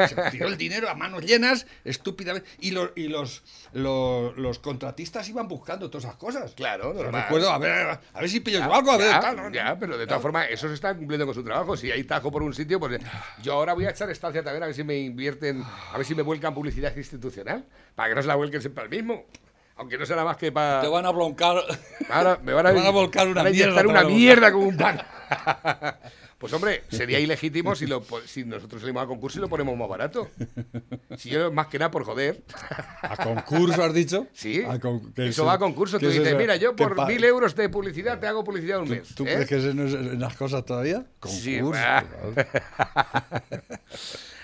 se 0.08 0.30
tiró 0.30 0.48
el 0.48 0.56
dinero 0.56 0.88
a 0.88 0.94
manos 0.94 1.24
llenas, 1.24 1.66
estúpidamente. 1.84 2.48
Y, 2.58 2.72
los 2.72 2.90
y 2.96 3.08
los, 3.08 3.42
los, 3.72 4.36
los 4.36 4.58
contratistas 4.58 5.28
iban 5.28 5.48
buscando 5.48 5.90
todas 5.90 6.04
esas 6.04 6.16
cosas. 6.16 6.52
Claro, 6.54 6.92
normal. 6.92 7.22
recuerdo, 7.22 7.50
a 7.50 7.58
ver, 7.58 7.98
a 8.12 8.20
ver 8.20 8.30
si 8.30 8.40
pillo 8.40 8.58
yo 8.58 8.72
algo, 8.72 8.90
a 8.90 8.96
ver, 8.96 9.10
ya, 9.10 9.20
tal, 9.20 9.36
¿no? 9.36 9.50
ya, 9.50 9.78
pero 9.78 9.96
de 9.96 10.06
todas 10.06 10.22
formas, 10.22 10.48
esos 10.50 10.70
están 10.72 10.96
cumpliendo 10.96 11.26
con 11.26 11.34
su 11.34 11.44
trabajo. 11.44 11.76
Si 11.76 11.90
hay 11.90 12.04
tajo 12.04 12.30
por 12.30 12.42
un 12.42 12.54
sitio, 12.54 12.80
pues 12.80 13.00
yo 13.42 13.52
ahora 13.54 13.74
voy 13.74 13.84
a 13.84 13.90
echar 13.90 14.10
estancia 14.10 14.42
también 14.42 14.62
a 14.62 14.66
ver 14.66 14.74
si 14.74 14.84
me 14.84 14.98
invierten, 14.98 15.62
a 15.92 15.96
ver 15.96 16.06
si 16.06 16.14
me 16.14 16.22
vuelcan 16.22 16.54
publicidad 16.54 16.96
institucional, 16.96 17.64
para 17.94 18.08
que 18.08 18.14
no 18.14 18.22
se 18.22 18.28
la 18.28 18.34
vuelquen 18.34 18.60
siempre 18.60 18.84
al 18.84 18.90
mismo. 18.90 19.26
Aunque 19.76 19.96
no 19.96 20.04
será 20.04 20.24
más 20.24 20.36
que 20.36 20.52
para. 20.52 20.82
Te 20.82 20.88
van 20.88 21.06
a 21.06 21.10
bloncar. 21.10 21.56
Ahora 22.10 22.38
me 22.42 22.52
van 22.52 22.66
a, 22.66 22.70
Te 22.70 22.76
van 22.76 22.86
a 22.86 22.90
volcar 22.90 23.28
una 23.28 23.44
mierda, 23.44 23.80
una 23.80 23.82
van 23.82 23.96
a 23.96 24.02
volcar. 24.02 24.12
mierda 24.12 24.52
como 24.52 24.68
un 24.68 24.76
pan. 24.76 25.00
Pues 26.40 26.52
hombre, 26.54 26.82
sería 26.88 27.20
ilegítimo 27.20 27.74
si, 27.76 27.86
lo, 27.86 28.02
po- 28.02 28.22
si 28.22 28.44
nosotros 28.46 28.80
salimos 28.80 29.02
a 29.04 29.06
concurso 29.06 29.38
y 29.38 29.42
lo 29.42 29.48
ponemos 29.50 29.76
más 29.76 29.86
barato. 29.90 30.30
Si 31.18 31.28
yo 31.28 31.52
más 31.52 31.66
que 31.66 31.78
nada 31.78 31.90
por 31.90 32.02
joder. 32.04 32.42
¿A 33.02 33.14
concurso 33.22 33.84
has 33.84 33.92
dicho? 33.92 34.26
Sí. 34.32 34.62
A 34.66 34.78
con- 34.80 35.12
Eso 35.18 35.44
va 35.44 35.52
a 35.52 35.58
concurso. 35.58 35.98
¿Qué 35.98 36.06
Tú 36.06 36.10
es 36.10 36.14
dices, 36.14 36.28
eso? 36.28 36.38
mira, 36.38 36.56
yo 36.56 36.74
¿Qué 36.74 36.82
por 36.82 37.06
mil 37.06 37.22
euros 37.24 37.54
de 37.54 37.68
publicidad 37.68 38.18
te 38.18 38.26
hago 38.26 38.42
publicidad 38.42 38.80
un 38.80 38.88
mes. 38.88 39.14
¿Tú 39.14 39.24
¿eh? 39.24 39.34
crees 39.34 39.48
que 39.50 39.56
eso 39.58 39.74
no 39.74 39.84
es 39.84 39.92
en 39.92 40.18
las 40.18 40.34
cosas 40.34 40.64
todavía? 40.64 41.04
Concurso. 41.20 41.78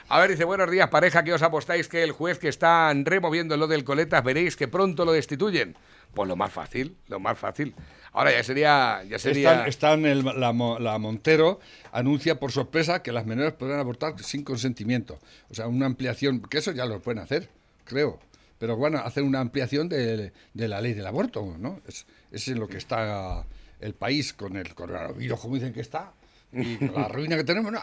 A 0.08 0.20
ver, 0.20 0.30
dice, 0.30 0.44
buenos 0.44 0.70
días, 0.70 0.88
pareja, 0.88 1.24
que 1.24 1.32
os 1.32 1.42
apostáis 1.42 1.88
que 1.88 2.04
el 2.04 2.12
juez 2.12 2.38
que 2.38 2.46
está 2.48 2.92
removiendo 2.94 3.56
lo 3.56 3.66
del 3.66 3.82
coletas 3.82 4.22
veréis 4.22 4.54
que 4.54 4.68
pronto 4.68 5.04
lo 5.04 5.10
destituyen? 5.12 5.74
Pues 6.14 6.28
lo 6.28 6.36
más 6.36 6.52
fácil, 6.52 6.96
lo 7.08 7.18
más 7.18 7.36
fácil. 7.36 7.74
Ahora 8.16 8.32
ya 8.32 8.42
sería... 8.42 9.02
Ya 9.08 9.18
sería... 9.18 9.50
Están, 9.66 9.68
están 9.68 10.06
el- 10.06 10.24
la, 10.24 10.52
la 10.80 10.98
Montero 10.98 11.60
anuncia 11.92 12.40
por 12.40 12.50
sorpresa 12.50 13.02
que 13.02 13.12
las 13.12 13.26
menores 13.26 13.52
podrán 13.52 13.78
abortar 13.78 14.18
sin 14.22 14.42
consentimiento. 14.42 15.18
O 15.50 15.54
sea, 15.54 15.66
una 15.68 15.86
ampliación, 15.86 16.40
que 16.40 16.58
eso 16.58 16.72
ya 16.72 16.86
lo 16.86 17.00
pueden 17.00 17.20
hacer, 17.22 17.48
creo. 17.84 18.18
Pero 18.58 18.74
bueno, 18.76 18.98
hacer 18.98 19.22
una 19.22 19.40
ampliación 19.40 19.88
de, 19.90 20.32
de 20.54 20.68
la 20.68 20.80
ley 20.80 20.94
del 20.94 21.06
aborto, 21.06 21.56
¿no? 21.58 21.80
Es, 21.86 22.06
es 22.32 22.48
en 22.48 22.58
lo 22.58 22.68
que 22.68 22.78
está 22.78 23.44
el 23.80 23.92
país 23.92 24.32
con 24.32 24.56
el 24.56 24.74
coronavirus, 24.74 25.38
como 25.38 25.56
dicen 25.56 25.74
que 25.74 25.82
está, 25.82 26.12
y 26.52 26.76
con 26.76 26.94
la 27.02 27.08
ruina 27.16 27.36
que 27.36 27.44
tenemos. 27.44 27.70
No, 27.70 27.80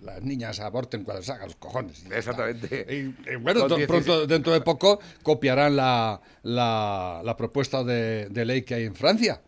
las 0.00 0.22
niñas 0.22 0.58
aborten 0.60 1.04
cuando 1.04 1.20
les 1.20 1.28
hagan 1.28 1.48
los 1.48 1.56
cojones. 1.56 1.98
está. 2.02 2.16
Exactamente. 2.16 2.86
Y, 2.88 3.30
y 3.30 3.36
bueno, 3.36 3.66
to- 3.66 3.76
16. 3.76 3.86
pronto, 3.86 4.26
dentro 4.26 4.54
de 4.54 4.62
poco, 4.62 5.00
copiarán 5.22 5.76
la, 5.76 6.18
la, 6.44 7.20
la 7.22 7.36
propuesta 7.36 7.84
de, 7.84 8.30
de 8.30 8.44
ley 8.46 8.62
que 8.62 8.74
hay 8.74 8.84
en 8.84 8.94
Francia, 8.94 9.42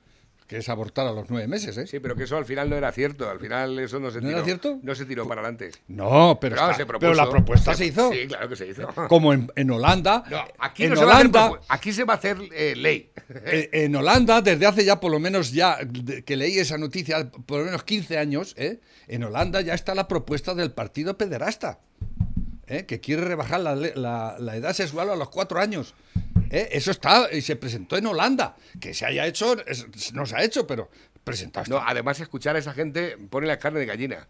que 0.48 0.56
es 0.56 0.68
abortar 0.70 1.06
a 1.06 1.12
los 1.12 1.28
nueve 1.28 1.46
meses, 1.46 1.76
¿eh? 1.76 1.86
Sí, 1.86 2.00
pero 2.00 2.16
que 2.16 2.24
eso 2.24 2.36
al 2.38 2.46
final 2.46 2.68
no 2.70 2.76
era 2.76 2.90
cierto. 2.90 3.28
Al 3.30 3.38
final 3.38 3.78
eso 3.78 4.00
no 4.00 4.10
se 4.10 4.16
¿No 4.20 4.28
tiró. 4.28 4.36
era 4.38 4.44
cierto? 4.46 4.78
No 4.82 4.94
se 4.94 5.04
tiró 5.04 5.28
para 5.28 5.42
adelante. 5.42 5.70
No, 5.88 6.38
pero, 6.40 6.56
Claro, 6.56 6.70
está- 6.72 6.84
se 6.84 6.98
pero 6.98 7.14
la 7.14 7.28
propuesta 7.28 7.74
se, 7.74 7.84
hizo. 7.86 8.10
Sí, 8.10 8.26
claro 8.26 8.48
que 8.48 8.56
se 8.56 8.66
hizo. 8.66 8.88
Como 9.08 9.34
en, 9.34 9.52
en 9.54 9.70
Holanda. 9.70 10.24
No, 10.30 10.38
aquí 10.58 10.84
en 10.84 10.90
no 10.90 10.96
se 10.96 11.04
va 11.04 11.12
a 11.12 11.14
hacer 11.16 11.26
Holanda, 11.28 11.50
propu- 11.50 11.64
aquí 11.68 11.92
se 11.92 12.04
va 12.04 12.14
a 12.14 12.16
hacer 12.16 12.38
eh, 12.52 12.74
ley. 12.76 13.10
en, 13.44 13.68
en 13.72 13.96
Holanda, 13.96 14.40
desde 14.40 14.64
hace 14.66 14.84
ya 14.86 14.98
por 14.98 15.12
lo 15.12 15.20
menos 15.20 15.52
ya 15.52 15.78
de- 15.86 16.24
que 16.24 16.36
leí 16.36 16.58
esa 16.58 16.78
noticia, 16.78 17.30
por 17.30 17.58
lo 17.60 17.66
menos 17.66 17.84
15 17.84 18.16
años, 18.16 18.54
¿eh? 18.56 18.80
en 19.06 19.24
Holanda 19.24 19.60
ya 19.60 19.74
está 19.74 19.94
la 19.94 20.08
propuesta 20.08 20.54
del 20.54 20.70
partido 20.72 21.18
pederasta, 21.18 21.80
¿eh? 22.66 22.86
que 22.86 23.00
quiere 23.00 23.22
rebajar 23.22 23.60
la, 23.60 23.74
la- 23.76 24.36
la 24.38 24.56
edad 24.56 24.72
sexual 24.72 25.10
a 25.10 25.16
los 25.16 25.28
cuatro 25.28 25.60
años. 25.60 25.94
¿Eh? 26.50 26.68
Eso 26.72 26.90
está 26.90 27.28
y 27.32 27.40
se 27.40 27.56
presentó 27.56 27.96
en 27.96 28.06
Holanda. 28.06 28.56
Que 28.80 28.94
se 28.94 29.06
haya 29.06 29.26
hecho, 29.26 29.56
es- 29.66 30.12
no 30.12 30.26
se 30.26 30.36
ha 30.36 30.42
hecho, 30.44 30.66
pero 30.66 30.90
presentado. 31.24 31.66
No, 31.68 31.78
además 31.84 32.20
escuchar 32.20 32.56
a 32.56 32.58
esa 32.58 32.72
gente 32.72 33.16
pone 33.30 33.46
la 33.46 33.58
carne 33.58 33.80
de 33.80 33.86
gallina. 33.86 34.28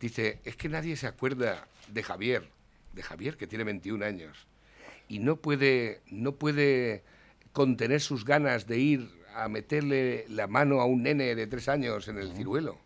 Dice, 0.00 0.38
es 0.44 0.56
que 0.56 0.68
nadie 0.68 0.96
se 0.96 1.06
acuerda 1.06 1.66
de 1.88 2.02
Javier, 2.02 2.48
de 2.92 3.02
Javier 3.02 3.36
que 3.36 3.46
tiene 3.46 3.64
21 3.64 4.02
años 4.04 4.46
y 5.08 5.18
no 5.20 5.36
puede 5.36 6.00
no 6.10 6.32
puede 6.36 7.02
contener 7.52 8.00
sus 8.00 8.24
ganas 8.24 8.66
de 8.66 8.78
ir 8.78 9.08
a 9.34 9.48
meterle 9.48 10.24
la 10.28 10.46
mano 10.46 10.80
a 10.80 10.84
un 10.86 11.02
nene 11.02 11.34
de 11.34 11.46
tres 11.46 11.68
años 11.68 12.08
en 12.08 12.18
el 12.18 12.34
ciruelo. 12.36 12.78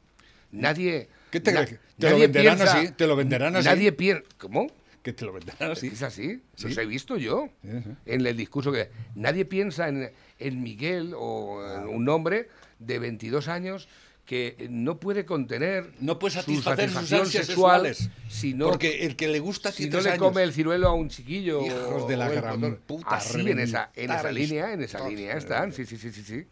Nadie 0.53 1.09
¿Qué 1.31 1.41
te 1.41 1.53
na-? 1.53 1.65
¿Te 1.65 1.73
lo 1.73 2.11
nadie 2.11 2.21
venderán 2.27 2.57
piensa- 2.59 2.79
así? 2.79 2.89
¿Te 2.93 3.07
lo 3.07 3.17
venderán 3.17 3.57
así? 3.57 3.65
Nadie 3.69 3.93
piensa, 3.93 4.23
¿cómo? 4.39 4.67
Que 5.03 5.13
te 5.13 5.25
lo 5.25 5.33
venderán 5.33 5.71
así. 5.73 5.87
¿Es 5.89 6.03
así? 6.03 6.43
Sí. 6.57 6.69
Los 6.69 6.79
he 6.79 6.87
visto 6.87 7.17
yo. 7.17 7.49
Sí, 7.63 7.71
sí. 7.83 7.91
En 8.07 8.27
el 8.27 8.37
discurso 8.37 8.71
que 8.71 8.91
nadie 9.15 9.45
piensa 9.45 9.89
en, 9.89 10.11
en 10.39 10.63
Miguel 10.63 11.15
o 11.17 11.63
en 11.65 11.89
un 11.89 12.09
hombre 12.09 12.49
de 12.79 12.99
22 12.99 13.49
años 13.49 13.89
que 14.27 14.69
no 14.71 15.01
puede 15.01 15.25
contener 15.25 15.91
No 15.99 16.19
puede 16.21 16.35
su 16.35 16.41
satisfacer 16.41 16.89
sus 16.89 16.95
satisfacción 17.09 17.21
ansias 17.23 17.47
sexual 17.47 17.87
sexuales. 17.87 18.11
si 18.29 18.55
no, 18.55 18.67
Porque 18.69 19.05
el 19.07 19.17
que 19.17 19.27
le 19.27 19.41
gusta 19.41 19.73
si 19.73 19.89
no 19.89 20.01
le 20.01 20.11
años. 20.11 20.19
come 20.23 20.43
el 20.45 20.53
ciruelo 20.53 20.87
a 20.89 20.93
un 20.95 21.09
chiquillo. 21.09 21.65
Hijos 21.67 22.07
de 22.07 22.17
la 22.17 22.29
gran 22.29 22.77
puta, 22.87 23.09
Así, 23.17 23.41
en 23.41 23.59
esa, 23.59 23.91
en 23.97 24.11
esa 24.13 24.31
línea, 24.31 24.73
en 24.73 24.83
esa 24.83 25.09
línea 25.09 25.37
están. 25.37 25.73
Sí, 25.73 25.85
sí, 25.87 25.97
sí, 25.97 26.13
sí, 26.13 26.23
sí. 26.23 26.47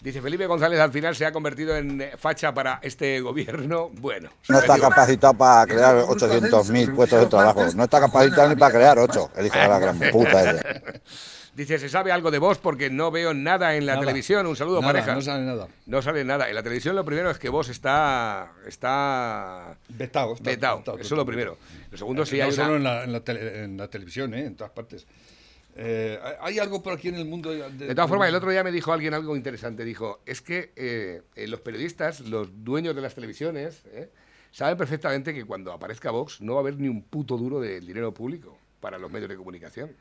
Dice 0.00 0.22
Felipe 0.22 0.46
González 0.46 0.78
al 0.78 0.92
final 0.92 1.16
se 1.16 1.26
ha 1.26 1.32
convertido 1.32 1.76
en 1.76 2.00
eh, 2.00 2.12
facha 2.16 2.54
para 2.54 2.78
este 2.82 3.20
gobierno. 3.20 3.90
Bueno. 3.94 4.30
No 4.48 4.58
está 4.60 4.78
capacitado 4.78 5.34
para 5.34 5.66
crear 5.66 5.96
800.000 6.04 6.94
puestos 6.94 7.20
de 7.20 7.26
trabajo. 7.26 7.66
No 7.74 7.84
está 7.84 7.98
capacitado 8.00 8.48
ni 8.48 8.54
para 8.56 8.72
crear 8.74 8.98
8. 8.98 9.30
El 9.36 9.46
hijo 9.46 9.58
de 9.58 9.68
la 9.68 9.78
gran 9.80 9.98
puta. 10.12 10.50
ese. 10.52 10.82
Dice, 11.58 11.76
¿se 11.80 11.88
sabe 11.88 12.12
algo 12.12 12.30
de 12.30 12.38
vos? 12.38 12.58
Porque 12.58 12.88
no 12.88 13.10
veo 13.10 13.34
nada 13.34 13.74
en 13.74 13.84
la 13.84 13.94
Nada. 13.94 14.06
televisión. 14.06 14.46
Un 14.46 14.54
saludo, 14.54 14.80
Nada, 14.80 14.92
pareja. 14.92 15.14
no 15.16 15.20
sale 15.20 15.44
nada. 15.44 15.66
No 15.86 16.00
sale 16.00 16.24
nada. 16.24 16.48
En 16.48 16.54
la 16.54 16.62
televisión 16.62 16.94
lo 16.94 17.04
primero 17.04 17.28
es 17.32 17.38
que 17.40 17.48
vos 17.48 17.68
está... 17.68 18.52
Está... 18.64 19.76
Vetado. 19.88 20.34
está- 20.34 20.50
Vetado. 20.50 20.78
vetado 20.78 20.98
Eso 20.98 21.14
es 21.14 21.18
lo 21.18 21.26
primero. 21.26 21.58
Lo 21.90 21.98
segundo, 21.98 22.24
sí 22.24 22.38
no 22.38 22.44
hay 22.44 22.52
solo 22.52 22.76
una... 22.76 22.76
en, 22.76 22.84
la, 22.84 23.02
en 23.04 23.12
la 23.12 23.20
tele- 23.24 23.64
en 23.64 23.76
la 23.76 23.88
televisión, 23.88 24.34
¿eh? 24.34 24.44
en 24.46 24.54
todas 24.54 24.70
partes. 24.72 25.04
Eh, 25.80 26.18
¿hay- 26.22 26.34
¿Hay 26.40 26.58
algo 26.58 26.82
por 26.82 26.92
aquí 26.94 27.08
en 27.08 27.14
el 27.14 27.24
mundo? 27.24 27.50
De, 27.50 27.70
De 27.70 27.94
todas 27.94 28.08
formas, 28.08 28.28
el 28.28 28.34
otro 28.34 28.50
día 28.50 28.64
me 28.64 28.72
dijo 28.72 28.92
alguien 28.92 29.14
algo 29.14 29.36
interesante. 29.36 29.84
Dijo, 29.84 30.20
es 30.26 30.40
que 30.42 30.72
eh, 30.74 31.22
eh, 31.36 31.46
los 31.46 31.60
periodistas, 31.60 32.20
los 32.20 32.48
dueños 32.64 32.96
de 32.96 33.00
las 33.02 33.14
televisiones, 33.14 33.82
eh, 33.92 34.10
saben 34.50 34.76
perfectamente 34.76 35.32
que 35.32 35.44
cuando 35.44 35.72
aparezca 35.72 36.10
Vox 36.10 36.40
no 36.40 36.54
va 36.54 36.60
a 36.60 36.62
haber 36.62 36.78
ni 36.78 36.88
un 36.88 37.02
puto 37.02 37.36
duro 37.38 37.60
de 37.60 37.80
dinero 37.80 38.12
público 38.12 38.58
para 38.80 38.98
los 38.98 39.10
medios 39.12 39.28
de 39.28 39.36
comunicación. 39.36 39.94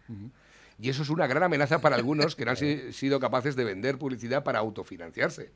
Y 0.80 0.90
eso 0.90 1.04
es 1.04 1.10
una 1.10 1.28
gran 1.28 1.44
amenaza 1.44 1.80
para 1.80 1.96
algunos 1.96 2.36
que 2.36 2.46
no 2.46 2.52
han 2.52 2.58
si- 2.58 2.92
sido 2.94 3.20
capaces 3.20 3.56
de 3.56 3.64
vender 3.64 3.98
publicidad 4.00 4.44
para 4.44 4.60
autofinanciarse. 4.60 5.52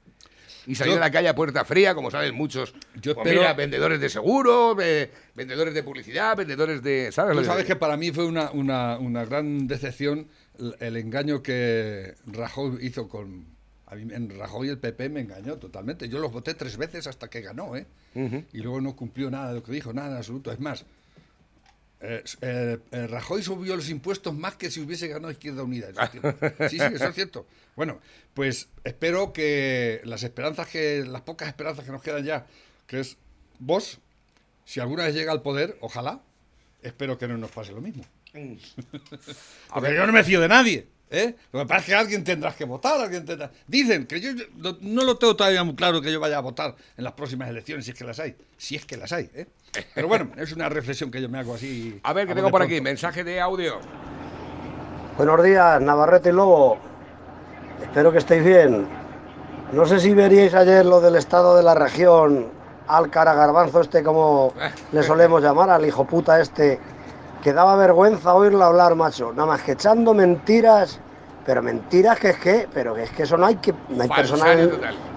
Y 0.68 0.76
salir 0.76 0.94
Yo- 0.94 0.98
a 0.98 1.02
la 1.02 1.12
calle 1.12 1.28
a 1.30 1.36
puerta 1.36 1.66
fría, 1.66 1.96
como 1.96 2.12
saben 2.12 2.36
muchos. 2.36 2.74
Yo 3.02 3.16
Pues 3.16 3.26
espero- 3.26 3.42
mira, 3.42 3.54
vendedores 3.54 4.00
de 4.00 4.10
seguro, 4.10 4.76
eh, 4.82 5.12
vendedores 5.36 5.74
de 5.74 5.84
publicidad, 5.84 6.38
vendedores 6.38 6.84
de... 6.84 7.12
¿Sabes? 7.12 7.36
Tú 7.38 7.44
sabes 7.46 7.66
que 7.66 7.76
para 7.76 7.98
mí 7.98 8.12
fue 8.12 8.26
una, 8.26 8.52
una, 8.52 8.98
una 9.00 9.26
gran 9.26 9.68
decepción 9.68 10.28
el, 10.60 10.76
el 10.80 10.98
engaño 10.98 11.42
que 11.42 12.14
Rajoy 12.28 12.78
hizo 12.86 13.08
con... 13.10 13.46
A 13.88 13.96
mí 13.96 14.04
en 14.14 14.30
Rajoy 14.38 14.70
el 14.70 14.78
PP 14.78 15.10
me 15.10 15.20
engañó 15.20 15.58
totalmente. 15.58 16.08
Yo 16.08 16.20
los 16.20 16.32
voté 16.32 16.54
tres 16.54 16.78
veces 16.78 17.08
hasta 17.08 17.30
que 17.30 17.42
ganó, 17.42 17.76
¿eh? 17.76 17.86
Y 18.54 18.60
luego 18.60 18.80
no 18.80 18.96
cumplió 18.96 19.30
nada 19.30 19.50
de 19.50 19.56
lo 19.56 19.64
que 19.64 19.72
dijo, 19.74 19.92
nada 19.92 20.12
en 20.12 20.18
absoluto. 20.18 20.50
Es 20.52 20.62
más, 20.62 20.86
eh, 22.02 22.24
eh, 22.42 22.80
eh, 22.92 23.08
Rajoy 23.08 23.44
subió 23.44 23.76
los 23.76 23.90
impuestos 23.90 24.34
más 24.34 24.56
que 24.56 24.72
si 24.72 24.80
hubiese 24.80 25.08
ganado 25.08 25.32
Izquierda 25.32 25.64
Unida. 25.64 25.90
Eso 25.90 26.02
es 26.02 26.12
cierto. 26.12 26.70
Sí, 26.70 26.80
sí, 26.80 26.86
eso 26.96 27.08
es 27.08 27.16
cierto. 27.16 27.48
Bueno, 27.76 28.00
pues 28.34 28.70
espero 28.84 29.34
que 29.34 30.02
las 30.04 30.24
esperanzas 30.24 30.68
que, 30.68 31.06
las 31.06 31.22
pocas 31.22 31.48
esperanzas 31.48 31.86
que 31.86 31.92
nos 31.92 32.02
quedan 32.02 32.24
ya, 32.24 32.48
que 32.88 33.00
es 33.00 33.18
vos, 33.60 34.00
si 34.66 34.80
alguna 34.80 35.06
vez 35.06 35.14
llega 35.14 35.32
al 35.32 35.44
poder, 35.44 35.78
ojalá, 35.82 36.22
espero 36.82 37.18
que 37.18 37.28
no 37.28 37.38
nos 37.38 37.52
pase 37.52 37.72
lo 37.72 37.82
mismo. 37.82 38.04
Porque 38.34 39.94
yo 39.94 40.08
no 40.08 40.14
me 40.14 40.24
fío 40.24 40.42
de 40.42 40.48
nadie. 40.48 40.88
¿Eh? 41.12 41.36
Lo 41.52 41.60
que 41.60 41.66
pasa 41.66 41.80
es 41.80 41.86
que 41.86 41.96
alguien 41.96 42.24
tendrás 42.24 42.56
que 42.56 42.66
votar, 42.66 43.00
alguien 43.00 43.26
tendrá... 43.26 43.52
Dicen 43.68 44.08
que 44.08 44.20
yo 44.20 44.32
yo 44.32 44.46
no, 44.56 44.78
no 44.80 45.04
lo 45.04 45.18
tengo 45.18 45.36
todavía 45.36 45.64
muy 45.64 45.76
claro 45.76 46.02
que 46.02 46.12
yo 46.12 46.20
vaya 46.20 46.38
a 46.38 46.42
votar 46.42 46.76
en 46.98 47.04
las 47.04 47.14
próximas 47.14 47.50
elecciones, 47.50 47.86
si 47.86 47.92
es 47.92 47.98
que 47.98 48.06
las 48.06 48.20
hay. 48.20 48.36
Si 48.58 48.76
es 48.76 48.86
que 48.86 48.98
las 48.98 49.12
hay. 49.12 49.30
¿eh? 49.36 49.48
Pero 49.94 50.08
bueno, 50.08 50.32
es 50.38 50.54
una 50.54 50.70
reflexión 50.70 51.12
que 51.12 51.22
yo 51.22 51.30
me 51.30 51.38
hago 51.38 51.54
así. 51.54 52.00
A 52.04 52.14
ver, 52.14 52.28
que 52.28 52.34
tengo 52.34 52.50
por 52.50 52.60
pronto. 52.60 52.74
aquí, 52.74 52.82
mensaje 52.82 53.24
de 53.24 53.40
audio. 53.42 53.80
Buenos 55.18 55.44
días, 55.44 55.82
Navarrete 55.82 56.30
y 56.30 56.32
Lobo. 56.32 56.80
Espero 57.82 58.12
que 58.12 58.20
estéis 58.20 58.44
bien. 58.44 58.88
No 59.74 59.86
sé 59.86 60.00
si 60.00 60.14
veríais 60.14 60.54
ayer 60.54 60.86
lo 60.86 61.02
del 61.02 61.16
estado 61.16 61.56
de 61.56 61.64
la 61.64 61.76
región, 61.76 62.50
al 62.88 63.10
cara 63.10 63.34
garbanzo 63.34 63.82
este, 63.82 64.04
como 64.04 64.54
le 64.92 65.04
solemos 65.04 65.42
llamar, 65.42 65.70
al 65.70 65.86
hijo 65.86 66.06
puta 66.06 66.40
este, 66.40 66.80
que 67.42 67.54
daba 67.54 67.76
vergüenza 67.76 68.34
oírlo 68.34 68.64
hablar, 68.64 68.96
macho. 68.96 69.32
Nada 69.34 69.48
más 69.48 69.62
que 69.62 69.74
echando 69.74 70.14
mentiras, 70.14 71.00
pero 71.46 71.62
mentiras 71.62 72.20
que 72.20 72.30
es 72.30 72.38
que, 72.38 72.68
pero 72.74 72.94
que 72.94 73.04
es 73.04 73.12
que 73.12 73.24
eso 73.24 73.38
no 73.38 73.46
hay 73.48 73.56
que, 73.56 73.74
no 73.90 74.04
hay 74.04 74.10
persona 74.22 74.54
en- 74.54 74.70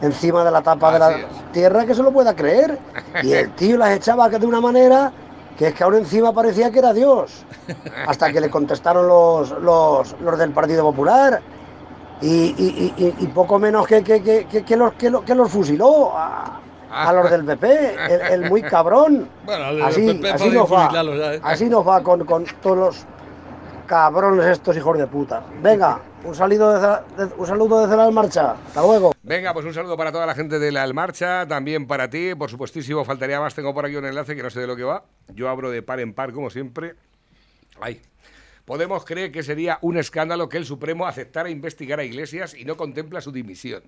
encima 0.03 0.45
de 0.45 0.51
la 0.51 0.63
tapa 0.63 0.93
de 0.93 0.99
la 0.99 1.09
tierra 1.53 1.85
que 1.87 1.95
se 1.95 2.03
lo 2.03 2.13
pueda 2.13 2.35
creer. 2.35 2.79
Y 3.23 3.33
el 3.33 3.51
tío 3.57 3.77
las 3.77 3.91
echaba 3.91 4.29
de 4.29 4.47
una 4.47 4.61
manera 4.61 5.13
que 5.59 5.69
es 5.69 5.75
que 5.75 5.85
ahora 5.85 5.99
encima 5.99 6.33
parecía 6.33 6.71
que 6.71 6.79
era 6.81 6.93
Dios. 6.93 7.45
Hasta 8.07 8.33
que 8.33 8.41
le 8.41 8.51
contestaron 8.51 9.07
los, 9.07 9.51
los, 9.61 10.17
los 10.21 10.39
del 10.39 10.51
Partido 10.53 10.83
Popular. 10.83 11.41
Y, 12.21 12.27
y- 12.57 12.95
y- 12.97 13.27
poco 13.29 13.59
menos 13.59 13.87
que, 13.87 14.03
que, 14.03 14.23
que, 14.23 14.47
que- 14.47 14.65
que 14.65 14.77
los, 14.77 14.95
que, 14.95 15.11
los, 15.11 15.25
que 15.25 15.35
los 15.35 15.51
fusiló 15.51 16.17
a, 16.17 16.61
a 16.95 17.13
los 17.13 17.31
del 17.31 17.45
PP, 17.45 17.95
el, 18.15 18.21
el 18.45 18.51
muy 18.51 18.63
cabrón. 18.63 19.29
Bueno, 19.45 19.85
así, 19.85 20.07
PP 20.15 20.31
así 20.31 20.51
nos 20.51 20.73
va, 20.73 20.91
ya, 20.93 21.35
¿eh? 21.35 21.41
así 21.43 21.69
nos 21.69 21.87
va 21.87 22.03
con, 22.03 22.25
con 22.25 22.45
todos 22.63 22.77
los 22.77 23.07
cabrones 23.87 24.47
estos 24.47 24.77
hijos 24.77 24.97
de 24.97 25.07
puta. 25.07 25.43
Venga, 25.63 26.01
un 26.25 26.35
saludo 26.35 26.73
desde, 26.73 26.87
la- 26.87 27.05
de- 27.19 27.35
un 27.37 27.47
saludo 27.47 27.81
desde 27.83 27.97
la 27.97 28.11
marcha. 28.11 28.55
Hasta 28.67 28.81
luego. 28.83 29.13
Venga, 29.23 29.53
pues 29.53 29.67
un 29.67 29.75
saludo 29.75 29.97
para 29.97 30.11
toda 30.13 30.27
la 30.27 30.35
gente 30.35 30.59
de 30.59 30.71
la 30.73 30.91
Marcha, 30.93 31.47
también 31.47 31.87
para 31.87 32.09
ti, 32.09 32.35
por 32.35 32.51
supuestísimo, 32.51 33.05
faltaría 33.05 33.41
más, 33.41 33.55
tengo 33.55 33.73
por 33.75 33.85
aquí 33.87 33.97
un 33.97 34.05
enlace 34.05 34.35
que 34.37 34.43
no 34.43 34.51
sé 34.51 34.61
de 34.61 34.67
lo 34.67 34.77
que 34.77 34.85
va. 34.85 35.03
Yo 35.35 35.49
abro 35.49 35.71
de 35.71 35.83
par 35.83 36.01
en 36.01 36.15
par, 36.15 36.33
como 36.33 36.51
siempre. 36.51 36.95
Ahí. 37.81 38.01
Podemos 38.65 39.05
creer 39.05 39.31
que 39.31 39.43
sería 39.43 39.79
un 39.83 39.99
escándalo 39.99 40.49
que 40.49 40.57
el 40.57 40.65
Supremo 40.65 41.07
aceptara 41.07 41.51
investigar 41.51 42.01
a 42.01 42.05
Iglesias 42.05 42.55
y 42.55 42.65
no 42.65 42.79
contempla 42.79 43.21
su 43.21 43.31
dimisión. 43.31 43.83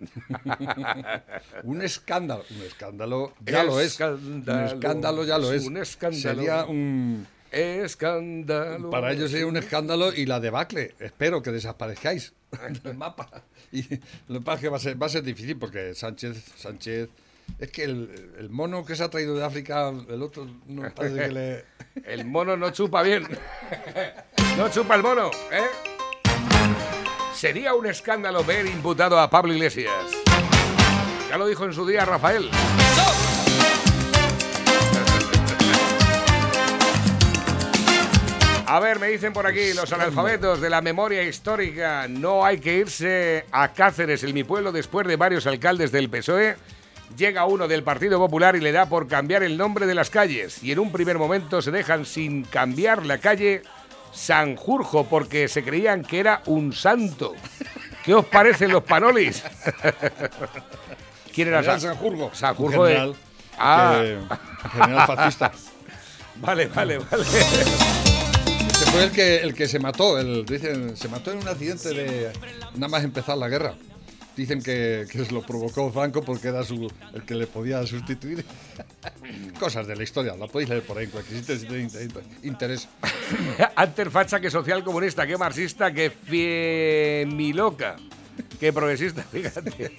un 1.63 1.81
escándalo. 1.81 2.45
Un 2.51 2.63
escándalo 2.63 3.33
ya 3.45 3.65
lo 3.65 3.81
es. 3.81 3.99
Un 3.99 4.45
escándalo 4.47 5.25
ya 5.25 5.39
lo 5.39 5.53
es. 5.53 5.65
Un 5.65 5.79
escándalo. 5.79 6.23
Sería 6.23 6.65
un. 6.67 7.27
Escándalo. 7.51 8.91
Para 8.91 9.13
ellos 9.13 9.31
sería 9.31 9.47
un 9.47 9.57
escándalo 9.57 10.13
y 10.13 10.27
la 10.27 10.41
debacle. 10.41 10.95
Espero 10.99 11.41
que 11.41 11.53
desaparezcáis 11.53 12.35
del 12.83 12.99
mapa. 12.99 13.45
Y 13.73 13.83
lo 14.29 14.41
que 14.41 14.45
pasa 14.45 14.57
es 14.57 14.61
que 14.61 14.69
va 14.69 14.77
a 14.77 14.81
ser, 14.81 15.03
va 15.03 15.07
a 15.07 15.11
ser 15.11 15.23
difícil 15.23 15.57
porque 15.57 15.95
Sánchez, 15.95 16.53
Sánchez. 16.57 17.09
Es 17.59 17.71
que 17.71 17.85
el, 17.85 18.33
el 18.39 18.51
mono 18.51 18.85
que 18.85 18.97
se 18.97 19.05
ha 19.05 19.09
traído 19.09 19.37
de 19.37 19.45
África, 19.45 19.89
el 19.89 20.21
otro 20.21 20.47
no 20.67 20.83
parece 20.93 21.17
que 21.17 21.29
le. 21.29 21.76
El 22.05 22.25
mono 22.25 22.57
no 22.57 22.71
chupa 22.71 23.03
bien. 23.03 23.27
No 24.57 24.71
chupa 24.71 24.95
el 24.95 25.03
mono, 25.03 25.31
¿eh? 25.53 25.67
Sería 27.35 27.75
un 27.75 27.85
escándalo 27.85 28.43
ver 28.43 28.65
imputado 28.65 29.21
a 29.21 29.29
Pablo 29.29 29.53
Iglesias. 29.53 29.93
Ya 31.29 31.37
lo 31.37 31.47
dijo 31.47 31.67
en 31.67 31.75
su 31.75 31.87
día 31.87 32.07
Rafael. 32.07 32.49
A 38.69 38.81
ver, 38.81 38.99
me 38.99 39.09
dicen 39.09 39.33
por 39.33 39.47
aquí 39.47 39.75
los 39.75 39.93
analfabetos 39.93 40.61
de 40.61 40.71
la 40.71 40.81
memoria 40.81 41.23
histórica. 41.23 42.09
No 42.09 42.45
hay 42.45 42.59
que 42.59 42.79
irse 42.79 43.45
a 43.53 43.73
Cáceres, 43.73 44.25
en 44.25 44.35
mi 44.35 44.43
pueblo, 44.43 44.73
después 44.73 45.07
de 45.07 45.17
varios 45.17 45.47
alcaldes 45.47 45.93
del 45.93 46.11
PSOE. 46.11 46.57
Llega 47.17 47.45
uno 47.47 47.69
del 47.69 47.83
Partido 47.83 48.19
Popular 48.19 48.57
y 48.57 48.61
le 48.61 48.73
da 48.73 48.87
por 48.87 49.09
cambiar 49.09 49.43
el 49.43 49.57
nombre 49.57 49.87
de 49.87 49.95
las 49.95 50.11
calles. 50.11 50.63
Y 50.63 50.73
en 50.73 50.79
un 50.79 50.93
primer 50.93 51.19
momento 51.19 51.63
se 51.63 51.71
dejan 51.71 52.05
sin 52.05 52.45
cambiar 52.45 53.07
la 53.07 53.19
calle 53.19 53.63
Sanjurjo 54.13 55.05
porque 55.05 55.49
se 55.49 55.63
creían 55.63 56.03
que 56.03 56.19
era 56.21 56.43
un 56.47 56.73
santo. 56.73 57.35
¿Qué 58.05 58.15
os 58.15 58.25
parecen 58.27 58.71
los 58.73 58.83
panolis? 58.83 59.43
¿Quién 61.35 61.49
era 61.49 61.63
San- 61.63 61.81
Sanjurjo. 61.81 62.31
Sanjurjo 62.35 62.85
de- 62.85 62.93
general 62.95 63.15
Ah. 63.59 64.03
general 64.73 65.07
fascista. 65.07 65.53
Vale, 66.39 66.67
vale, 66.67 66.99
vale. 66.99 67.23
Este 67.25 68.85
fue 68.91 69.05
el 69.05 69.11
que, 69.11 69.37
el 69.39 69.55
que 69.55 69.67
se 69.67 69.79
mató, 69.79 70.19
el, 70.19 70.45
dicen, 70.45 70.95
se 70.95 71.09
mató 71.09 71.31
en 71.33 71.39
un 71.39 71.49
accidente 71.49 71.89
de 71.95 72.31
nada 72.75 72.89
más 72.89 73.03
empezar 73.05 73.39
la 73.39 73.49
guerra. 73.49 73.75
Dicen 74.37 74.63
que, 74.63 75.07
que 75.11 75.19
lo 75.33 75.41
provocó 75.41 75.91
Franco 75.91 76.23
porque 76.23 76.49
era 76.49 76.63
su, 76.63 76.93
el 77.15 77.23
que 77.23 77.35
le 77.35 77.47
podía 77.47 77.87
sustituir. 77.87 78.45
Cosas 79.59 79.87
de 79.87 79.97
la 79.97 80.03
historia, 80.03 80.37
la 80.37 80.47
podéis 80.47 80.69
leer 80.69 80.83
por 80.83 80.99
ahí 80.99 81.05
en 81.07 81.11
cualquier 81.11 81.39
sitio 81.41 81.57
si 81.59 81.67
tenéis 81.67 81.95
inter- 81.95 82.23
interés. 82.43 82.87
Antes 83.77 84.09
facha 84.11 84.39
que 84.39 84.51
social 84.51 84.85
comunista, 84.85 85.27
que 85.27 85.39
marxista, 85.39 85.91
que 85.91 86.11
fiemiloca, 86.11 87.97
que 88.61 88.73
progresista, 88.75 89.23
fíjate. 89.33 89.91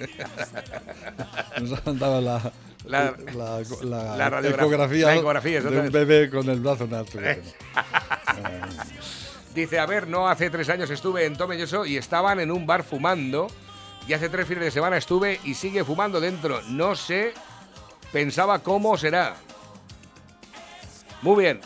Nos 1.59 1.87
han 1.87 1.97
dado 1.97 2.21
la, 2.21 2.51
La- 2.85 3.15
la, 3.35 3.59
la 3.83 4.17
la 4.17 4.29
radiografía- 4.29 4.61
ecografía, 4.65 5.05
la 5.07 5.15
ecografía, 5.15 5.61
de 5.61 5.79
un 5.79 5.91
bebé 5.91 6.29
con 6.29 6.47
el 6.49 6.59
brazo 6.59 6.83
en 6.83 6.93
alto. 6.93 7.17
Dice, 9.55 9.79
a 9.79 9.85
ver, 9.87 10.07
no, 10.07 10.27
hace 10.29 10.49
tres 10.51 10.69
años 10.69 10.89
estuve 10.91 11.25
en 11.25 11.35
Tomelloso 11.35 11.85
y 11.85 11.97
estaban 11.97 12.39
en 12.39 12.51
un 12.51 12.67
bar 12.67 12.83
fumando. 12.83 13.47
Y 14.07 14.13
hace 14.13 14.29
tres 14.29 14.47
fines 14.47 14.63
de 14.63 14.71
semana 14.71 14.97
estuve 14.97 15.39
y 15.43 15.53
sigue 15.53 15.83
fumando 15.83 16.21
dentro. 16.21 16.61
No 16.69 16.95
sé, 16.95 17.33
pensaba 18.11 18.59
cómo 18.59 18.97
será. 18.97 19.35
Muy 21.21 21.43
bien. 21.43 21.59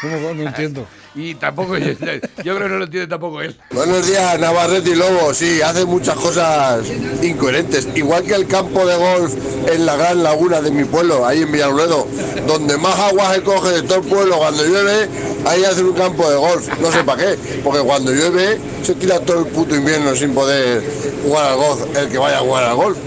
¿Cómo? 0.00 0.34
No 0.34 0.42
entiendo. 0.42 0.86
Y 1.14 1.34
tampoco, 1.34 1.76
yo, 1.76 1.88
yo 1.88 1.96
creo 1.96 2.58
que 2.58 2.68
no 2.68 2.78
lo 2.78 2.84
entiende 2.84 3.08
tampoco 3.08 3.40
él. 3.40 3.56
Buenos 3.72 4.06
días, 4.06 4.38
Navarrete 4.38 4.90
y 4.90 4.94
Lobo. 4.94 5.34
Sí, 5.34 5.60
hace 5.60 5.84
muchas 5.84 6.14
cosas 6.14 6.86
incoherentes. 7.20 7.88
Igual 7.96 8.22
que 8.22 8.34
el 8.34 8.46
campo 8.46 8.86
de 8.86 8.96
golf 8.96 9.34
en 9.68 9.86
la 9.86 9.96
gran 9.96 10.22
laguna 10.22 10.60
de 10.60 10.70
mi 10.70 10.84
pueblo, 10.84 11.26
ahí 11.26 11.42
en 11.42 11.50
Villarruedo, 11.50 12.06
donde 12.46 12.76
más 12.78 12.96
agua 13.00 13.34
se 13.34 13.42
coge 13.42 13.70
de 13.70 13.82
todo 13.82 13.98
el 13.98 14.04
pueblo 14.04 14.38
cuando 14.38 14.64
llueve, 14.64 15.08
ahí 15.50 15.64
hacen 15.64 15.86
un 15.86 15.94
campo 15.94 16.28
de 16.30 16.36
golf. 16.36 16.68
No 16.80 16.92
sé 16.92 17.02
para 17.04 17.22
qué, 17.22 17.60
porque 17.62 17.80
cuando 17.80 18.12
llueve 18.12 18.58
se 18.82 18.94
tira 18.94 19.20
todo 19.20 19.40
el 19.40 19.46
puto 19.46 19.74
invierno 19.74 20.14
sin 20.14 20.32
poder 20.32 20.82
jugar 21.24 21.46
al 21.46 21.56
golf, 21.56 21.96
el 21.96 22.08
que 22.08 22.18
vaya 22.18 22.38
a 22.38 22.40
jugar 22.40 22.64
al 22.64 22.76
golf. 22.76 22.98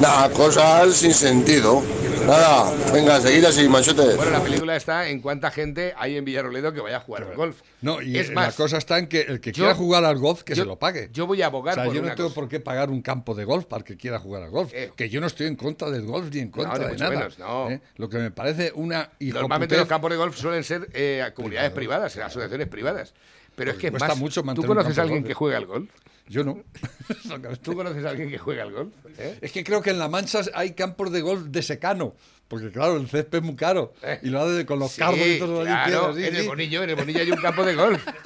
Nada, 0.00 0.30
cosas 0.30 0.94
sin 0.94 1.14
sentido. 1.14 1.82
Nada, 2.26 2.72
venga, 2.92 3.20
seguid 3.20 3.44
así, 3.44 3.68
machote. 3.68 4.14
Bueno, 4.14 4.30
la 4.30 4.40
película 4.42 4.76
está 4.76 5.08
en 5.08 5.20
cuánta 5.20 5.50
gente 5.50 5.92
hay 5.96 6.16
en 6.16 6.24
Villarroledo 6.24 6.72
que 6.72 6.80
vaya 6.80 6.98
a 6.98 7.00
jugar 7.00 7.24
al 7.24 7.34
golf. 7.34 7.60
No, 7.80 8.00
y 8.00 8.16
es 8.16 8.28
la 8.28 8.34
más, 8.36 8.54
cosa 8.54 8.78
está 8.78 8.98
en 8.98 9.08
que 9.08 9.22
el 9.22 9.40
que 9.40 9.50
yo- 9.50 9.64
quiera 9.64 9.74
jugar 9.74 10.04
al 10.04 10.18
golf, 10.18 10.42
que 10.42 10.54
yo- 10.54 10.62
se 10.62 10.68
lo 10.68 10.78
pague. 10.78 11.10
yo 11.12 11.26
voy 11.26 11.42
a 11.42 11.46
abogar 11.46 11.72
O 11.72 11.74
sea, 11.76 11.84
por 11.84 11.94
yo 11.94 12.00
no 12.00 12.06
una 12.06 12.14
tengo 12.14 12.28
cosa. 12.28 12.40
por 12.40 12.48
qué 12.48 12.60
pagar 12.60 12.90
un 12.90 13.02
campo 13.02 13.34
de 13.34 13.44
golf 13.44 13.66
para 13.66 13.80
el 13.80 13.84
que 13.84 13.96
quiera 13.96 14.18
jugar 14.20 14.42
al 14.44 14.50
golf. 14.50 14.72
que 14.96 15.08
yo 15.10 15.20
no 15.20 15.26
estoy 15.26 15.48
en 15.48 15.56
contra 15.56 15.90
del 15.90 16.02
golf 16.06 16.32
ni 16.32 16.40
en 16.40 16.50
contra 16.50 16.74
ni 16.78 16.84
de 16.84 16.90
mucho 16.90 17.04
nada. 17.04 17.16
menos, 17.16 17.38
no. 17.38 17.70
¿eh? 17.70 17.80
Lo 17.96 18.08
que 18.08 18.18
me 18.18 18.30
parece 18.30 18.72
una 18.74 19.10
Normalmente 19.18 19.76
los 19.76 19.88
campos 19.88 20.10
de 20.10 20.16
golf 20.16 20.36
suelen 20.36 20.62
ser 20.64 20.88
eh, 20.94 21.28
comunidades 21.34 21.72
privadas, 21.72 22.16
asociaciones 22.16 22.68
privadas. 22.68 23.14
Pero 23.56 23.72
es 23.72 23.76
que 23.76 23.88
es 23.88 23.90
Cuesta 23.90 24.08
más, 24.08 24.18
mucho 24.18 24.42
¿Tú 24.54 24.64
conoces 24.64 24.92
a 24.92 24.94
de 24.94 25.00
alguien 25.02 25.20
golf, 25.22 25.26
que 25.26 25.32
¿eh? 25.32 25.34
juega 25.34 25.58
al 25.58 25.66
golf? 25.66 25.90
Yo 26.28 26.44
no. 26.44 26.62
¿Tú 27.62 27.74
conoces 27.74 28.04
a 28.04 28.10
alguien 28.10 28.30
que 28.30 28.38
juega 28.38 28.62
al 28.62 28.72
golf? 28.72 28.92
¿Eh? 29.18 29.38
Es 29.40 29.52
que 29.52 29.64
creo 29.64 29.82
que 29.82 29.90
en 29.90 29.98
La 29.98 30.08
Mancha 30.08 30.40
hay 30.54 30.72
campos 30.72 31.12
de 31.12 31.20
golf 31.20 31.46
de 31.46 31.62
secano. 31.62 32.14
Porque 32.48 32.70
claro, 32.70 32.96
el 32.96 33.08
césped 33.08 33.38
es 33.38 33.44
muy 33.44 33.56
caro. 33.56 33.94
Y 34.22 34.28
lo 34.28 34.42
hace 34.42 34.66
con 34.66 34.78
los 34.78 34.92
Sí, 34.92 34.98
cardos 35.00 35.18
y 35.26 35.38
todo 35.38 35.62
claro, 35.64 36.14
sí, 36.14 36.24
en 36.26 36.36
el. 36.36 36.46
Bonillo, 36.46 36.82
en 36.82 36.90
el 36.90 36.96
Bonillo 36.96 37.20
hay 37.20 37.30
un 37.30 37.40
campo 37.40 37.64
de 37.64 37.74
golf. 37.74 38.06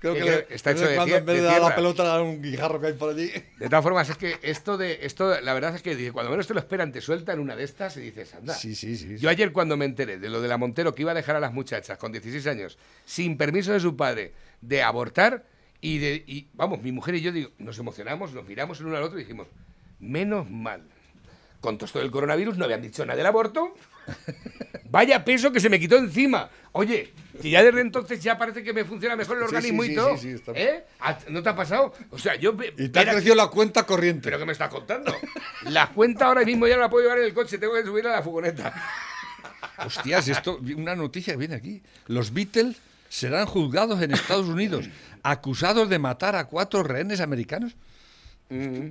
Creo 0.00 0.12
que, 0.12 0.20
que 0.20 0.26
le- 0.26 0.46
está 0.50 0.72
hecho 0.72 0.86
de 0.86 0.96
cuando 0.96 1.16
en 1.16 1.24
vez 1.24 1.36
de 1.36 1.40
de 1.42 1.48
dar 1.48 1.62
la 1.62 1.74
pelota 1.74 2.04
dar 2.04 2.20
un 2.20 2.42
guijarro 2.42 2.78
que 2.78 2.88
hay 2.88 2.92
por 2.92 3.08
allí. 3.14 3.30
De 3.58 3.68
todas 3.70 3.82
formas, 3.82 4.06
es 4.10 4.18
que 4.18 4.38
esto 4.42 4.76
de 4.76 4.98
esto, 5.00 5.40
la 5.40 5.54
verdad 5.54 5.74
es 5.74 5.80
que 5.80 6.12
cuando 6.12 6.30
menos 6.30 6.46
te 6.46 6.52
lo 6.52 6.60
esperan, 6.60 6.92
te 6.92 7.00
sueltan 7.00 7.40
una 7.40 7.56
de 7.56 7.64
estas 7.64 7.96
y 7.96 8.00
dices, 8.00 8.34
anda. 8.34 8.52
Sí, 8.52 8.74
sí, 8.74 8.98
sí. 8.98 9.16
Yo 9.16 9.30
ayer 9.30 9.50
cuando 9.50 9.78
me 9.78 9.86
enteré 9.86 10.18
de 10.18 10.28
lo 10.28 10.42
de 10.42 10.48
la 10.48 10.58
Montero 10.58 10.94
que 10.94 11.00
iba 11.00 11.12
a 11.12 11.14
dejar 11.14 11.36
a 11.36 11.40
las 11.40 11.54
muchachas 11.54 11.96
con 11.96 12.12
16 12.12 12.46
años, 12.48 12.76
sin 13.06 13.38
permiso 13.38 13.72
de 13.72 13.80
su 13.80 13.96
padre, 13.96 14.34
de 14.60 14.82
abortar, 14.82 15.46
y, 15.86 15.98
de, 15.98 16.24
y 16.26 16.48
vamos, 16.54 16.80
mi 16.82 16.92
mujer 16.92 17.14
y 17.16 17.20
yo 17.20 17.30
digo, 17.32 17.50
nos 17.58 17.78
emocionamos, 17.78 18.32
nos 18.32 18.46
miramos 18.46 18.80
el 18.80 18.86
uno 18.86 18.96
al 18.96 19.02
otro 19.02 19.18
y 19.18 19.22
dijimos, 19.22 19.46
menos 20.00 20.48
mal. 20.50 20.82
Con 21.60 21.76
todo 21.78 21.86
esto 21.86 21.98
del 21.98 22.10
coronavirus 22.10 22.56
no 22.58 22.64
habían 22.64 22.82
dicho 22.82 23.04
nada 23.06 23.16
del 23.16 23.26
aborto. 23.26 23.74
Vaya 24.90 25.24
peso 25.24 25.50
que 25.50 25.60
se 25.60 25.68
me 25.70 25.80
quitó 25.80 25.96
encima. 25.96 26.48
Oye, 26.72 27.12
que 27.40 27.48
ya 27.50 27.62
desde 27.62 27.80
entonces 27.80 28.22
ya 28.22 28.36
parece 28.38 28.62
que 28.62 28.72
me 28.72 28.84
funciona 28.84 29.16
mejor 29.16 29.38
el 29.38 29.44
organismo 29.44 29.82
sí, 29.82 29.92
y 29.92 29.94
todo. 29.94 30.16
sí, 30.18 30.28
está- 30.30 30.52
¿Eh? 30.54 30.84
¿A- 31.00 31.18
¿No 31.30 31.42
te 31.42 31.48
ha 31.48 31.56
pasado? 31.56 31.92
O 32.10 32.18
sea, 32.18 32.34
yo... 32.36 32.54
Y 32.78 32.88
te 32.90 32.98
ha 33.00 33.10
crecido 33.10 33.34
la 33.34 33.48
cuenta 33.48 33.84
corriente. 33.84 34.22
¿Pero 34.24 34.38
qué 34.38 34.44
me 34.46 34.52
estás 34.52 34.68
contando? 34.68 35.14
La 35.64 35.88
cuenta 35.88 36.26
ahora 36.26 36.44
mismo 36.44 36.66
ya 36.66 36.76
no 36.76 36.82
la 36.82 36.90
puedo 36.90 37.04
llevar 37.04 37.18
en 37.18 37.24
el 37.24 37.34
coche, 37.34 37.56
tengo 37.58 37.74
que 37.74 37.82
subir 37.84 38.06
a 38.06 38.12
la 38.12 38.22
furgoneta. 38.22 38.72
Hostias, 39.78 40.28
esto, 40.28 40.58
una 40.76 40.94
noticia 40.94 41.34
viene 41.36 41.54
aquí. 41.54 41.82
Los 42.06 42.32
Beatles 42.32 42.76
serán 43.08 43.46
juzgados 43.46 44.00
en 44.02 44.12
Estados 44.12 44.46
Unidos, 44.48 44.86
acusados 45.24 45.88
de 45.88 45.98
matar 45.98 46.36
a 46.36 46.44
cuatro 46.44 46.84
rehenes 46.84 47.20
americanos. 47.20 47.74
Mm. 48.50 48.90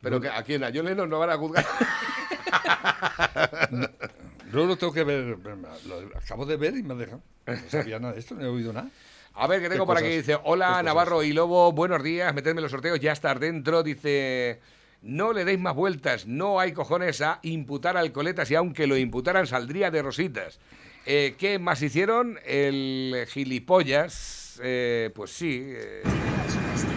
Pero 0.00 0.20
que 0.20 0.28
aquí 0.28 0.54
en 0.54 0.62
la 0.62 0.70
John 0.72 0.86
Lennon 0.86 1.10
no 1.10 1.18
van 1.18 1.30
a 1.30 1.36
juzgar. 1.36 1.66
Yo 4.52 4.64
lo 4.64 4.78
tengo 4.78 4.92
que 4.92 5.04
ver, 5.04 5.36
lo 5.36 6.16
acabo 6.16 6.46
de 6.46 6.56
ver 6.56 6.76
y 6.76 6.82
me 6.82 6.94
ha 6.94 6.96
dejado. 6.96 7.20
No 7.46 7.56
sabía 7.68 7.98
nada 7.98 8.14
de 8.14 8.20
esto, 8.20 8.34
no 8.34 8.42
he 8.42 8.46
oído 8.46 8.72
nada. 8.72 8.88
A 9.34 9.46
ver, 9.46 9.60
que 9.60 9.68
tengo 9.68 9.84
¿Qué 9.84 9.86
por 9.86 9.98
aquí, 9.98 10.08
dice, 10.08 10.38
hola. 10.44 10.82
Navarro 10.82 11.22
y 11.22 11.32
Lobo, 11.32 11.72
buenos 11.72 12.02
días, 12.02 12.32
metedme 12.34 12.60
en 12.60 12.62
los 12.62 12.70
sorteos, 12.70 12.98
ya 12.98 13.12
estar 13.12 13.38
dentro, 13.38 13.82
dice, 13.82 14.60
no 15.02 15.32
le 15.32 15.44
deis 15.44 15.58
más 15.58 15.74
vueltas, 15.74 16.26
no 16.26 16.60
hay 16.60 16.72
cojones 16.72 17.20
a 17.20 17.40
imputar 17.42 17.96
al 17.96 18.12
coletas 18.12 18.50
y 18.50 18.54
aunque 18.54 18.86
lo 18.86 18.96
imputaran 18.96 19.46
saldría 19.46 19.90
de 19.90 20.02
rositas. 20.02 20.60
Eh, 21.04 21.34
¿Qué 21.38 21.58
más 21.58 21.82
hicieron? 21.82 22.38
El 22.44 23.26
gilipollas, 23.28 24.47
eh, 24.62 25.10
pues 25.14 25.30
sí. 25.30 25.64
eh, 25.74 26.02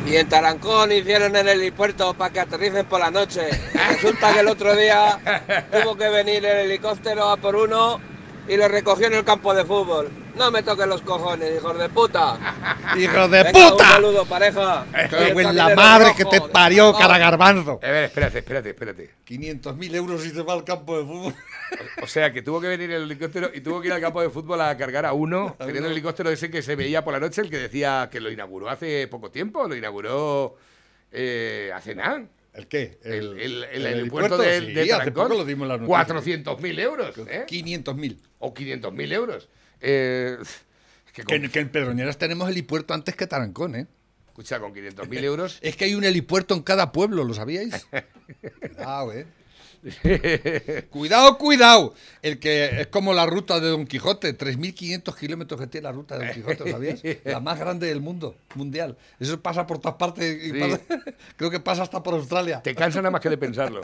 Y 0.08 0.16
en 0.16 0.28
Tarancón 0.30 0.92
hicieron 0.92 1.36
el 1.36 1.48
helipuerto 1.48 2.14
para 2.14 2.32
que 2.34 2.40
aterricen 2.40 2.86
por 2.86 3.00
la 3.00 3.12
noche. 3.12 3.50
Resulta 3.90 4.34
que 4.34 4.40
el 4.40 4.48
otro 4.48 4.76
día 4.76 5.20
tuvo 5.72 5.96
que 5.96 6.10
venir 6.10 6.46
el 6.46 6.70
helicóptero 6.70 7.30
a 7.30 7.38
por 7.38 7.56
uno 7.56 8.00
y 8.48 8.58
lo 8.58 8.68
recogió 8.68 9.08
en 9.08 9.14
el 9.14 9.24
campo 9.24 9.54
de 9.54 9.64
fútbol. 9.66 10.10
No 10.36 10.50
me 10.52 10.64
toquen 10.64 10.90
los 10.90 11.02
cojones, 11.02 11.56
hijos 11.58 11.78
de 11.78 11.90
puta. 11.90 12.38
¡Hijo 12.98 13.28
de 13.28 13.44
Venga, 13.44 13.52
puta! 13.52 13.72
Un 13.72 13.78
saludo, 13.92 14.26
pareja. 14.26 14.86
Cago 15.10 15.24
Y 15.28 15.30
el 15.32 15.40
en 15.48 15.56
la 15.56 15.76
madre 15.76 16.06
rojo, 16.06 16.18
que 16.18 16.26
te 16.26 16.42
parió, 16.42 16.94
cara 16.94 17.18
garbanzo. 17.18 17.80
A 17.84 17.88
ver, 17.92 18.04
espérate, 18.06 18.40
espérate, 18.40 18.70
espérate. 18.70 19.10
500.000 19.28 19.96
euros 19.96 20.26
y 20.26 20.30
se 20.32 20.42
va 20.42 20.54
al 20.54 20.64
campo 20.64 20.98
de 20.98 21.06
fútbol. 21.06 21.36
O 22.02 22.08
sea, 22.08 22.32
que 22.34 22.42
tuvo 22.42 22.60
que 22.62 22.68
venir 22.68 22.92
el 22.92 23.04
helicóptero 23.04 23.52
y 23.54 23.62
tuvo 23.62 23.82
que 23.82 23.88
ir 23.88 23.94
al 23.94 24.02
campo 24.02 24.22
de 24.22 24.30
fútbol 24.30 24.62
a 24.62 24.76
cargar 24.78 25.06
a 25.06 25.14
uno, 25.14 25.56
teniendo 25.60 25.88
el 25.88 25.94
helicóptero 25.94 26.30
ese 26.30 26.50
que 26.50 26.62
se 26.62 26.76
veía 26.76 27.04
por 27.04 27.14
la 27.14 27.20
noche, 27.20 27.42
el 27.42 27.50
que 27.50 27.58
decía 27.58 28.10
que 28.12 28.20
lo 28.20 28.32
inauguró 28.32 28.70
hace 28.70 29.08
poco 29.08 29.30
tiempo, 29.32 29.68
lo 29.68 29.76
inauguró 29.76 30.56
eh, 31.12 31.72
hace 31.74 31.94
nada. 31.96 32.24
¿El 32.54 32.68
qué? 32.68 33.00
El, 33.04 33.40
el- 33.40 33.64
el 33.64 33.64
el 33.74 33.86
aeropuerto 33.86 34.36
helipuerto, 34.36 34.38
de, 34.40 34.60
sí, 34.60 34.74
de 34.74 34.82
hace 34.82 34.90
Tarancón. 34.92 35.24
poco 35.30 35.36
lo 35.40 35.46
dimos 35.46 35.64
en 35.66 35.70
las 35.70 35.82
noticias. 35.82 36.46
400.000 36.58 36.80
euros. 36.82 37.18
¿eh? 37.30 37.46
500.000. 37.48 38.18
O 38.40 38.54
500.000 38.54 39.14
euros. 39.14 39.50
Eh, 39.82 40.38
es 40.42 41.12
que, 41.14 41.24
con- 41.24 41.42
Que, 41.42 41.50
que 41.50 41.60
en 41.60 41.70
Pedroñeras 41.70 42.18
tenemos 42.18 42.50
helipuerto 42.50 42.94
antes 42.94 43.16
que 43.16 43.28
Tarancón, 43.28 43.76
¿eh? 43.76 43.88
escucha, 44.28 44.60
con 44.60 44.74
500.000 44.74 45.24
euros. 45.24 45.60
Es 45.62 45.76
que 45.76 45.86
hay 45.86 45.96
un 45.96 46.04
helipuerto 46.06 46.54
en 46.56 46.62
cada 46.64 46.92
pueblo, 46.92 47.24
¿lo 47.26 47.34
sabíais? 47.34 47.86
Cuidado, 48.60 49.12
¿eh? 49.14 49.26
cuidado, 50.90 51.38
cuidado. 51.38 51.94
El 52.22 52.40
que 52.40 52.82
es 52.82 52.88
como 52.88 53.14
la 53.14 53.26
ruta 53.26 53.60
de 53.60 53.70
Don 53.70 53.86
Quijote, 53.88 54.38
3.500 54.38 55.16
kilómetros 55.18 55.60
que 55.60 55.68
tiene 55.68 55.86
la 55.86 55.92
ruta 55.92 56.18
de 56.18 56.26
Don 56.26 56.36
Quijote, 56.36 56.66
¿lo 56.66 56.72
¿sabías? 56.72 57.02
La 57.24 57.40
más 57.40 57.58
grande 57.60 57.88
del 57.88 58.00
mundo, 58.02 58.36
mundial. 58.56 58.96
Eso 59.20 59.40
pasa 59.42 59.66
por 59.66 59.80
todas 59.80 59.98
partes. 59.98 60.44
y 60.44 60.52
Sí. 60.52 60.60
pasa- 60.60 60.80
creo 61.38 61.50
que 61.50 61.60
pasa 61.60 61.84
hasta 61.84 62.04
por 62.04 62.14
Australia. 62.14 62.62
Te 62.62 62.76
cansa 62.76 63.00
nada 63.00 63.12
más 63.12 63.22
que 63.22 63.30
de 63.30 63.38
pensarlo. 63.38 63.82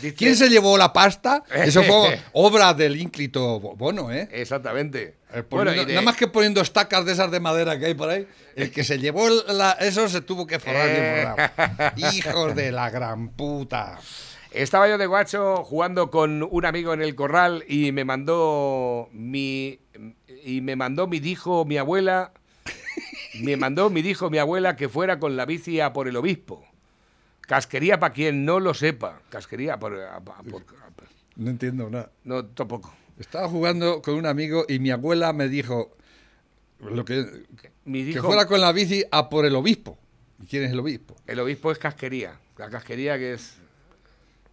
Dice- 0.00 0.14
¿Quién 0.16 0.36
se 0.36 0.48
llevó 0.48 0.76
la 0.76 0.92
pasta? 0.92 1.42
Eso 1.54 1.82
fue 1.82 2.20
obra 2.32 2.74
del 2.74 3.00
ínclito 3.00 3.58
Bono, 3.60 4.12
¿eh? 4.12 4.28
Exactamente. 4.32 5.14
Eh, 5.34 5.42
Bueno, 5.48 5.70
poniendo- 5.70 5.82
y 5.82 5.86
de- 5.86 5.92
Nada 5.94 6.04
más 6.04 6.16
que 6.16 6.26
poniendo 6.28 6.60
estacas 6.60 7.06
de 7.06 7.12
esas 7.12 7.30
de 7.30 7.40
madera 7.40 7.78
que 7.78 7.86
hay 7.86 7.94
por 7.94 8.10
ahí, 8.10 8.26
el 8.54 8.70
que 8.70 8.84
se 8.84 8.98
llevó 8.98 9.28
la- 9.48 9.72
eso 9.80 10.06
se 10.08 10.20
tuvo 10.20 10.46
que 10.46 10.58
forrar 10.58 10.88
bien 10.90 11.34
forrado. 11.36 12.14
Hijos 12.14 12.54
de 12.54 12.70
la 12.70 12.90
gran 12.90 13.30
puta. 13.30 13.98
Estaba 14.54 14.88
yo 14.88 14.98
de 14.98 15.06
guacho 15.06 15.64
jugando 15.64 16.10
con 16.10 16.42
un 16.50 16.64
amigo 16.66 16.92
en 16.92 17.00
el 17.02 17.14
corral 17.14 17.64
y 17.68 17.90
me 17.92 18.04
mandó 18.04 19.08
mi 19.12 19.78
y 20.44 20.60
me 20.60 20.76
mandó 20.76 21.06
mi 21.06 21.20
dijo 21.20 21.64
mi 21.64 21.78
abuela 21.78 22.32
me 23.40 23.56
mandó 23.56 23.88
mi 23.88 24.02
dijo 24.02 24.28
mi 24.28 24.38
abuela 24.38 24.76
que 24.76 24.88
fuera 24.90 25.18
con 25.18 25.36
la 25.36 25.46
bici 25.46 25.80
a 25.80 25.92
por 25.92 26.06
el 26.08 26.16
obispo. 26.16 26.64
Casquería 27.40 27.98
para 27.98 28.12
quien 28.12 28.44
no 28.44 28.60
lo 28.60 28.74
sepa. 28.74 29.20
Casquería 29.30 29.78
por, 29.78 29.94
a- 29.98 30.16
a- 30.16 30.20
por- 30.20 30.62
No 31.36 31.50
entiendo 31.50 31.88
nada. 31.88 32.10
no 32.24 32.44
tampoco. 32.44 32.94
Estaba 33.18 33.48
jugando 33.48 34.02
con 34.02 34.14
un 34.14 34.26
amigo 34.26 34.64
y 34.68 34.78
mi 34.78 34.90
abuela 34.90 35.32
me 35.32 35.48
dijo 35.48 35.96
lo 36.78 37.04
que, 37.04 37.24
Mi 37.84 38.00
que 38.00 38.04
dijo- 38.12 38.26
fuera 38.26 38.46
con 38.46 38.60
la 38.60 38.72
bici 38.72 39.04
a 39.10 39.28
por 39.30 39.46
el 39.46 39.54
obispo. 39.54 39.98
¿Y 40.42 40.46
quién 40.46 40.64
es 40.64 40.72
el 40.72 40.80
obispo? 40.80 41.16
El 41.26 41.40
obispo 41.40 41.72
es 41.72 41.78
casquería. 41.78 42.38
La 42.58 42.68
casquería 42.68 43.16
que 43.18 43.32
es 43.34 43.56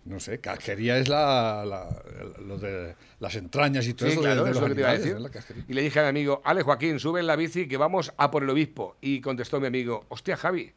No 0.10 0.20
sé, 0.20 0.40
casquería 0.40 0.98
es 0.98 1.08
la, 1.08 1.64
la- 1.66 2.04
lo 2.46 2.58
de 2.58 2.96
las 3.20 3.36
entrañas 3.36 3.86
y 3.88 3.94
todo 3.94 4.08
Sí, 4.10 4.14
eso 4.14 4.22
claro, 4.22 4.44
de, 4.44 4.46
de 4.46 4.50
es 4.50 4.56
los 4.56 4.62
lo 4.64 4.70
que 4.70 4.74
te 4.76 4.82
iba 4.82 4.90
a 4.90 4.92
animales, 4.94 5.06
decir. 5.06 5.22
¿no? 5.22 5.28
La 5.28 5.32
casquería. 5.32 5.64
Y 5.68 5.74
le 5.74 5.82
dije 5.84 6.00
a 6.00 6.04
mi 6.04 6.10
amigo, 6.10 6.42
Ale 6.44 6.64
Joaquín, 6.64 7.00
sube 7.00 7.20
en 7.20 7.28
la 7.28 7.36
bici 7.36 7.68
que 7.68 7.78
vamos 7.78 8.12
a 8.18 8.32
por 8.32 8.42
el 8.44 8.50
obispo. 8.50 8.96
Y 9.02 9.22
contestó 9.22 9.60
mi 9.60 9.68
amigo, 9.68 10.06
hostia 10.10 10.36
Javi, 10.36 10.74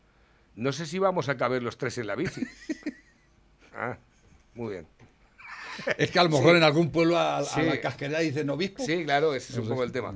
no 0.57 0.71
sé 0.73 0.85
si 0.85 0.99
vamos 0.99 1.31
a 1.31 1.37
caber 1.39 1.63
los 1.63 1.79
tres 1.79 1.97
en 1.99 2.09
la 2.09 2.15
bici. 2.15 2.43
ah, 3.75 3.97
muy 4.55 4.73
bien. 4.75 4.87
Es 5.97 6.11
que 6.11 6.19
a 6.19 6.25
lo 6.25 6.29
mejor 6.29 6.51
Sí. 6.51 6.57
en 6.59 6.63
algún 6.63 6.91
pueblo 6.91 7.17
a, 7.17 7.39
a 7.39 7.45
Sí. 7.45 7.63
la 7.63 7.81
casquería 7.81 8.19
dicen 8.19 8.51
obispo. 8.51 8.85
Sí, 8.85 9.05
claro, 9.05 9.35
ese 9.35 9.53
es 9.55 9.59
un 9.59 9.65
No 9.65 9.71
poco 9.71 9.85
el 9.85 9.93
tema. 9.93 10.13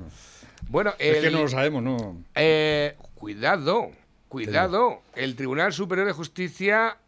Bueno, 0.69 0.93
Es 0.99 1.23
que 1.23 1.31
no 1.31 1.41
lo 1.43 1.49
sabemos, 1.49 1.83
¿no? 1.83 2.23
eh, 2.35 2.97
cuidado, 3.15 3.91
cuidado. 4.29 5.01
El 5.15 5.37
Tribunal 5.37 5.73
Superior 5.73 6.07
de 6.07 6.13
Justicia 6.13 6.99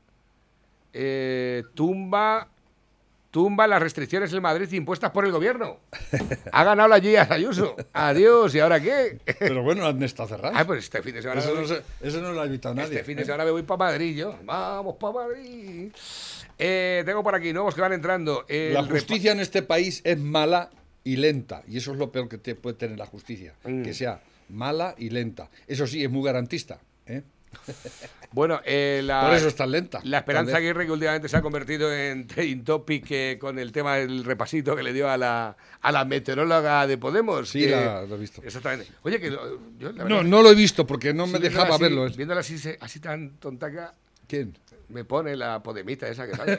eh, 1.00 1.62
tumba 1.74 2.48
tumba 3.30 3.66
las 3.68 3.80
restricciones 3.80 4.32
en 4.32 4.42
Madrid 4.42 4.72
impuestas 4.72 5.10
por 5.12 5.24
el 5.24 5.30
gobierno. 5.30 5.78
Ha 6.50 6.64
ganado 6.64 6.88
la 6.88 6.98
Gia 6.98 7.28
Ayuso. 7.30 7.76
Adiós, 7.92 8.54
¿y 8.54 8.58
ahora 8.60 8.80
qué? 8.80 9.18
Pero 9.38 9.62
bueno, 9.62 9.86
han 9.86 10.02
estado 10.02 10.30
cerradas. 10.30 10.58
Ah, 10.58 10.66
pues 10.66 10.84
este 10.84 11.02
fin 11.02 11.14
de 11.14 11.22
semana 11.22 11.40
Eso 11.40 11.54
no, 11.54 11.66
se- 11.66 11.82
eso 12.00 12.20
no 12.20 12.32
lo 12.32 12.40
ha 12.40 12.46
evitado 12.46 12.74
nadie. 12.74 12.94
Este 12.94 13.04
fin 13.04 13.16
de 13.16 13.22
¿eh? 13.22 13.26
semana 13.26 13.44
me 13.44 13.50
voy 13.52 13.62
para 13.62 13.78
Madrid 13.90 14.16
yo. 14.16 14.34
Vamos 14.44 14.96
para 14.96 15.12
Madrid. 15.12 15.92
Eh, 16.58 17.02
tengo 17.06 17.22
por 17.22 17.34
aquí 17.34 17.52
nuevos 17.52 17.74
que 17.74 17.80
van 17.82 17.92
entrando. 17.92 18.44
El 18.48 18.74
La 18.74 18.82
justicia 18.82 19.30
en 19.32 19.40
este 19.40 19.62
país 19.62 20.00
es 20.04 20.18
mala 20.18 20.70
y 21.04 21.16
lenta. 21.16 21.62
Y 21.68 21.76
eso 21.76 21.92
es 21.92 21.98
lo 21.98 22.10
peor 22.10 22.28
que 22.28 22.38
te 22.38 22.54
puede 22.54 22.76
tener 22.76 22.98
la 22.98 23.06
justicia. 23.06 23.54
Mm. 23.62 23.82
Que 23.82 23.92
sea 23.94 24.20
mala 24.48 24.94
y 24.98 25.10
lenta. 25.10 25.50
Eso 25.68 25.86
sí, 25.86 26.02
es 26.02 26.10
muy 26.10 26.24
garantista. 26.24 26.80
¿eh? 27.06 27.22
Bueno, 28.30 28.60
eh, 28.66 29.00
la, 29.04 29.22
Por 29.22 29.34
eso 29.34 29.48
es 29.48 29.56
tan 29.56 29.70
lenta. 29.70 30.00
La 30.04 30.18
Esperanza 30.18 30.48
vez. 30.52 30.56
Aguirre, 30.58 30.84
que 30.84 30.92
últimamente 30.92 31.30
se 31.30 31.36
ha 31.38 31.40
convertido 31.40 31.90
en 31.90 32.26
trending 32.26 32.62
topic 32.62 33.06
eh, 33.10 33.38
con 33.40 33.58
el 33.58 33.72
tema 33.72 33.96
del 33.96 34.22
repasito 34.22 34.76
que 34.76 34.82
le 34.82 34.92
dio 34.92 35.08
a 35.08 35.16
la, 35.16 35.56
a 35.80 35.92
la 35.92 36.04
meteoróloga 36.04 36.86
de 36.86 36.98
Podemos. 36.98 37.48
Sí, 37.48 37.60
que- 37.60 37.70
la- 37.70 38.02
lo 38.02 38.16
he 38.16 38.18
visto. 38.18 38.42
Exactamente. 38.44 38.92
Oye, 39.02 39.18
que 39.18 39.30
lo- 39.30 39.58
yo, 39.78 39.92
la 39.92 40.04
No, 40.04 40.22
no 40.22 40.42
lo 40.42 40.50
he 40.50 40.54
visto 40.54 40.86
porque 40.86 41.14
no 41.14 41.26
Sí, 41.26 41.32
me 41.32 41.38
dejaba 41.38 41.76
así- 41.76 41.82
verlo. 41.84 42.06
¿eh? 42.06 42.12
Viéndola 42.14 42.40
así, 42.40 42.56
así 42.80 43.00
tan 43.00 43.30
tontaca. 43.38 43.94
¿Quién? 44.26 44.54
Me 44.90 45.04
pone 45.06 45.34
la 45.34 45.62
podemita 45.62 46.06
esa 46.06 46.26
que 46.26 46.36
sale. 46.36 46.58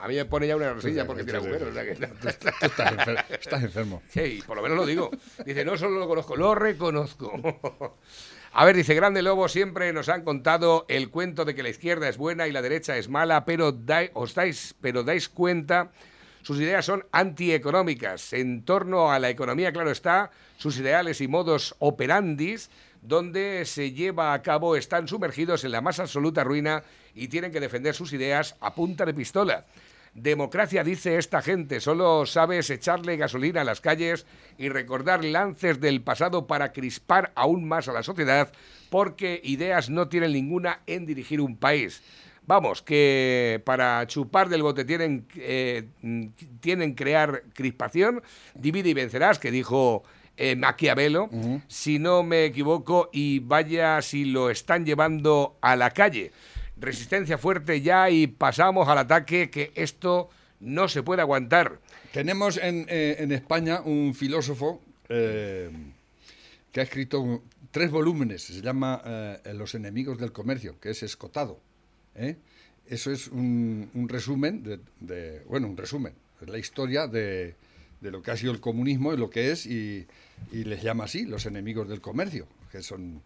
A 0.00 0.06
mí 0.08 0.14
me 0.14 0.24
pone 0.24 0.46
ya 0.46 0.54
una 0.54 0.72
rosilla 0.72 1.04
porque 1.04 1.24
tiene 1.24 1.38
agujeros. 1.40 1.68
o 1.70 1.72
sea 1.74 1.82
que- 1.82 1.92
estás, 1.92 2.92
enfer- 2.92 3.24
estás 3.40 3.62
enfermo. 3.64 4.02
Sí, 4.08 4.40
por 4.46 4.56
lo 4.56 4.62
menos 4.62 4.78
lo 4.78 4.86
digo. 4.86 5.10
Dice, 5.44 5.64
no 5.64 5.76
solo 5.76 5.98
lo 5.98 6.06
conozco, 6.06 6.36
lo 6.36 6.54
reconozco. 6.54 7.98
A 8.54 8.66
ver, 8.66 8.76
dice, 8.76 8.94
Grande 8.94 9.22
Lobo, 9.22 9.48
siempre 9.48 9.94
nos 9.94 10.10
han 10.10 10.24
contado 10.24 10.84
el 10.88 11.08
cuento 11.08 11.46
de 11.46 11.54
que 11.54 11.62
la 11.62 11.70
izquierda 11.70 12.10
es 12.10 12.18
buena 12.18 12.46
y 12.46 12.52
la 12.52 12.60
derecha 12.60 12.98
es 12.98 13.08
mala, 13.08 13.46
pero 13.46 13.74
os 14.12 14.34
dais, 14.34 14.74
pero 14.78 15.04
dais 15.04 15.30
cuenta, 15.30 15.90
sus 16.42 16.60
ideas 16.60 16.84
son 16.84 17.06
antieconómicas. 17.12 18.34
En 18.34 18.62
torno 18.66 19.10
a 19.10 19.18
la 19.18 19.30
economía, 19.30 19.72
claro 19.72 19.90
está, 19.90 20.30
sus 20.58 20.76
ideales 20.76 21.22
y 21.22 21.28
modos 21.28 21.74
operandis, 21.78 22.68
donde 23.00 23.64
se 23.64 23.92
lleva 23.92 24.34
a 24.34 24.42
cabo, 24.42 24.76
están 24.76 25.08
sumergidos 25.08 25.64
en 25.64 25.72
la 25.72 25.80
más 25.80 25.98
absoluta 25.98 26.44
ruina 26.44 26.84
y 27.14 27.28
tienen 27.28 27.52
que 27.52 27.60
defender 27.60 27.94
sus 27.94 28.12
ideas 28.12 28.56
a 28.60 28.74
punta 28.74 29.06
de 29.06 29.14
pistola. 29.14 29.64
Democracia, 30.14 30.84
dice 30.84 31.16
esta 31.16 31.40
gente, 31.40 31.80
solo 31.80 32.26
sabes 32.26 32.68
echarle 32.68 33.16
gasolina 33.16 33.62
a 33.62 33.64
las 33.64 33.80
calles 33.80 34.26
y 34.58 34.68
recordar 34.68 35.24
lances 35.24 35.80
del 35.80 36.02
pasado 36.02 36.46
para 36.46 36.72
crispar 36.72 37.32
aún 37.34 37.66
más 37.66 37.88
a 37.88 37.92
la 37.92 38.02
sociedad, 38.02 38.52
porque 38.90 39.40
ideas 39.42 39.88
no 39.88 40.08
tienen 40.08 40.32
ninguna 40.32 40.80
en 40.86 41.06
dirigir 41.06 41.40
un 41.40 41.56
país. 41.56 42.02
Vamos, 42.46 42.82
que 42.82 43.62
para 43.64 44.06
chupar 44.06 44.48
del 44.48 44.62
bote 44.62 44.84
tienen, 44.84 45.26
eh, 45.36 45.88
tienen 46.60 46.94
crear 46.94 47.44
crispación, 47.54 48.22
divide 48.54 48.90
y 48.90 48.94
vencerás, 48.94 49.38
que 49.38 49.50
dijo 49.50 50.02
eh, 50.36 50.56
Maquiavelo, 50.56 51.30
si 51.68 51.98
no 51.98 52.22
me 52.22 52.44
equivoco, 52.44 53.08
y 53.12 53.38
vaya 53.38 54.02
si 54.02 54.26
lo 54.26 54.50
están 54.50 54.84
llevando 54.84 55.56
a 55.62 55.76
la 55.76 55.90
calle. 55.90 56.32
Resistencia 56.82 57.38
fuerte 57.38 57.80
ya 57.80 58.10
y 58.10 58.26
pasamos 58.26 58.88
al 58.88 58.98
ataque, 58.98 59.50
que 59.50 59.70
esto 59.76 60.28
no 60.58 60.88
se 60.88 61.04
puede 61.04 61.22
aguantar. 61.22 61.78
Tenemos 62.12 62.56
en, 62.56 62.86
eh, 62.88 63.24
España 63.30 63.80
un 63.82 64.16
filósofo 64.16 64.82
eh, 65.08 65.70
que 66.72 66.80
ha 66.80 66.82
escrito 66.82 67.44
tres 67.70 67.88
volúmenes, 67.92 68.42
se 68.42 68.60
llama 68.60 69.00
eh, 69.04 69.54
Los 69.54 69.76
enemigos 69.76 70.18
del 70.18 70.32
comercio, 70.32 70.74
que 70.80 70.90
es 70.90 71.04
escotado. 71.04 71.60
Eso 72.88 73.12
es 73.12 73.28
un, 73.28 73.88
resumen, 74.08 74.80
de, 74.98 75.42
bueno, 75.48 75.68
un 75.68 75.76
resumen, 75.76 76.14
es 76.40 76.48
la 76.48 76.58
historia 76.58 77.06
de, 77.06 77.54
lo 78.00 78.22
que 78.22 78.32
ha 78.32 78.36
sido 78.36 78.50
el 78.50 78.58
comunismo 78.58 79.14
y 79.14 79.16
lo 79.16 79.30
que 79.30 79.52
es, 79.52 79.66
y 79.66 80.08
les 80.50 80.82
llama 80.82 81.04
así, 81.04 81.26
los 81.26 81.46
enemigos 81.46 81.88
del 81.88 82.00
comercio, 82.00 82.48
que 82.72 82.82
son 82.82 83.22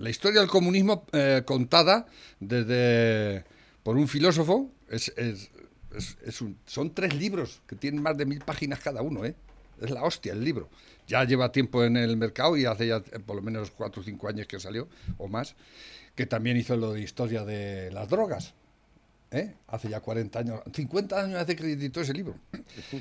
la 0.00 0.10
historia 0.10 0.40
del 0.40 0.48
comunismo 0.48 1.04
eh, 1.12 1.42
contada 1.44 2.06
desde 2.40 3.44
por 3.82 3.96
un 3.96 4.08
filósofo 4.08 4.70
es, 4.88 5.12
es- 5.16 5.50
es- 5.96 6.16
es 6.24 6.40
un- 6.40 6.56
son 6.66 6.94
tres 6.94 7.14
libros 7.14 7.60
que 7.66 7.76
tienen 7.76 8.02
más 8.02 8.16
de 8.16 8.24
mil 8.26 8.40
páginas 8.40 8.80
cada 8.80 9.02
uno, 9.02 9.24
¿eh? 9.24 9.34
Es 9.80 9.90
la 9.90 10.02
hostia 10.02 10.32
el 10.32 10.44
libro. 10.44 10.68
Ya 11.06 11.24
lleva 11.24 11.50
tiempo 11.52 11.82
en 11.84 11.96
el 11.96 12.16
mercado 12.16 12.56
y 12.56 12.64
hace 12.64 12.86
ya 12.86 12.96
eh, 13.12 13.18
por 13.24 13.36
lo 13.36 13.42
menos 13.42 13.70
cuatro 13.70 14.02
o 14.02 14.04
cinco 14.04 14.28
años 14.28 14.46
que 14.46 14.58
salió 14.60 14.88
o 15.18 15.28
más, 15.28 15.54
que 16.14 16.26
también 16.26 16.56
hizo 16.56 16.76
lo 16.76 16.92
de 16.92 17.00
historia 17.02 17.44
de 17.44 17.90
las 17.90 18.08
drogas. 18.08 18.54
¿Eh? 19.30 19.54
Hace 19.68 19.88
ya 19.88 20.00
40 20.00 20.38
años, 20.38 20.60
50 20.74 21.22
años 21.24 21.38
hace 21.40 21.54
que 21.56 21.64
editó 21.72 22.00
ese 22.00 22.12
libro. 22.12 22.34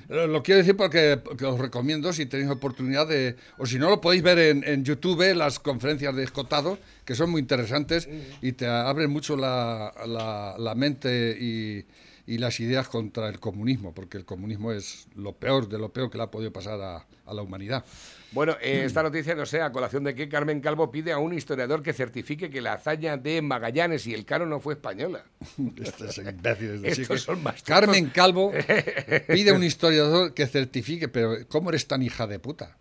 Lo, 0.07 0.27
lo 0.27 0.43
quiero 0.43 0.59
decir 0.59 0.75
porque, 0.77 1.17
porque 1.23 1.45
os 1.45 1.59
recomiendo 1.59 2.13
si 2.13 2.25
tenéis 2.25 2.49
oportunidad 2.49 3.07
de, 3.07 3.35
o 3.57 3.65
si 3.65 3.79
no 3.79 3.89
lo 3.89 3.99
podéis 4.01 4.21
ver 4.23 4.37
en, 4.39 4.63
en 4.63 4.83
YouTube, 4.83 5.33
las 5.35 5.59
conferencias 5.59 6.15
de 6.15 6.23
Escotado, 6.23 6.77
que 7.05 7.15
son 7.15 7.29
muy 7.31 7.41
interesantes 7.41 8.07
y 8.41 8.51
te 8.53 8.67
abren 8.67 9.09
mucho 9.09 9.35
la, 9.35 9.93
la- 10.07 10.55
la 10.57 10.75
mente 10.75 11.35
y, 11.39 11.85
y 12.29 12.37
las 12.37 12.59
ideas 12.59 12.87
contra 12.87 13.27
el 13.27 13.39
comunismo, 13.39 13.93
porque 13.93 14.17
el 14.17 14.23
comunismo 14.25 14.71
es 14.71 15.07
lo 15.15 15.33
peor 15.33 15.67
de 15.67 15.79
lo 15.79 15.91
peor 15.91 16.11
que 16.11 16.17
le 16.17 16.23
ha 16.25 16.29
podido 16.29 16.53
pasar 16.53 16.79
a, 16.79 16.97
a 17.25 17.33
la 17.33 17.41
humanidad. 17.41 17.83
Bueno, 18.31 18.55
eh, 18.61 18.83
esta 18.85 19.01
noticia 19.01 19.33
no 19.33 19.47
sé 19.47 19.61
a 19.61 19.71
colación 19.71 20.03
de 20.03 20.13
que 20.13 20.29
Carmen 20.29 20.61
Calvo 20.61 20.91
pide 20.91 21.11
a 21.11 21.17
un 21.17 21.33
historiador 21.33 21.81
que 21.81 21.91
certifique 21.91 22.51
que 22.51 22.61
la 22.61 22.73
hazaña 22.73 23.17
de 23.17 23.41
Magallanes 23.41 24.05
y 24.05 24.13
el 24.13 24.25
Cano 24.25 24.45
no 24.45 24.59
fue 24.59 24.75
española. 24.75 25.23
Estos 25.81 26.19
imbéciles 26.19 26.81
de 26.83 26.89
Estos 26.89 27.07
sí 27.07 27.13
que- 27.13 27.17
son 27.17 27.41
más 27.41 27.63
Carmen. 27.63 28.11
Calvo 28.11 28.51
pide 29.27 29.49
a 29.49 29.53
un 29.55 29.63
historiador 29.63 30.35
que 30.35 30.45
certifique, 30.45 31.07
pero 31.07 31.35
¿cómo 31.47 31.69
eres 31.69 31.87
tan 31.87 32.03
hija 32.03 32.27
de 32.27 32.37
puta? 32.37 32.77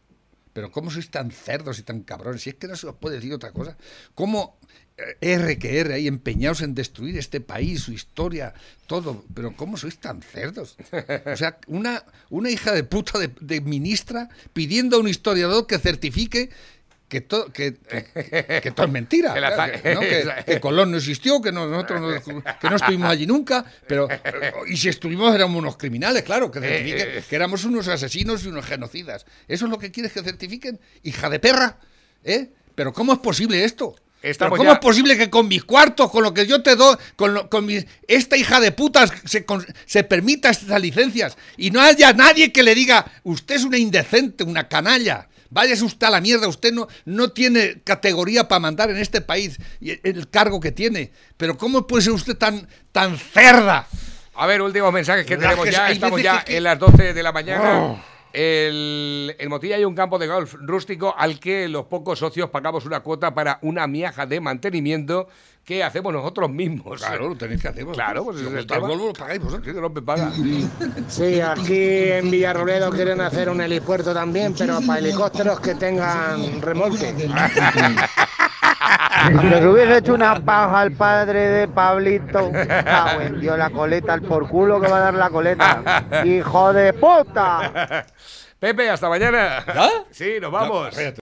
Pero 0.58 0.72
¿cómo 0.72 0.90
sois 0.90 1.08
tan 1.08 1.30
cerdos 1.30 1.78
y 1.78 1.84
tan 1.84 2.02
cabrones? 2.02 2.42
Si 2.42 2.50
es 2.50 2.56
que 2.56 2.66
no 2.66 2.74
se 2.74 2.88
os 2.88 2.96
puede 2.96 3.14
decir 3.14 3.32
otra 3.32 3.52
cosa. 3.52 3.78
¿Cómo 4.16 4.58
eh, 4.96 5.14
R 5.20 5.56
que 5.56 5.78
R 5.78 5.94
ahí 5.94 6.08
empeñados 6.08 6.62
en 6.62 6.74
destruir 6.74 7.16
este 7.16 7.40
país, 7.40 7.82
su 7.82 7.92
historia, 7.92 8.54
todo? 8.88 9.24
Pero 9.34 9.54
¿cómo 9.54 9.76
sois 9.76 9.98
tan 9.98 10.20
cerdos? 10.20 10.76
O 11.32 11.36
sea, 11.36 11.60
una, 11.68 12.02
una 12.28 12.50
hija 12.50 12.72
de 12.72 12.82
puta 12.82 13.20
de, 13.20 13.30
de 13.40 13.60
ministra 13.60 14.30
pidiendo 14.52 14.96
a 14.96 14.98
un 14.98 15.06
historiador 15.06 15.68
que 15.68 15.78
certifique 15.78 16.50
que, 17.08 17.20
todo 17.22 17.50
que, 17.52 17.74
que- 17.74 18.60
que 18.62 18.70
todo 18.70 18.86
es 18.86 18.92
mentira. 18.92 19.34
¿no? 19.94 20.00
Que- 20.00 20.28
que 20.46 20.60
Colón 20.60 20.90
no 20.90 20.98
existió, 20.98 21.40
que 21.40 21.50
no- 21.52 21.66
nosotros 21.66 22.00
no, 22.00 22.42
que 22.60 22.70
no 22.70 22.76
estuvimos 22.76 23.08
allí 23.08 23.26
nunca, 23.26 23.64
pero 23.86 24.08
y 24.66 24.76
si 24.76 24.88
estuvimos 24.88 25.34
éramos 25.34 25.56
unos 25.58 25.76
criminales, 25.76 26.22
claro, 26.22 26.50
que 26.50 26.60
certifiquen 26.60 27.08
Eh, 27.08 27.18
eh. 27.18 27.24
que 27.28 27.36
éramos 27.36 27.64
unos 27.64 27.88
asesinos 27.88 28.44
y 28.44 28.48
unos 28.48 28.66
genocidas. 28.66 29.24
¿Eso 29.48 29.64
es 29.64 29.70
lo 29.70 29.78
que 29.78 29.90
quieres 29.90 30.12
que 30.12 30.22
certifiquen? 30.22 30.78
Hija 31.02 31.30
de 31.30 31.38
perra, 31.40 31.78
¿eh? 32.24 32.50
Pero 32.74 32.92
¿cómo 32.92 33.12
es 33.12 33.18
posible 33.18 33.64
esto? 33.64 33.94
¿Pero 34.20 34.32
Estamos 34.32 34.58
¿Cómo 34.58 34.70
ya- 34.70 34.74
es 34.74 34.80
posible 34.80 35.16
que 35.16 35.30
con 35.30 35.46
mis 35.46 35.62
cuartos, 35.64 36.10
con 36.10 36.24
lo 36.24 36.34
que 36.34 36.44
yo 36.46 36.60
te 36.62 36.74
doy, 36.74 36.96
con, 37.16 37.34
lo- 37.34 37.48
con 37.48 37.64
mis, 37.64 37.86
esta 38.08 38.36
hija 38.36 38.60
de 38.60 38.72
putas 38.72 39.12
se, 39.24 39.44
con- 39.44 39.64
se 39.86 40.02
permita 40.02 40.50
estas 40.50 40.80
licencias 40.82 41.36
y 41.56 41.70
no 41.70 41.80
haya 41.80 42.12
nadie 42.12 42.52
que 42.52 42.64
le 42.64 42.74
diga, 42.74 43.06
usted 43.22 43.54
es 43.54 43.64
una 43.64 43.78
indecente, 43.78 44.42
una 44.44 44.66
canalla, 44.68 45.28
váyase 45.50 45.84
usted 45.84 46.06
a 46.06 46.10
la 46.10 46.20
mierda, 46.20 46.48
usted 46.48 46.72
no, 46.72 46.88
no 47.04 47.30
tiene 47.30 47.80
categoría 47.82 48.48
para 48.48 48.60
mandar 48.60 48.90
en 48.90 48.98
este 48.98 49.20
país 49.20 49.58
el- 49.80 50.28
cargo 50.30 50.60
que 50.60 50.72
tiene, 50.72 51.12
pero 51.36 51.56
¿cómo 51.56 51.86
puede 51.86 52.02
ser 52.04 52.12
usted 52.12 52.36
tan, 52.36 52.68
tan 52.92 53.16
cerda? 53.18 53.86
A 54.34 54.46
ver, 54.46 54.62
últimos 54.62 54.92
mensajes 54.92 55.26
que 55.26 55.34
¿Verdad 55.36 55.50
tenemos 55.50 55.66
que 55.66 55.72
ya. 55.72 55.90
Estamos 55.90 56.22
ya 56.22 56.44
que- 56.44 56.56
en 56.56 56.62
las 56.64 56.78
12 56.78 57.12
de 57.12 57.22
la 57.22 57.32
mañana. 57.32 57.78
Oh. 57.82 58.00
El, 58.32 59.34
en 59.38 59.48
Motilla 59.48 59.76
hay 59.76 59.84
un 59.84 59.94
campo 59.94 60.18
de 60.18 60.26
golf 60.26 60.54
rústico 60.60 61.14
al 61.16 61.40
que 61.40 61.66
los 61.66 61.86
pocos 61.86 62.18
socios 62.18 62.50
pagamos 62.50 62.84
una 62.84 63.00
cuota 63.00 63.34
para 63.34 63.58
una 63.62 63.86
miaja 63.86 64.26
de 64.26 64.38
mantenimiento 64.40 65.28
que 65.68 65.84
hacemos 65.84 66.14
nosotros 66.14 66.48
mismos. 66.48 66.98
Claro, 66.98 67.28
lo 67.28 67.36
tenéis 67.36 67.60
que 67.60 67.68
hacer 67.68 67.84
vosotros. 67.84 68.02
Claro, 68.02 68.24
pues 68.24 68.38
Si 68.38 68.42
os 68.46 68.48
es 68.48 68.52
el 68.54 68.58
gusta 68.60 68.74
el 68.74 68.80
tema. 68.80 68.88
Volvo, 68.88 69.06
lo 69.08 69.12
pagáis 69.12 69.38
vosotros. 69.42 69.74
Que 69.74 69.78
no 69.78 69.90
me 69.90 70.00
paga. 70.00 70.32
Sí, 71.08 71.40
aquí 71.42 72.10
en 72.10 72.30
Villarroledo 72.30 72.90
quieren 72.90 73.20
hacer 73.20 73.50
un 73.50 73.60
helipuerto 73.60 74.14
también, 74.14 74.54
pero 74.56 74.80
para 74.86 74.98
helicópteros 74.98 75.60
que 75.60 75.74
tengan 75.74 76.62
remolque. 76.62 77.14
Aunque 79.24 79.58
se 79.58 79.68
hubiese 79.68 79.98
hecho 79.98 80.14
una 80.14 80.42
paja 80.42 80.80
al 80.80 80.92
padre 80.92 81.40
de 81.40 81.68
Pablito, 81.68 82.50
Dios, 83.38 83.58
la 83.58 83.68
coleta, 83.68 84.14
el 84.14 84.22
por 84.22 84.48
culo 84.48 84.80
que 84.80 84.88
va 84.88 84.96
a 84.96 85.00
dar 85.00 85.14
la 85.14 85.28
coleta. 85.28 86.06
¡Hijo 86.24 86.72
de 86.72 86.94
puta! 86.94 88.06
Pepe, 88.58 88.90
hasta 88.90 89.08
mañana. 89.08 89.64
¿Ya? 89.66 89.90
Sí, 90.10 90.38
nos 90.40 90.50
vamos. 90.50 90.88
espérate. 90.88 91.16